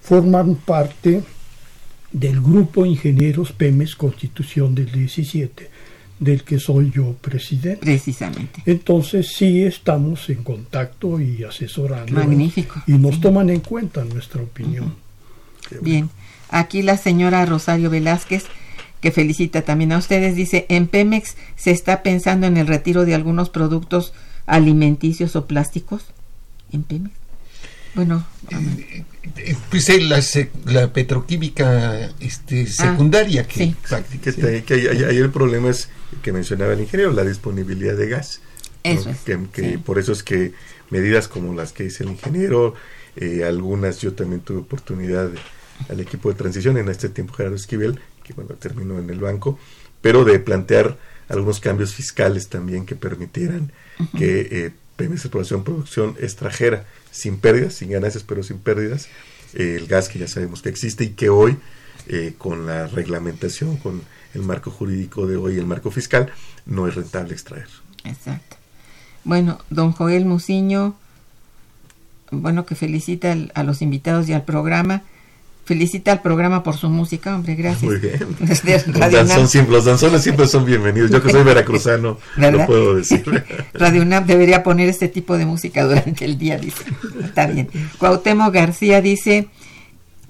forman 0.01 0.55
parte 0.55 1.23
del 2.13 2.41
grupo 2.41 2.87
Ingenieros 2.87 3.53
Pemes 3.53 3.95
Constitución 3.97 4.75
del 4.77 4.91
17, 4.91 5.71
del 6.21 6.45
que 6.45 6.59
soy 6.61 6.93
yo 6.95 7.15
presidente. 7.15 7.79
Precisamente. 7.85 8.63
Entonces 8.67 9.33
sí 9.35 9.63
estamos 9.65 10.29
en 10.31 10.45
contacto 10.45 11.19
y 11.21 11.43
asesorando. 11.45 12.13
Magnífico. 12.13 12.81
Y 12.87 12.93
nos 12.93 13.21
toman 13.21 13.51
en 13.51 13.61
cuenta 13.61 14.05
nuestra 14.05 14.43
opinión. 14.43 14.95
Bien. 15.81 16.11
Aquí 16.51 16.83
la 16.83 16.97
señora 16.97 17.45
Rosario 17.47 17.91
Velázquez, 17.91 18.45
que 19.01 19.13
felicita 19.13 19.63
también 19.63 19.93
a 19.93 19.99
ustedes, 19.99 20.37
dice, 20.37 20.67
en 20.69 20.87
Pemex 20.89 21.37
se 21.57 21.71
está 21.71 22.03
pensando 22.03 22.47
en 22.47 22.57
el 22.59 22.67
retiro 22.67 23.05
de 23.07 23.15
algunos 23.15 23.49
productos 23.49 24.13
alimenticios 24.47 25.37
o 25.37 25.47
plásticos. 25.47 26.03
¿En 26.71 26.83
Pemex? 26.83 27.15
Bueno, 27.95 28.25
Eh, 29.37 29.55
Pues 29.71 29.89
eh, 29.89 30.51
la, 30.67 30.93
petroquímica 30.93 32.11
este, 32.21 32.67
secundaria 32.67 33.47
que 33.47 33.63
Ah, 33.63 33.67
sí. 33.67 33.77
prácticamente- 33.89 34.65
Que, 34.65 34.75
ahí- 34.75 35.05
ahí 35.05 35.17
el 35.17 35.31
problema 35.31 35.71
es 35.71 35.89
que 36.23 36.33
mencionaba 36.33 36.73
el 36.73 36.81
ingeniero, 36.81 37.13
la 37.13 37.25
disponibilidad 37.25 37.97
de 37.97 38.09
gas. 38.09 38.41
¿no? 38.85 38.91
Eso 38.91 39.11
es, 39.11 39.19
Que, 39.21 39.39
que 39.53 39.71
sí. 39.73 39.77
Por 39.79 39.99
eso 39.99 40.13
es 40.13 40.23
que 40.23 40.53
medidas 40.91 41.29
como 41.29 41.55
las 41.55 41.73
que 41.73 41.85
dice 41.85 42.05
el 42.05 42.11
ingeniero, 42.11 42.75
eh, 43.17 43.45
algunas 43.45 43.99
yo 44.01 44.13
también 44.15 44.41
tuve 44.41 44.59
oportunidad 44.59 45.29
de- 45.29 45.39
al 45.89 46.01
equipo 46.01 46.29
de 46.31 46.35
transición 46.37 46.77
en 46.79 46.89
este 46.89 47.09
tiempo 47.09 47.33
Gerardo 47.35 47.57
Esquivel, 47.57 47.99
que 48.25 48.33
bueno, 48.35 48.51
terminó 48.55 48.99
en 48.99 49.09
el 49.11 49.19
banco, 49.19 49.59
pero 50.03 50.25
de 50.25 50.39
plantear 50.39 50.97
algunos 51.29 51.61
cambios 51.61 51.95
fiscales 51.95 52.49
también 52.49 52.85
que 52.87 52.97
permitieran 52.97 53.73
que 54.19 54.49
eh, 54.51 54.71
Pemex 54.97 55.23
Exploración 55.25 55.63
Producción 55.65 56.17
extrajera 56.21 56.87
sin 57.11 57.39
pérdidas, 57.39 57.75
sin 57.75 57.91
ganancias, 57.91 58.25
pero 58.27 58.43
sin 58.43 58.59
pérdidas, 58.59 59.09
eh, 59.55 59.77
el 59.81 59.87
gas 59.87 60.09
que 60.09 60.19
ya 60.19 60.29
sabemos 60.29 60.61
que 60.63 60.69
existe 60.69 61.05
y 61.05 61.11
que 61.11 61.29
hoy, 61.31 61.57
eh, 62.09 62.35
con 62.37 62.67
la 62.67 62.87
reglamentación, 62.87 63.77
con 63.79 64.03
el 64.35 64.43
marco 64.43 64.71
jurídico 64.71 65.27
de 65.27 65.37
hoy, 65.37 65.59
el 65.59 65.67
marco 65.67 65.91
fiscal, 65.91 66.31
no 66.67 66.87
es 66.87 66.95
rentable 66.95 67.33
extraer. 67.33 67.67
exacto. 68.05 68.57
Bueno, 69.25 69.59
don 69.69 69.93
Joel 69.93 70.25
Muciño, 70.25 70.95
bueno, 72.31 72.65
que 72.65 72.75
felicita 72.75 73.33
al- 73.33 73.53
a 73.55 73.63
los 73.65 73.83
invitados 73.83 74.29
y 74.29 74.33
al 74.33 74.45
programa. 74.45 75.03
Felicita 75.67 76.11
al 76.11 76.23
programa 76.23 76.63
por 76.65 76.77
su 76.77 76.89
música, 76.89 77.35
hombre, 77.37 77.55
gracias. 77.55 77.83
Muy 77.83 77.99
bien. 77.99 78.19
Los, 78.41 78.65
Radio 78.97 79.19
danzón 79.19 79.37
UNAM. 79.39 79.49
siempre- 79.49 79.75
los 79.77 79.85
danzones 79.85 80.23
siempre 80.23 80.47
son 80.49 80.65
bienvenidos. 80.65 81.11
Yo 81.11 81.23
que 81.23 81.31
soy 81.31 81.45
veracruzano, 81.45 82.19
¿Verdad? 82.37 82.61
lo 82.61 82.67
puedo 82.67 82.97
decir. 82.97 83.23
Radio 83.75 84.03
UNAM 84.03 84.27
debería 84.27 84.63
poner 84.63 84.89
este 84.89 85.09
tipo 85.09 85.37
de 85.37 85.45
música 85.47 85.85
durante 85.85 86.25
el 86.25 86.39
día, 86.39 86.57
dice. 86.59 86.83
Está 87.23 87.47
bien. 87.47 87.69
Cuauhtémoc 87.99 88.53
García 88.55 89.01
dice, 89.01 89.49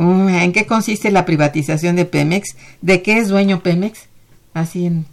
¿en 0.00 0.52
qué 0.52 0.66
consiste 0.66 1.10
la 1.10 1.26
privatización 1.26 1.96
de 1.96 2.06
Pemex? 2.06 2.56
¿De 2.80 3.02
qué 3.02 3.18
es 3.18 3.28
dueño 3.28 3.62
Pemex? 3.62 4.00
Así 4.54 4.86
en, 4.86 5.06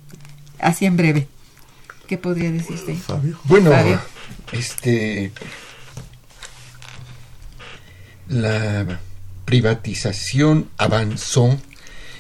así 0.59 0.85
en 0.85 0.95
breve. 0.97 1.27
¿Qué 2.07 2.17
podría 2.17 2.51
decir 2.51 2.75
usted? 2.75 2.95
Fabio. 2.95 3.37
Bueno, 3.43 3.71
Fabio. 3.71 3.99
este 4.53 5.31
la 8.29 8.99
privatización 9.45 10.69
avanzó 10.77 11.57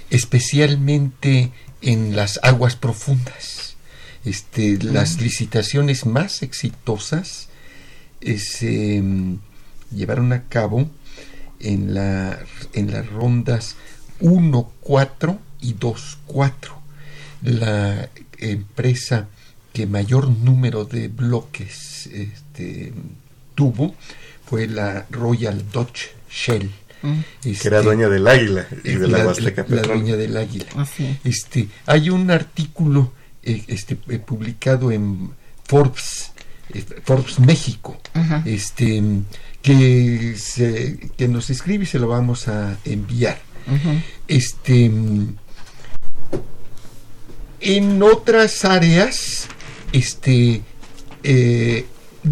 especialmente 0.09 1.51
en 1.81 2.15
las 2.15 2.39
aguas 2.43 2.75
profundas. 2.75 3.75
Este, 4.25 4.77
las 4.81 5.21
licitaciones 5.21 6.05
más 6.05 6.41
exitosas 6.41 7.47
eh, 8.19 8.39
se 8.39 9.01
mm, 9.01 9.39
llevaron 9.91 10.33
a 10.33 10.43
cabo 10.43 10.89
en, 11.59 11.93
la, 11.93 12.39
en 12.73 12.91
las 12.91 13.07
rondas 13.09 13.75
1, 14.19 14.71
4 14.81 15.39
y 15.61 15.73
2, 15.73 16.17
4. 16.27 16.81
La 17.43 18.09
empresa 18.39 19.27
que 19.73 19.85
mayor 19.85 20.29
número 20.29 20.85
de 20.85 21.07
bloques 21.07 22.07
este, 22.07 22.93
tuvo 23.55 23.95
fue 24.45 24.67
la 24.67 25.05
Royal 25.11 25.63
Dutch 25.71 26.07
Shell. 26.29 26.71
Mm, 27.01 27.19
Que 27.43 27.67
era 27.67 27.81
dueña 27.83 28.09
del 28.09 28.27
águila 28.27 28.65
y 28.83 28.95
de 28.95 29.07
la, 29.07 29.19
la, 29.19 29.27
Huasteca 29.27 29.65
la 29.69 29.81
dueña 29.83 30.15
del 30.15 30.35
águila. 30.35 30.65
así. 30.77 31.17
Este, 31.23 31.67
hay 31.85 32.09
un 32.09 32.31
artículo 32.31 33.13
eh, 33.43 33.63
este, 33.67 33.97
eh, 34.09 34.17
publicado 34.17 34.91
en 34.91 35.29
Forbes, 35.65 36.31
eh, 36.73 36.83
Forbes 37.03 37.39
México, 37.39 38.01
Ajá. 38.13 38.41
este, 38.45 39.03
que, 39.67 40.35
se- 40.37 40.97
que 41.17 41.27
nos 41.27 41.49
escribe 41.49 41.83
y 41.83 41.87
se 41.87 41.99
lo 41.99 42.07
vamos 42.07 42.47
a 42.47 42.77
enviar. 42.85 43.37
Este, 44.27 44.89
en 47.59 48.03
otras 48.03 48.63
áreas, 48.65 49.47
este, 49.91 50.61
eh, 51.23 51.85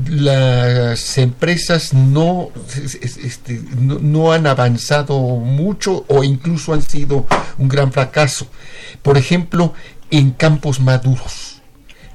las 0.09 1.17
empresas 1.17 1.93
no, 1.93 2.49
este, 3.01 3.61
no, 3.79 3.99
no 3.99 4.31
han 4.33 4.45
avanzado 4.47 5.17
mucho 5.37 6.05
o 6.07 6.23
incluso 6.23 6.73
han 6.73 6.81
sido 6.81 7.25
un 7.57 7.67
gran 7.67 7.91
fracaso. 7.91 8.47
Por 9.01 9.17
ejemplo, 9.17 9.73
en 10.11 10.31
campos 10.31 10.79
maduros. 10.79 11.61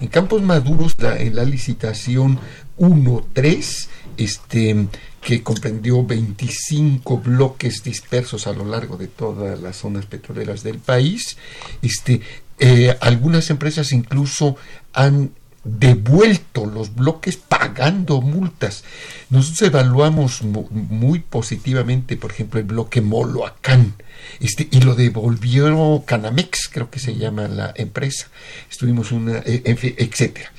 En 0.00 0.08
campos 0.08 0.40
maduros, 0.42 0.94
la- 0.98 1.16
en 1.18 1.36
la 1.36 1.44
licitación 1.44 2.38
1-3, 2.78 3.88
este, 4.16 4.86
que 5.22 5.42
comprendió 5.42 6.04
25 6.04 7.18
bloques 7.18 7.82
dispersos 7.82 8.46
a 8.46 8.52
lo 8.52 8.64
largo 8.64 8.96
de 8.96 9.06
todas 9.08 9.60
las 9.60 9.76
zonas 9.76 10.06
petroleras 10.06 10.62
del 10.62 10.78
país, 10.78 11.36
este, 11.82 12.20
eh, 12.58 12.96
algunas 13.00 13.50
empresas 13.50 13.92
incluso 13.92 14.56
han 14.92 15.32
devuelto 15.62 16.64
los 16.64 16.94
bloques 16.94 17.36
pagando 17.36 18.22
multas. 18.22 18.82
Nosotros 19.28 19.60
evaluamos 19.68 20.40
mu- 20.42 20.68
muy 20.70 21.18
positivamente, 21.20 22.16
por 22.16 22.30
ejemplo, 22.32 22.58
el 22.58 22.64
bloque 22.66 23.02
Moloacán, 23.02 23.92
este, 24.40 24.68
y 24.70 24.80
lo 24.80 24.94
devolvió 24.94 26.02
Canamex, 26.06 26.68
creo 26.72 26.90
que 26.90 26.98
se 26.98 27.14
llama 27.16 27.46
la 27.46 27.74
empresa. 27.76 28.28
Estuvimos 28.70 29.12
una, 29.12 29.38
eh, 29.44 29.60
en 29.66 29.76
fin, 29.76 29.94
etcétera. 29.98 30.50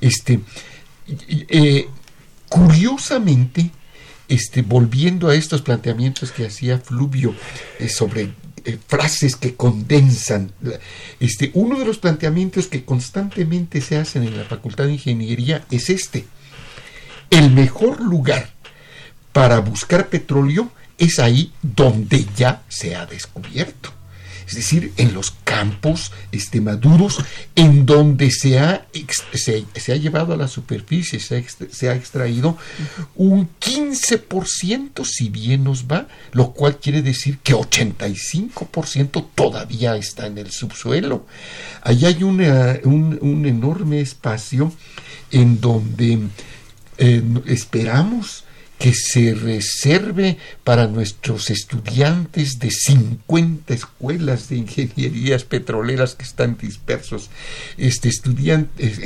Este, 0.00 0.38
eh, 1.08 1.88
curiosamente, 2.48 3.70
este, 4.28 4.62
volviendo 4.62 5.28
a 5.28 5.34
estos 5.34 5.62
planteamientos 5.62 6.32
que 6.32 6.46
hacía 6.46 6.78
Fluvio 6.78 7.34
eh, 7.78 7.88
sobre 7.88 8.32
eh, 8.64 8.78
frases 8.86 9.36
que 9.36 9.54
condensan, 9.54 10.52
este, 11.20 11.50
uno 11.54 11.78
de 11.78 11.84
los 11.84 11.98
planteamientos 11.98 12.66
que 12.66 12.84
constantemente 12.84 13.80
se 13.80 13.96
hacen 13.96 14.24
en 14.24 14.36
la 14.36 14.44
Facultad 14.44 14.84
de 14.86 14.94
Ingeniería 14.94 15.64
es 15.70 15.90
este. 15.90 16.24
El 17.30 17.50
mejor 17.50 18.00
lugar 18.00 18.50
para 19.32 19.58
buscar 19.60 20.08
petróleo 20.08 20.70
es 20.98 21.18
ahí 21.18 21.52
donde 21.62 22.26
ya 22.36 22.62
se 22.68 22.96
ha 22.96 23.06
descubierto. 23.06 23.95
Es 24.46 24.54
decir, 24.54 24.92
en 24.96 25.12
los 25.12 25.32
campos 25.44 26.12
este, 26.30 26.60
maduros, 26.60 27.18
en 27.56 27.84
donde 27.84 28.30
se 28.30 28.58
ha, 28.58 28.86
se, 29.32 29.92
ha 29.92 29.96
llevado 29.96 30.34
a 30.34 30.36
la 30.36 30.46
superficie, 30.46 31.18
se 31.18 31.88
ha, 31.88 31.94
extraído 31.94 32.56
un 33.16 33.48
15%, 33.60 35.04
si 35.04 35.30
bien 35.30 35.64
nos 35.64 35.86
va, 35.86 36.06
lo 36.32 36.52
cual 36.52 36.78
quiere 36.78 37.02
decir 37.02 37.38
que 37.38 37.54
85% 37.54 39.26
todavía 39.34 39.96
está 39.96 40.26
en 40.26 40.38
el 40.38 40.52
subsuelo. 40.52 41.26
Allí 41.82 42.06
hay 42.06 42.22
un, 42.22 42.40
un 43.20 43.46
enorme 43.46 44.00
espacio 44.00 44.72
en 45.32 45.60
donde 45.60 46.20
eh, 46.98 47.22
esperamos 47.46 48.45
que 48.78 48.92
se 48.92 49.34
reserve 49.34 50.36
para 50.64 50.86
nuestros 50.86 51.50
estudiantes 51.50 52.58
de 52.58 52.70
50 52.70 53.72
escuelas 53.72 54.48
de 54.48 54.56
ingenierías 54.56 55.44
petroleras 55.44 56.14
que 56.14 56.24
están 56.24 56.58
dispersos, 56.58 57.30
este, 57.78 58.08
estudiantes 58.08 59.00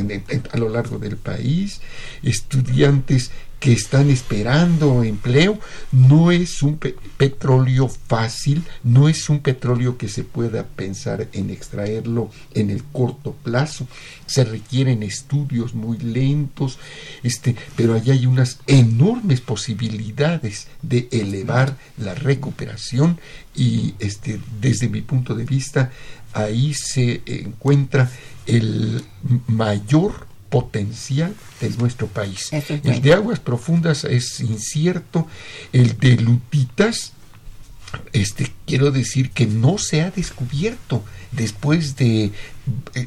a 0.53 0.57
lo 0.59 0.69
largo 0.69 0.99
del 0.99 1.17
país, 1.17 1.81
estudiantes 2.23 3.31
que 3.61 3.73
están 3.73 4.11
esperando 4.11 5.05
empleo, 5.05 5.61
no 5.93 6.33
es 6.33 6.63
un 6.63 6.79
pe- 6.79 6.97
petróleo 7.19 7.89
fácil, 7.89 8.65
no 8.83 9.09
es 9.09 9.29
un 9.29 9.41
petróleo 9.41 9.99
que 9.99 10.09
se 10.09 10.25
pueda 10.25 10.65
pensar 10.65 11.29
en 11.35 11.51
extraerlo 11.51 12.31
en 12.55 12.71
el 12.71 12.83
corto 12.85 13.37
plazo, 13.45 13.87
se 14.27 14.45
requieren 14.45 15.03
estudios 15.03 15.75
muy 15.75 15.99
lentos, 15.99 16.79
este, 17.23 17.55
pero 17.77 17.95
allá 17.95 18.15
hay 18.15 18.25
unas 18.25 18.61
enormes 18.67 19.43
posibilidades 19.43 20.69
de 20.81 21.09
elevar 21.13 21.77
la 21.99 22.15
recuperación 22.15 23.19
y 23.55 23.95
este, 23.99 24.41
desde 24.61 24.89
mi 24.89 25.03
punto 25.03 25.35
de 25.35 25.45
vista 25.45 25.91
ahí 26.33 26.73
se 26.73 27.21
encuentra 27.27 28.11
el 28.47 29.05
mayor 29.49 30.30
potencial 30.51 31.35
de 31.61 31.71
nuestro 31.71 32.07
país. 32.09 32.49
Es 32.53 32.71
el 32.71 33.01
de 33.03 33.13
aguas 33.15 33.41
profundas 33.41 34.05
es 34.05 34.41
incierto, 34.41 35.27
el 35.73 35.97
de 35.99 36.17
lutitas 36.17 37.13
este 38.13 38.53
quiero 38.67 38.93
decir 38.93 39.31
que 39.31 39.47
no 39.47 39.77
se 39.79 40.03
ha 40.03 40.11
descubierto 40.13 41.05
después 41.33 41.97
de 41.97 42.27
eh, 42.95 43.07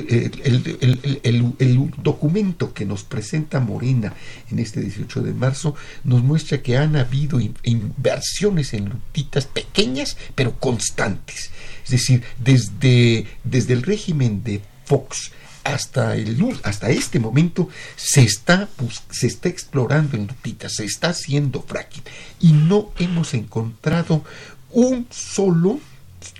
eh, 0.00 0.30
el, 0.44 0.76
el- 0.80 1.00
el- 1.02 1.20
el- 1.22 1.52
el 1.58 1.90
documento 2.02 2.72
que 2.74 2.84
nos 2.84 3.04
presenta 3.04 3.60
Morena 3.60 4.12
en 4.50 4.58
este 4.58 4.80
18 4.80 5.22
de 5.22 5.32
marzo 5.34 5.74
nos 6.04 6.22
muestra 6.22 6.62
que 6.62 6.76
han 6.76 6.96
habido 6.96 7.38
in- 7.40 7.54
inversiones 7.64 8.74
en 8.74 8.88
lutitas 8.88 9.46
pequeñas 9.46 10.16
pero 10.34 10.58
constantes. 10.58 11.50
Es 11.84 11.90
decir, 11.90 12.22
desde, 12.42 13.26
desde 13.44 13.72
el 13.74 13.82
régimen 13.82 14.42
de 14.42 14.60
Fox 14.84 15.30
hasta 15.66 16.14
el 16.14 16.36
hasta 16.62 16.90
este 16.90 17.18
momento 17.18 17.68
se 17.96 18.22
está 18.22 18.68
se 19.10 19.26
está 19.26 19.48
explorando 19.48 20.16
en 20.16 20.26
lutitas, 20.26 20.74
se 20.74 20.84
está 20.84 21.08
haciendo 21.08 21.62
fracking 21.62 22.04
y 22.40 22.52
no 22.52 22.90
hemos 22.98 23.34
encontrado 23.34 24.24
un 24.70 25.06
solo 25.10 25.80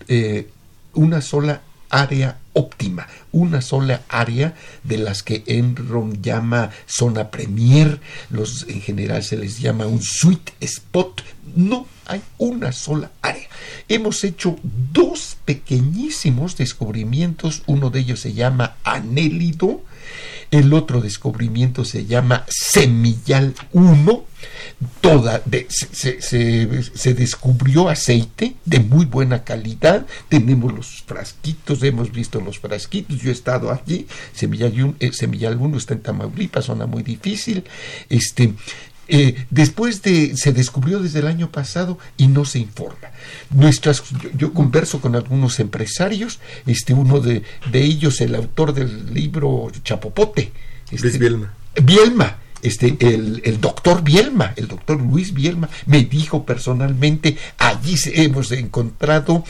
eh, 0.08 0.48
una 0.94 1.20
sola 1.20 1.62
área 1.90 2.38
óptima, 2.52 3.06
una 3.32 3.60
sola 3.60 4.02
área 4.08 4.54
de 4.82 4.98
las 4.98 5.22
que 5.22 5.44
Enron 5.46 6.22
llama 6.22 6.70
zona 6.86 7.30
premier, 7.30 8.00
los 8.30 8.66
en 8.68 8.80
general 8.80 9.22
se 9.22 9.36
les 9.36 9.58
llama 9.58 9.86
un 9.86 10.02
sweet 10.02 10.52
spot, 10.60 11.22
no 11.54 11.86
hay 12.06 12.22
una 12.38 12.72
sola 12.72 13.10
área. 13.22 13.48
Hemos 13.88 14.24
hecho 14.24 14.56
dos 14.62 15.36
pequeñísimos 15.44 16.56
descubrimientos, 16.56 17.62
uno 17.66 17.90
de 17.90 18.00
ellos 18.00 18.20
se 18.20 18.32
llama 18.32 18.76
anélido, 18.84 19.82
el 20.50 20.72
otro 20.74 21.00
descubrimiento 21.00 21.84
se 21.84 22.06
llama 22.06 22.44
Semillal 22.48 23.54
1. 23.72 24.24
Toda 25.00 25.42
se, 25.68 27.14
descubrió 27.14 27.88
aceite 27.88 28.54
de 28.64 28.80
muy 28.80 29.04
buena 29.06 29.42
calidad. 29.44 30.06
Tenemos 30.28 30.72
los 30.72 31.02
frasquitos, 31.06 31.82
hemos 31.82 32.12
visto 32.12 32.40
los 32.40 32.58
frasquitos. 32.58 33.18
Yo 33.20 33.30
he 33.30 33.32
estado 33.32 33.72
allí. 33.72 34.06
Semillal, 34.32 34.82
un- 34.82 34.96
eh, 35.00 35.12
Semillal 35.12 35.56
1 35.58 35.78
está 35.78 35.94
en 35.94 36.02
Tamaulipas, 36.02 36.66
zona 36.66 36.86
muy 36.86 37.02
difícil. 37.02 37.64
Este, 38.08 38.52
eh, 39.08 39.46
después 39.50 40.02
de 40.02 40.36
se 40.36 40.52
descubrió 40.52 41.00
desde 41.00 41.20
el 41.20 41.26
año 41.26 41.50
pasado 41.50 41.98
y 42.16 42.26
no 42.26 42.44
se 42.44 42.58
informa. 42.58 43.10
Nuestras, 43.50 44.02
yo, 44.22 44.30
yo 44.36 44.52
converso 44.52 45.00
con 45.00 45.14
algunos 45.14 45.60
empresarios, 45.60 46.40
este 46.66 46.94
uno 46.94 47.20
de, 47.20 47.42
de 47.70 47.82
ellos, 47.82 48.20
el 48.20 48.34
autor 48.34 48.72
del 48.72 49.14
libro 49.14 49.70
Chapopote, 49.84 50.52
este, 50.90 51.08
Luis 51.08 51.18
Bielma. 51.18 51.54
Bielma, 51.82 52.38
este, 52.62 52.96
el, 53.00 53.42
el 53.44 53.60
doctor 53.60 54.02
Bielma, 54.02 54.52
el 54.56 54.66
doctor 54.68 55.00
Luis 55.00 55.32
Bielma, 55.32 55.68
me 55.86 56.04
dijo 56.04 56.44
personalmente, 56.44 57.36
allí 57.58 57.96
hemos 58.12 58.50
encontrado 58.52 59.44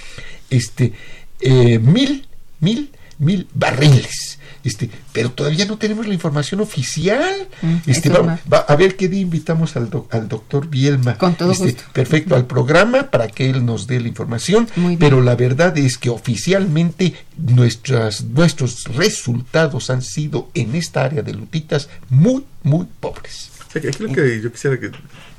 este, 0.50 0.92
eh, 1.40 1.78
mil, 1.78 2.26
mil, 2.60 2.90
mil 3.18 3.46
barriles. 3.54 4.38
Este, 4.64 4.90
pero 5.12 5.30
todavía 5.30 5.64
no 5.64 5.78
tenemos 5.78 6.08
la 6.08 6.14
información 6.14 6.60
oficial. 6.60 7.46
Mm, 7.62 7.76
este, 7.86 8.08
es 8.08 8.14
va- 8.16 8.58
a 8.66 8.74
ver 8.76 8.96
qué 8.96 9.06
día 9.08 9.20
invitamos 9.20 9.76
al, 9.76 9.88
doc- 9.90 10.12
al 10.12 10.28
doctor 10.28 10.68
Bielma. 10.68 11.16
Con 11.18 11.36
todo 11.36 11.52
Este, 11.52 11.64
gusto. 11.66 11.82
Perfecto, 11.92 12.34
al 12.34 12.46
programa 12.46 13.08
para 13.10 13.28
que 13.28 13.48
él 13.48 13.64
nos 13.64 13.86
dé 13.86 14.00
la 14.00 14.08
información. 14.08 14.68
Muy 14.74 14.96
bien. 14.96 14.98
Pero 14.98 15.20
la 15.20 15.36
verdad 15.36 15.76
es 15.78 15.98
que 15.98 16.10
oficialmente 16.10 17.14
nuestras, 17.36 18.24
nuestros 18.24 18.84
resultados 18.94 19.88
han 19.90 20.02
sido 20.02 20.50
en 20.54 20.74
esta 20.74 21.04
área 21.04 21.22
de 21.22 21.32
lutitas 21.34 21.88
muy, 22.08 22.44
muy 22.64 22.86
pobres. 23.00 23.50
O 23.68 23.72
sea, 23.72 23.82
que 23.82 23.88
aquí 23.88 24.02
lo 24.02 24.12
que 24.12 24.40
yo 24.40 24.50
quisiera 24.50 24.80
que, 24.80 24.90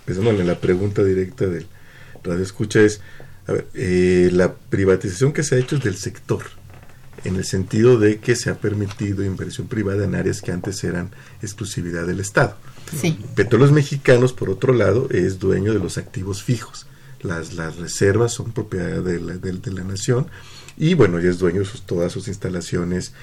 pensándole 0.05 0.39
en 0.41 0.47
la 0.47 0.55
pregunta 0.59 1.03
directa 1.03 1.45
del 1.47 1.67
radio 2.23 2.43
escucha 2.43 2.79
es, 2.79 3.01
a 3.47 3.51
ver, 3.51 3.67
eh, 3.73 4.29
la 4.31 4.53
privatización 4.53 5.33
que 5.33 5.43
se 5.43 5.55
ha 5.55 5.57
hecho 5.57 5.75
es 5.77 5.83
del 5.83 5.97
sector, 5.97 6.43
en 7.27 7.35
el 7.35 7.45
sentido 7.45 7.97
de 7.99 8.19
que 8.19 8.35
se 8.35 8.49
ha 8.49 8.55
permitido 8.59 9.23
inversión 9.23 9.67
privada 9.67 10.03
en 10.05 10.15
áreas 10.15 10.41
que 10.41 10.51
antes 10.51 10.83
eran 10.83 11.11
exclusividad 11.41 12.05
del 12.07 12.19
Estado. 12.19 12.55
Sí. 12.99 13.17
Petróleos 13.35 13.71
Mexicanos, 13.71 14.33
por 14.33 14.49
otro 14.49 14.73
lado, 14.73 15.07
es 15.11 15.39
dueño 15.39 15.73
de 15.73 15.79
los 15.79 15.97
activos 15.97 16.43
fijos. 16.43 16.87
Las, 17.21 17.53
las 17.55 17.77
reservas 17.77 18.33
son 18.33 18.51
propiedad 18.51 19.01
de 19.01 19.19
la, 19.19 19.33
de- 19.37 19.51
de 19.53 19.71
la 19.73 19.83
nación 19.83 20.27
y 20.77 20.93
bueno, 20.93 21.19
ya 21.19 21.29
es 21.29 21.39
dueño 21.39 21.59
de 21.61 21.65
sus- 21.65 21.81
todas 21.85 22.11
sus 22.11 22.27
instalaciones 22.27 23.13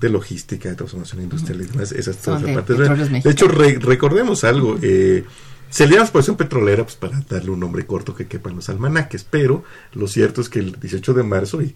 de 0.00 0.08
logística, 0.10 0.68
de 0.68 0.74
transformación 0.74 1.22
industrial 1.22 1.62
y 1.62 1.66
demás. 1.66 1.92
Esas 1.92 2.16
todas 2.18 2.42
de 2.42 2.52
partes. 2.52 2.76
Petróleos 2.76 3.10
De 3.24 3.30
hecho, 3.30 3.48
re- 3.48 3.78
recordemos 3.78 4.42
algo. 4.44 4.76
Eh, 4.82 5.24
se 5.70 5.86
le 5.86 5.92
llama 5.92 6.02
explotación 6.04 6.36
petrolera 6.36 6.82
pues, 6.84 6.96
para 6.96 7.20
darle 7.28 7.50
un 7.50 7.60
nombre 7.60 7.86
corto 7.86 8.14
que 8.14 8.26
quepa 8.26 8.50
en 8.50 8.56
los 8.56 8.68
almanaques, 8.68 9.24
pero 9.24 9.64
lo 9.94 10.06
cierto 10.08 10.40
es 10.40 10.48
que 10.48 10.58
el 10.58 10.78
18 10.78 11.14
de 11.14 11.22
marzo 11.22 11.62
y 11.62 11.74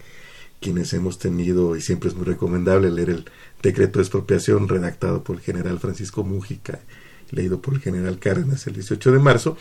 quienes 0.60 0.92
hemos 0.92 1.18
tenido, 1.18 1.76
y 1.76 1.80
siempre 1.80 2.08
es 2.08 2.16
muy 2.16 2.24
recomendable 2.24 2.90
leer 2.90 3.10
el 3.10 3.24
decreto 3.62 3.98
de 3.98 4.04
expropiación 4.04 4.68
redactado 4.68 5.22
por 5.22 5.36
el 5.36 5.42
general 5.42 5.78
Francisco 5.78 6.24
Mújica, 6.24 6.80
leído 7.30 7.60
por 7.60 7.74
el 7.74 7.80
general 7.80 8.18
Cárdenas 8.18 8.66
el 8.66 8.74
18 8.74 9.12
de 9.12 9.18
marzo, 9.18 9.56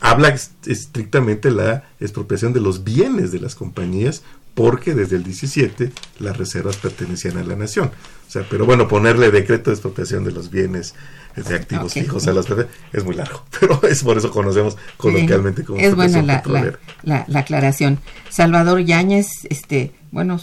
habla 0.00 0.34
estrictamente 0.66 1.50
la 1.50 1.84
expropiación 2.00 2.52
de 2.52 2.60
los 2.60 2.84
bienes 2.84 3.32
de 3.32 3.40
las 3.40 3.54
compañías 3.54 4.22
porque 4.54 4.94
desde 4.94 5.16
el 5.16 5.22
17 5.22 5.92
las 6.18 6.36
reservas 6.36 6.76
pertenecían 6.76 7.38
a 7.38 7.44
la 7.44 7.56
nación. 7.56 7.90
O 8.28 8.30
sea, 8.30 8.46
pero 8.48 8.66
bueno, 8.66 8.88
ponerle 8.88 9.30
decreto 9.30 9.70
de 9.70 9.74
expropiación 9.74 10.24
de 10.24 10.32
los 10.32 10.50
bienes 10.50 10.94
de 11.36 11.54
activos 11.54 11.94
fijos 11.94 12.26
a 12.26 12.32
las 12.32 12.46
es 12.92 13.04
muy 13.04 13.14
largo, 13.14 13.44
pero 13.60 13.80
es 13.84 14.02
por 14.02 14.18
eso 14.18 14.30
conocemos 14.30 14.76
coloquialmente 14.96 15.64
como 15.64 15.80
es 15.80 15.94
buena 15.94 16.22
la, 16.22 16.42
la, 17.02 17.24
la, 17.26 17.38
aclaración. 17.40 17.98
Salvador 18.28 18.80
Yáñez, 18.80 19.28
este, 19.48 19.92
bueno, 20.10 20.40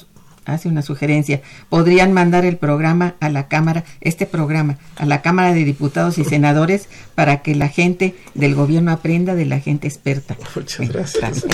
hace 0.53 0.67
una 0.69 0.81
sugerencia. 0.81 1.41
Podrían 1.69 2.13
mandar 2.13 2.45
el 2.45 2.57
programa 2.57 3.15
a 3.19 3.29
la 3.29 3.47
Cámara, 3.47 3.83
este 4.01 4.25
programa, 4.25 4.77
a 4.95 5.05
la 5.05 5.21
Cámara 5.21 5.53
de 5.53 5.63
Diputados 5.63 6.17
y 6.17 6.23
Senadores 6.23 6.89
para 7.15 7.41
que 7.41 7.55
la 7.55 7.67
gente 7.67 8.15
del 8.33 8.55
gobierno 8.55 8.91
aprenda 8.91 9.35
de 9.35 9.45
la 9.45 9.59
gente 9.59 9.87
experta. 9.87 10.37
Muchas 10.55 10.89
gracias. 10.89 11.45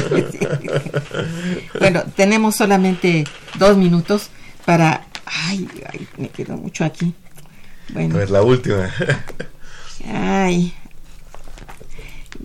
bueno, 1.79 2.03
tenemos 2.15 2.55
solamente 2.55 3.25
dos 3.57 3.77
minutos 3.77 4.29
para... 4.65 5.05
Ay, 5.25 5.67
ay, 5.91 6.07
me 6.17 6.29
quedo 6.29 6.57
mucho 6.57 6.85
aquí. 6.85 7.13
Bueno. 7.93 8.15
A 8.15 8.19
ver, 8.19 8.29
la 8.29 8.41
última. 8.41 8.89
ay. 10.13 10.73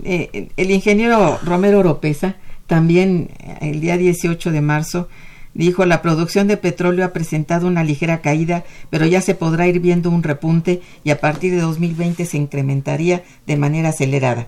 Eh, 0.04 0.50
el 0.56 0.70
ingeniero 0.70 1.40
Romero 1.42 1.80
Oropesa 1.80 2.36
también 2.68 3.30
el 3.60 3.80
día 3.80 3.96
18 3.96 4.52
de 4.52 4.60
marzo 4.60 5.08
Dijo, 5.58 5.84
la 5.84 6.02
producción 6.02 6.46
de 6.46 6.56
petróleo 6.56 7.04
ha 7.04 7.12
presentado 7.12 7.66
una 7.66 7.82
ligera 7.82 8.20
caída, 8.20 8.62
pero 8.90 9.06
ya 9.06 9.20
se 9.20 9.34
podrá 9.34 9.66
ir 9.66 9.80
viendo 9.80 10.08
un 10.08 10.22
repunte 10.22 10.82
y 11.02 11.10
a 11.10 11.18
partir 11.18 11.52
de 11.52 11.60
2020 11.60 12.24
se 12.26 12.36
incrementaría 12.36 13.24
de 13.44 13.56
manera 13.56 13.88
acelerada. 13.88 14.46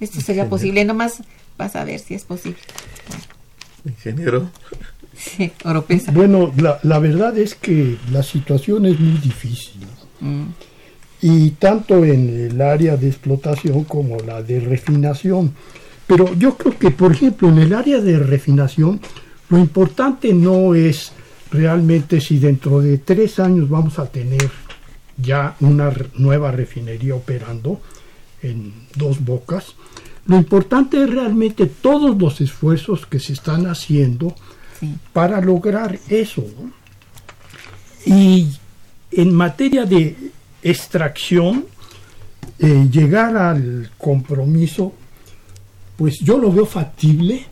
Esto 0.00 0.20
sería 0.20 0.46
posible, 0.50 0.84
nomás 0.84 1.22
vas 1.56 1.74
a 1.74 1.84
ver 1.84 2.00
si 2.00 2.12
es 2.12 2.24
posible. 2.24 2.58
Ingeniero. 3.86 4.50
Sí, 5.16 5.50
Oropesa. 5.64 6.12
Bueno, 6.12 6.52
la, 6.58 6.78
la, 6.82 6.98
verdad 6.98 7.38
es 7.38 7.54
que 7.54 7.96
la 8.12 8.22
situación 8.22 8.84
es 8.84 9.00
muy 9.00 9.18
difícil. 9.18 9.86
Mm. 10.20 10.48
Y 11.22 11.50
tanto 11.52 12.04
en 12.04 12.50
el 12.50 12.60
área 12.60 12.98
de 12.98 13.08
explotación 13.08 13.84
como 13.84 14.18
la 14.18 14.42
de 14.42 14.60
refinación. 14.60 15.54
Pero 16.06 16.34
yo 16.34 16.58
creo 16.58 16.78
que, 16.78 16.90
por 16.90 17.12
ejemplo, 17.12 17.48
en 17.48 17.58
el 17.58 17.72
área 17.72 18.00
de 18.00 18.18
refinación, 18.18 19.00
lo 19.54 19.60
importante 19.60 20.34
no 20.34 20.74
es 20.74 21.12
realmente 21.52 22.20
si 22.20 22.40
dentro 22.40 22.80
de 22.80 22.98
tres 22.98 23.38
años 23.38 23.68
vamos 23.68 24.00
a 24.00 24.06
tener 24.06 24.50
ya 25.16 25.54
una 25.60 25.92
nueva 26.14 26.50
refinería 26.50 27.14
operando 27.14 27.80
en 28.42 28.72
dos 28.96 29.24
bocas. 29.24 29.76
Lo 30.26 30.36
importante 30.36 31.00
es 31.00 31.08
realmente 31.08 31.66
todos 31.66 32.18
los 32.18 32.40
esfuerzos 32.40 33.06
que 33.06 33.20
se 33.20 33.32
están 33.32 33.68
haciendo 33.68 34.34
para 35.12 35.40
lograr 35.40 36.00
eso. 36.08 36.44
Y 38.04 38.48
en 39.12 39.32
materia 39.32 39.84
de 39.84 40.16
extracción, 40.64 41.66
eh, 42.58 42.88
llegar 42.90 43.36
al 43.36 43.92
compromiso, 43.98 44.92
pues 45.96 46.18
yo 46.18 46.38
lo 46.38 46.50
veo 46.50 46.66
factible 46.66 47.46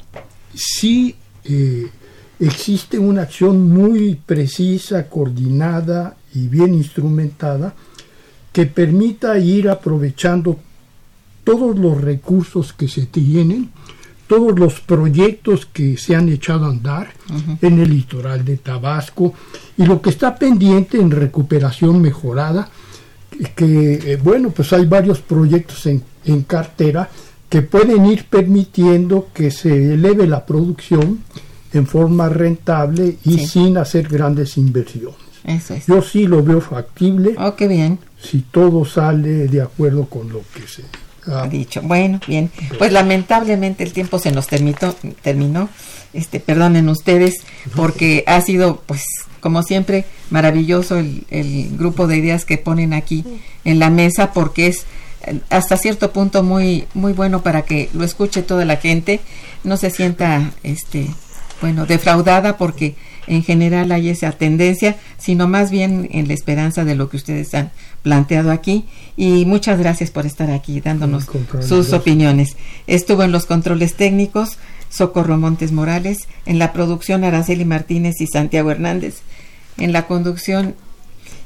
si 0.52 1.14
eh, 1.44 1.88
existe 2.38 2.98
una 2.98 3.22
acción 3.22 3.70
muy 3.70 4.14
precisa, 4.14 5.08
coordinada 5.08 6.16
y 6.34 6.48
bien 6.48 6.74
instrumentada 6.74 7.74
que 8.52 8.66
permita 8.66 9.38
ir 9.38 9.68
aprovechando 9.68 10.58
todos 11.44 11.78
los 11.78 12.00
recursos 12.00 12.72
que 12.72 12.88
se 12.88 13.06
tienen, 13.06 13.70
todos 14.26 14.58
los 14.58 14.80
proyectos 14.80 15.66
que 15.66 15.96
se 15.96 16.14
han 16.14 16.28
echado 16.28 16.66
a 16.66 16.70
andar 16.70 17.12
en 17.60 17.80
el 17.80 17.90
litoral 17.90 18.44
de 18.44 18.56
Tabasco 18.56 19.34
y 19.76 19.84
lo 19.84 20.00
que 20.00 20.10
está 20.10 20.36
pendiente 20.36 20.98
en 20.98 21.10
recuperación 21.10 22.00
mejorada, 22.00 22.70
que 23.56 23.94
eh, 23.94 24.20
bueno, 24.22 24.50
pues 24.50 24.72
hay 24.72 24.86
varios 24.86 25.20
proyectos 25.20 25.86
en, 25.86 26.02
en 26.24 26.42
cartera 26.42 27.08
que 27.52 27.60
pueden 27.60 28.06
ir 28.06 28.24
permitiendo 28.24 29.28
que 29.34 29.50
se 29.50 29.92
eleve 29.92 30.26
la 30.26 30.46
producción 30.46 31.22
en 31.74 31.86
forma 31.86 32.30
rentable 32.30 33.18
y 33.26 33.46
sin 33.46 33.76
hacer 33.76 34.08
grandes 34.08 34.56
inversiones. 34.56 35.18
Yo 35.86 36.00
sí 36.00 36.26
lo 36.26 36.42
veo 36.42 36.62
factible. 36.62 37.34
Oh, 37.36 37.54
qué 37.54 37.68
bien. 37.68 37.98
Si 38.18 38.38
todo 38.40 38.86
sale 38.86 39.48
de 39.48 39.60
acuerdo 39.60 40.06
con 40.06 40.32
lo 40.32 40.40
que 40.54 40.66
se 40.66 40.82
ha 41.30 41.46
dicho. 41.46 41.82
Bueno, 41.82 42.20
bien. 42.26 42.50
Pues 42.78 42.90
lamentablemente 42.90 43.84
el 43.84 43.92
tiempo 43.92 44.18
se 44.18 44.32
nos 44.32 44.46
terminó, 44.46 44.94
terminó. 45.20 45.68
Este, 46.14 46.40
perdonen 46.40 46.88
ustedes, 46.88 47.34
porque 47.76 48.24
ha 48.26 48.40
sido, 48.40 48.82
pues, 48.86 49.04
como 49.40 49.62
siempre, 49.62 50.06
maravilloso 50.30 50.96
el, 50.96 51.26
el 51.28 51.76
grupo 51.76 52.06
de 52.06 52.16
ideas 52.16 52.46
que 52.46 52.56
ponen 52.56 52.94
aquí 52.94 53.24
en 53.64 53.78
la 53.78 53.90
mesa, 53.90 54.32
porque 54.32 54.68
es 54.68 54.86
hasta 55.50 55.76
cierto 55.76 56.12
punto 56.12 56.42
muy 56.42 56.86
muy 56.94 57.12
bueno 57.12 57.42
para 57.42 57.62
que 57.62 57.88
lo 57.92 58.04
escuche 58.04 58.42
toda 58.42 58.64
la 58.64 58.76
gente 58.76 59.20
no 59.64 59.76
se 59.76 59.90
sienta 59.90 60.50
este 60.62 61.08
bueno 61.60 61.86
defraudada 61.86 62.56
porque 62.56 62.96
en 63.26 63.44
general 63.44 63.92
hay 63.92 64.08
esa 64.08 64.32
tendencia 64.32 64.96
sino 65.18 65.46
más 65.46 65.70
bien 65.70 66.08
en 66.12 66.26
la 66.28 66.34
esperanza 66.34 66.84
de 66.84 66.96
lo 66.96 67.08
que 67.08 67.16
ustedes 67.16 67.54
han 67.54 67.70
planteado 68.02 68.50
aquí. 68.50 68.84
Y 69.16 69.44
muchas 69.46 69.78
gracias 69.78 70.10
por 70.10 70.26
estar 70.26 70.50
aquí 70.50 70.80
dándonos 70.80 71.26
sus 71.66 71.92
opiniones. 71.92 72.56
Estuvo 72.86 73.22
en 73.22 73.32
los 73.32 73.46
controles 73.46 73.94
técnicos 73.94 74.58
Socorro 74.90 75.38
Montes 75.38 75.72
Morales 75.72 76.28
en 76.44 76.58
la 76.58 76.72
producción 76.72 77.24
Araceli 77.24 77.64
Martínez 77.64 78.20
y 78.20 78.26
Santiago 78.26 78.70
Hernández 78.70 79.20
en 79.78 79.92
la 79.92 80.06
conducción 80.06 80.74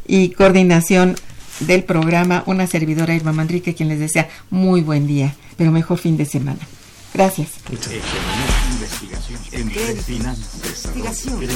y 0.06 0.30
coordinación 0.30 1.16
del 1.60 1.84
programa, 1.84 2.42
una 2.46 2.66
servidora 2.66 3.14
Irma 3.14 3.32
Manrique, 3.32 3.74
quien 3.74 3.88
les 3.88 3.98
desea 3.98 4.28
muy 4.50 4.82
buen 4.82 5.06
día, 5.06 5.34
pero 5.56 5.72
mejor 5.72 5.98
fin 5.98 6.16
de 6.16 6.24
semana. 6.24 6.60
Gracias. 7.14 7.48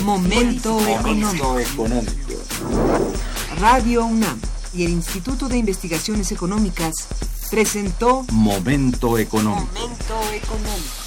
Momento 0.03 0.81
económico. 0.89 1.57
Radio 3.59 4.07
UNAM 4.07 4.41
y 4.73 4.85
el 4.85 4.91
Instituto 4.93 5.49
de 5.49 5.59
Investigaciones 5.59 6.33
Económicas 6.33 6.95
presentó 7.51 8.25
Momento 8.31 9.19
económico. 9.19 9.69
Momento 9.75 10.15
económico. 10.33 11.00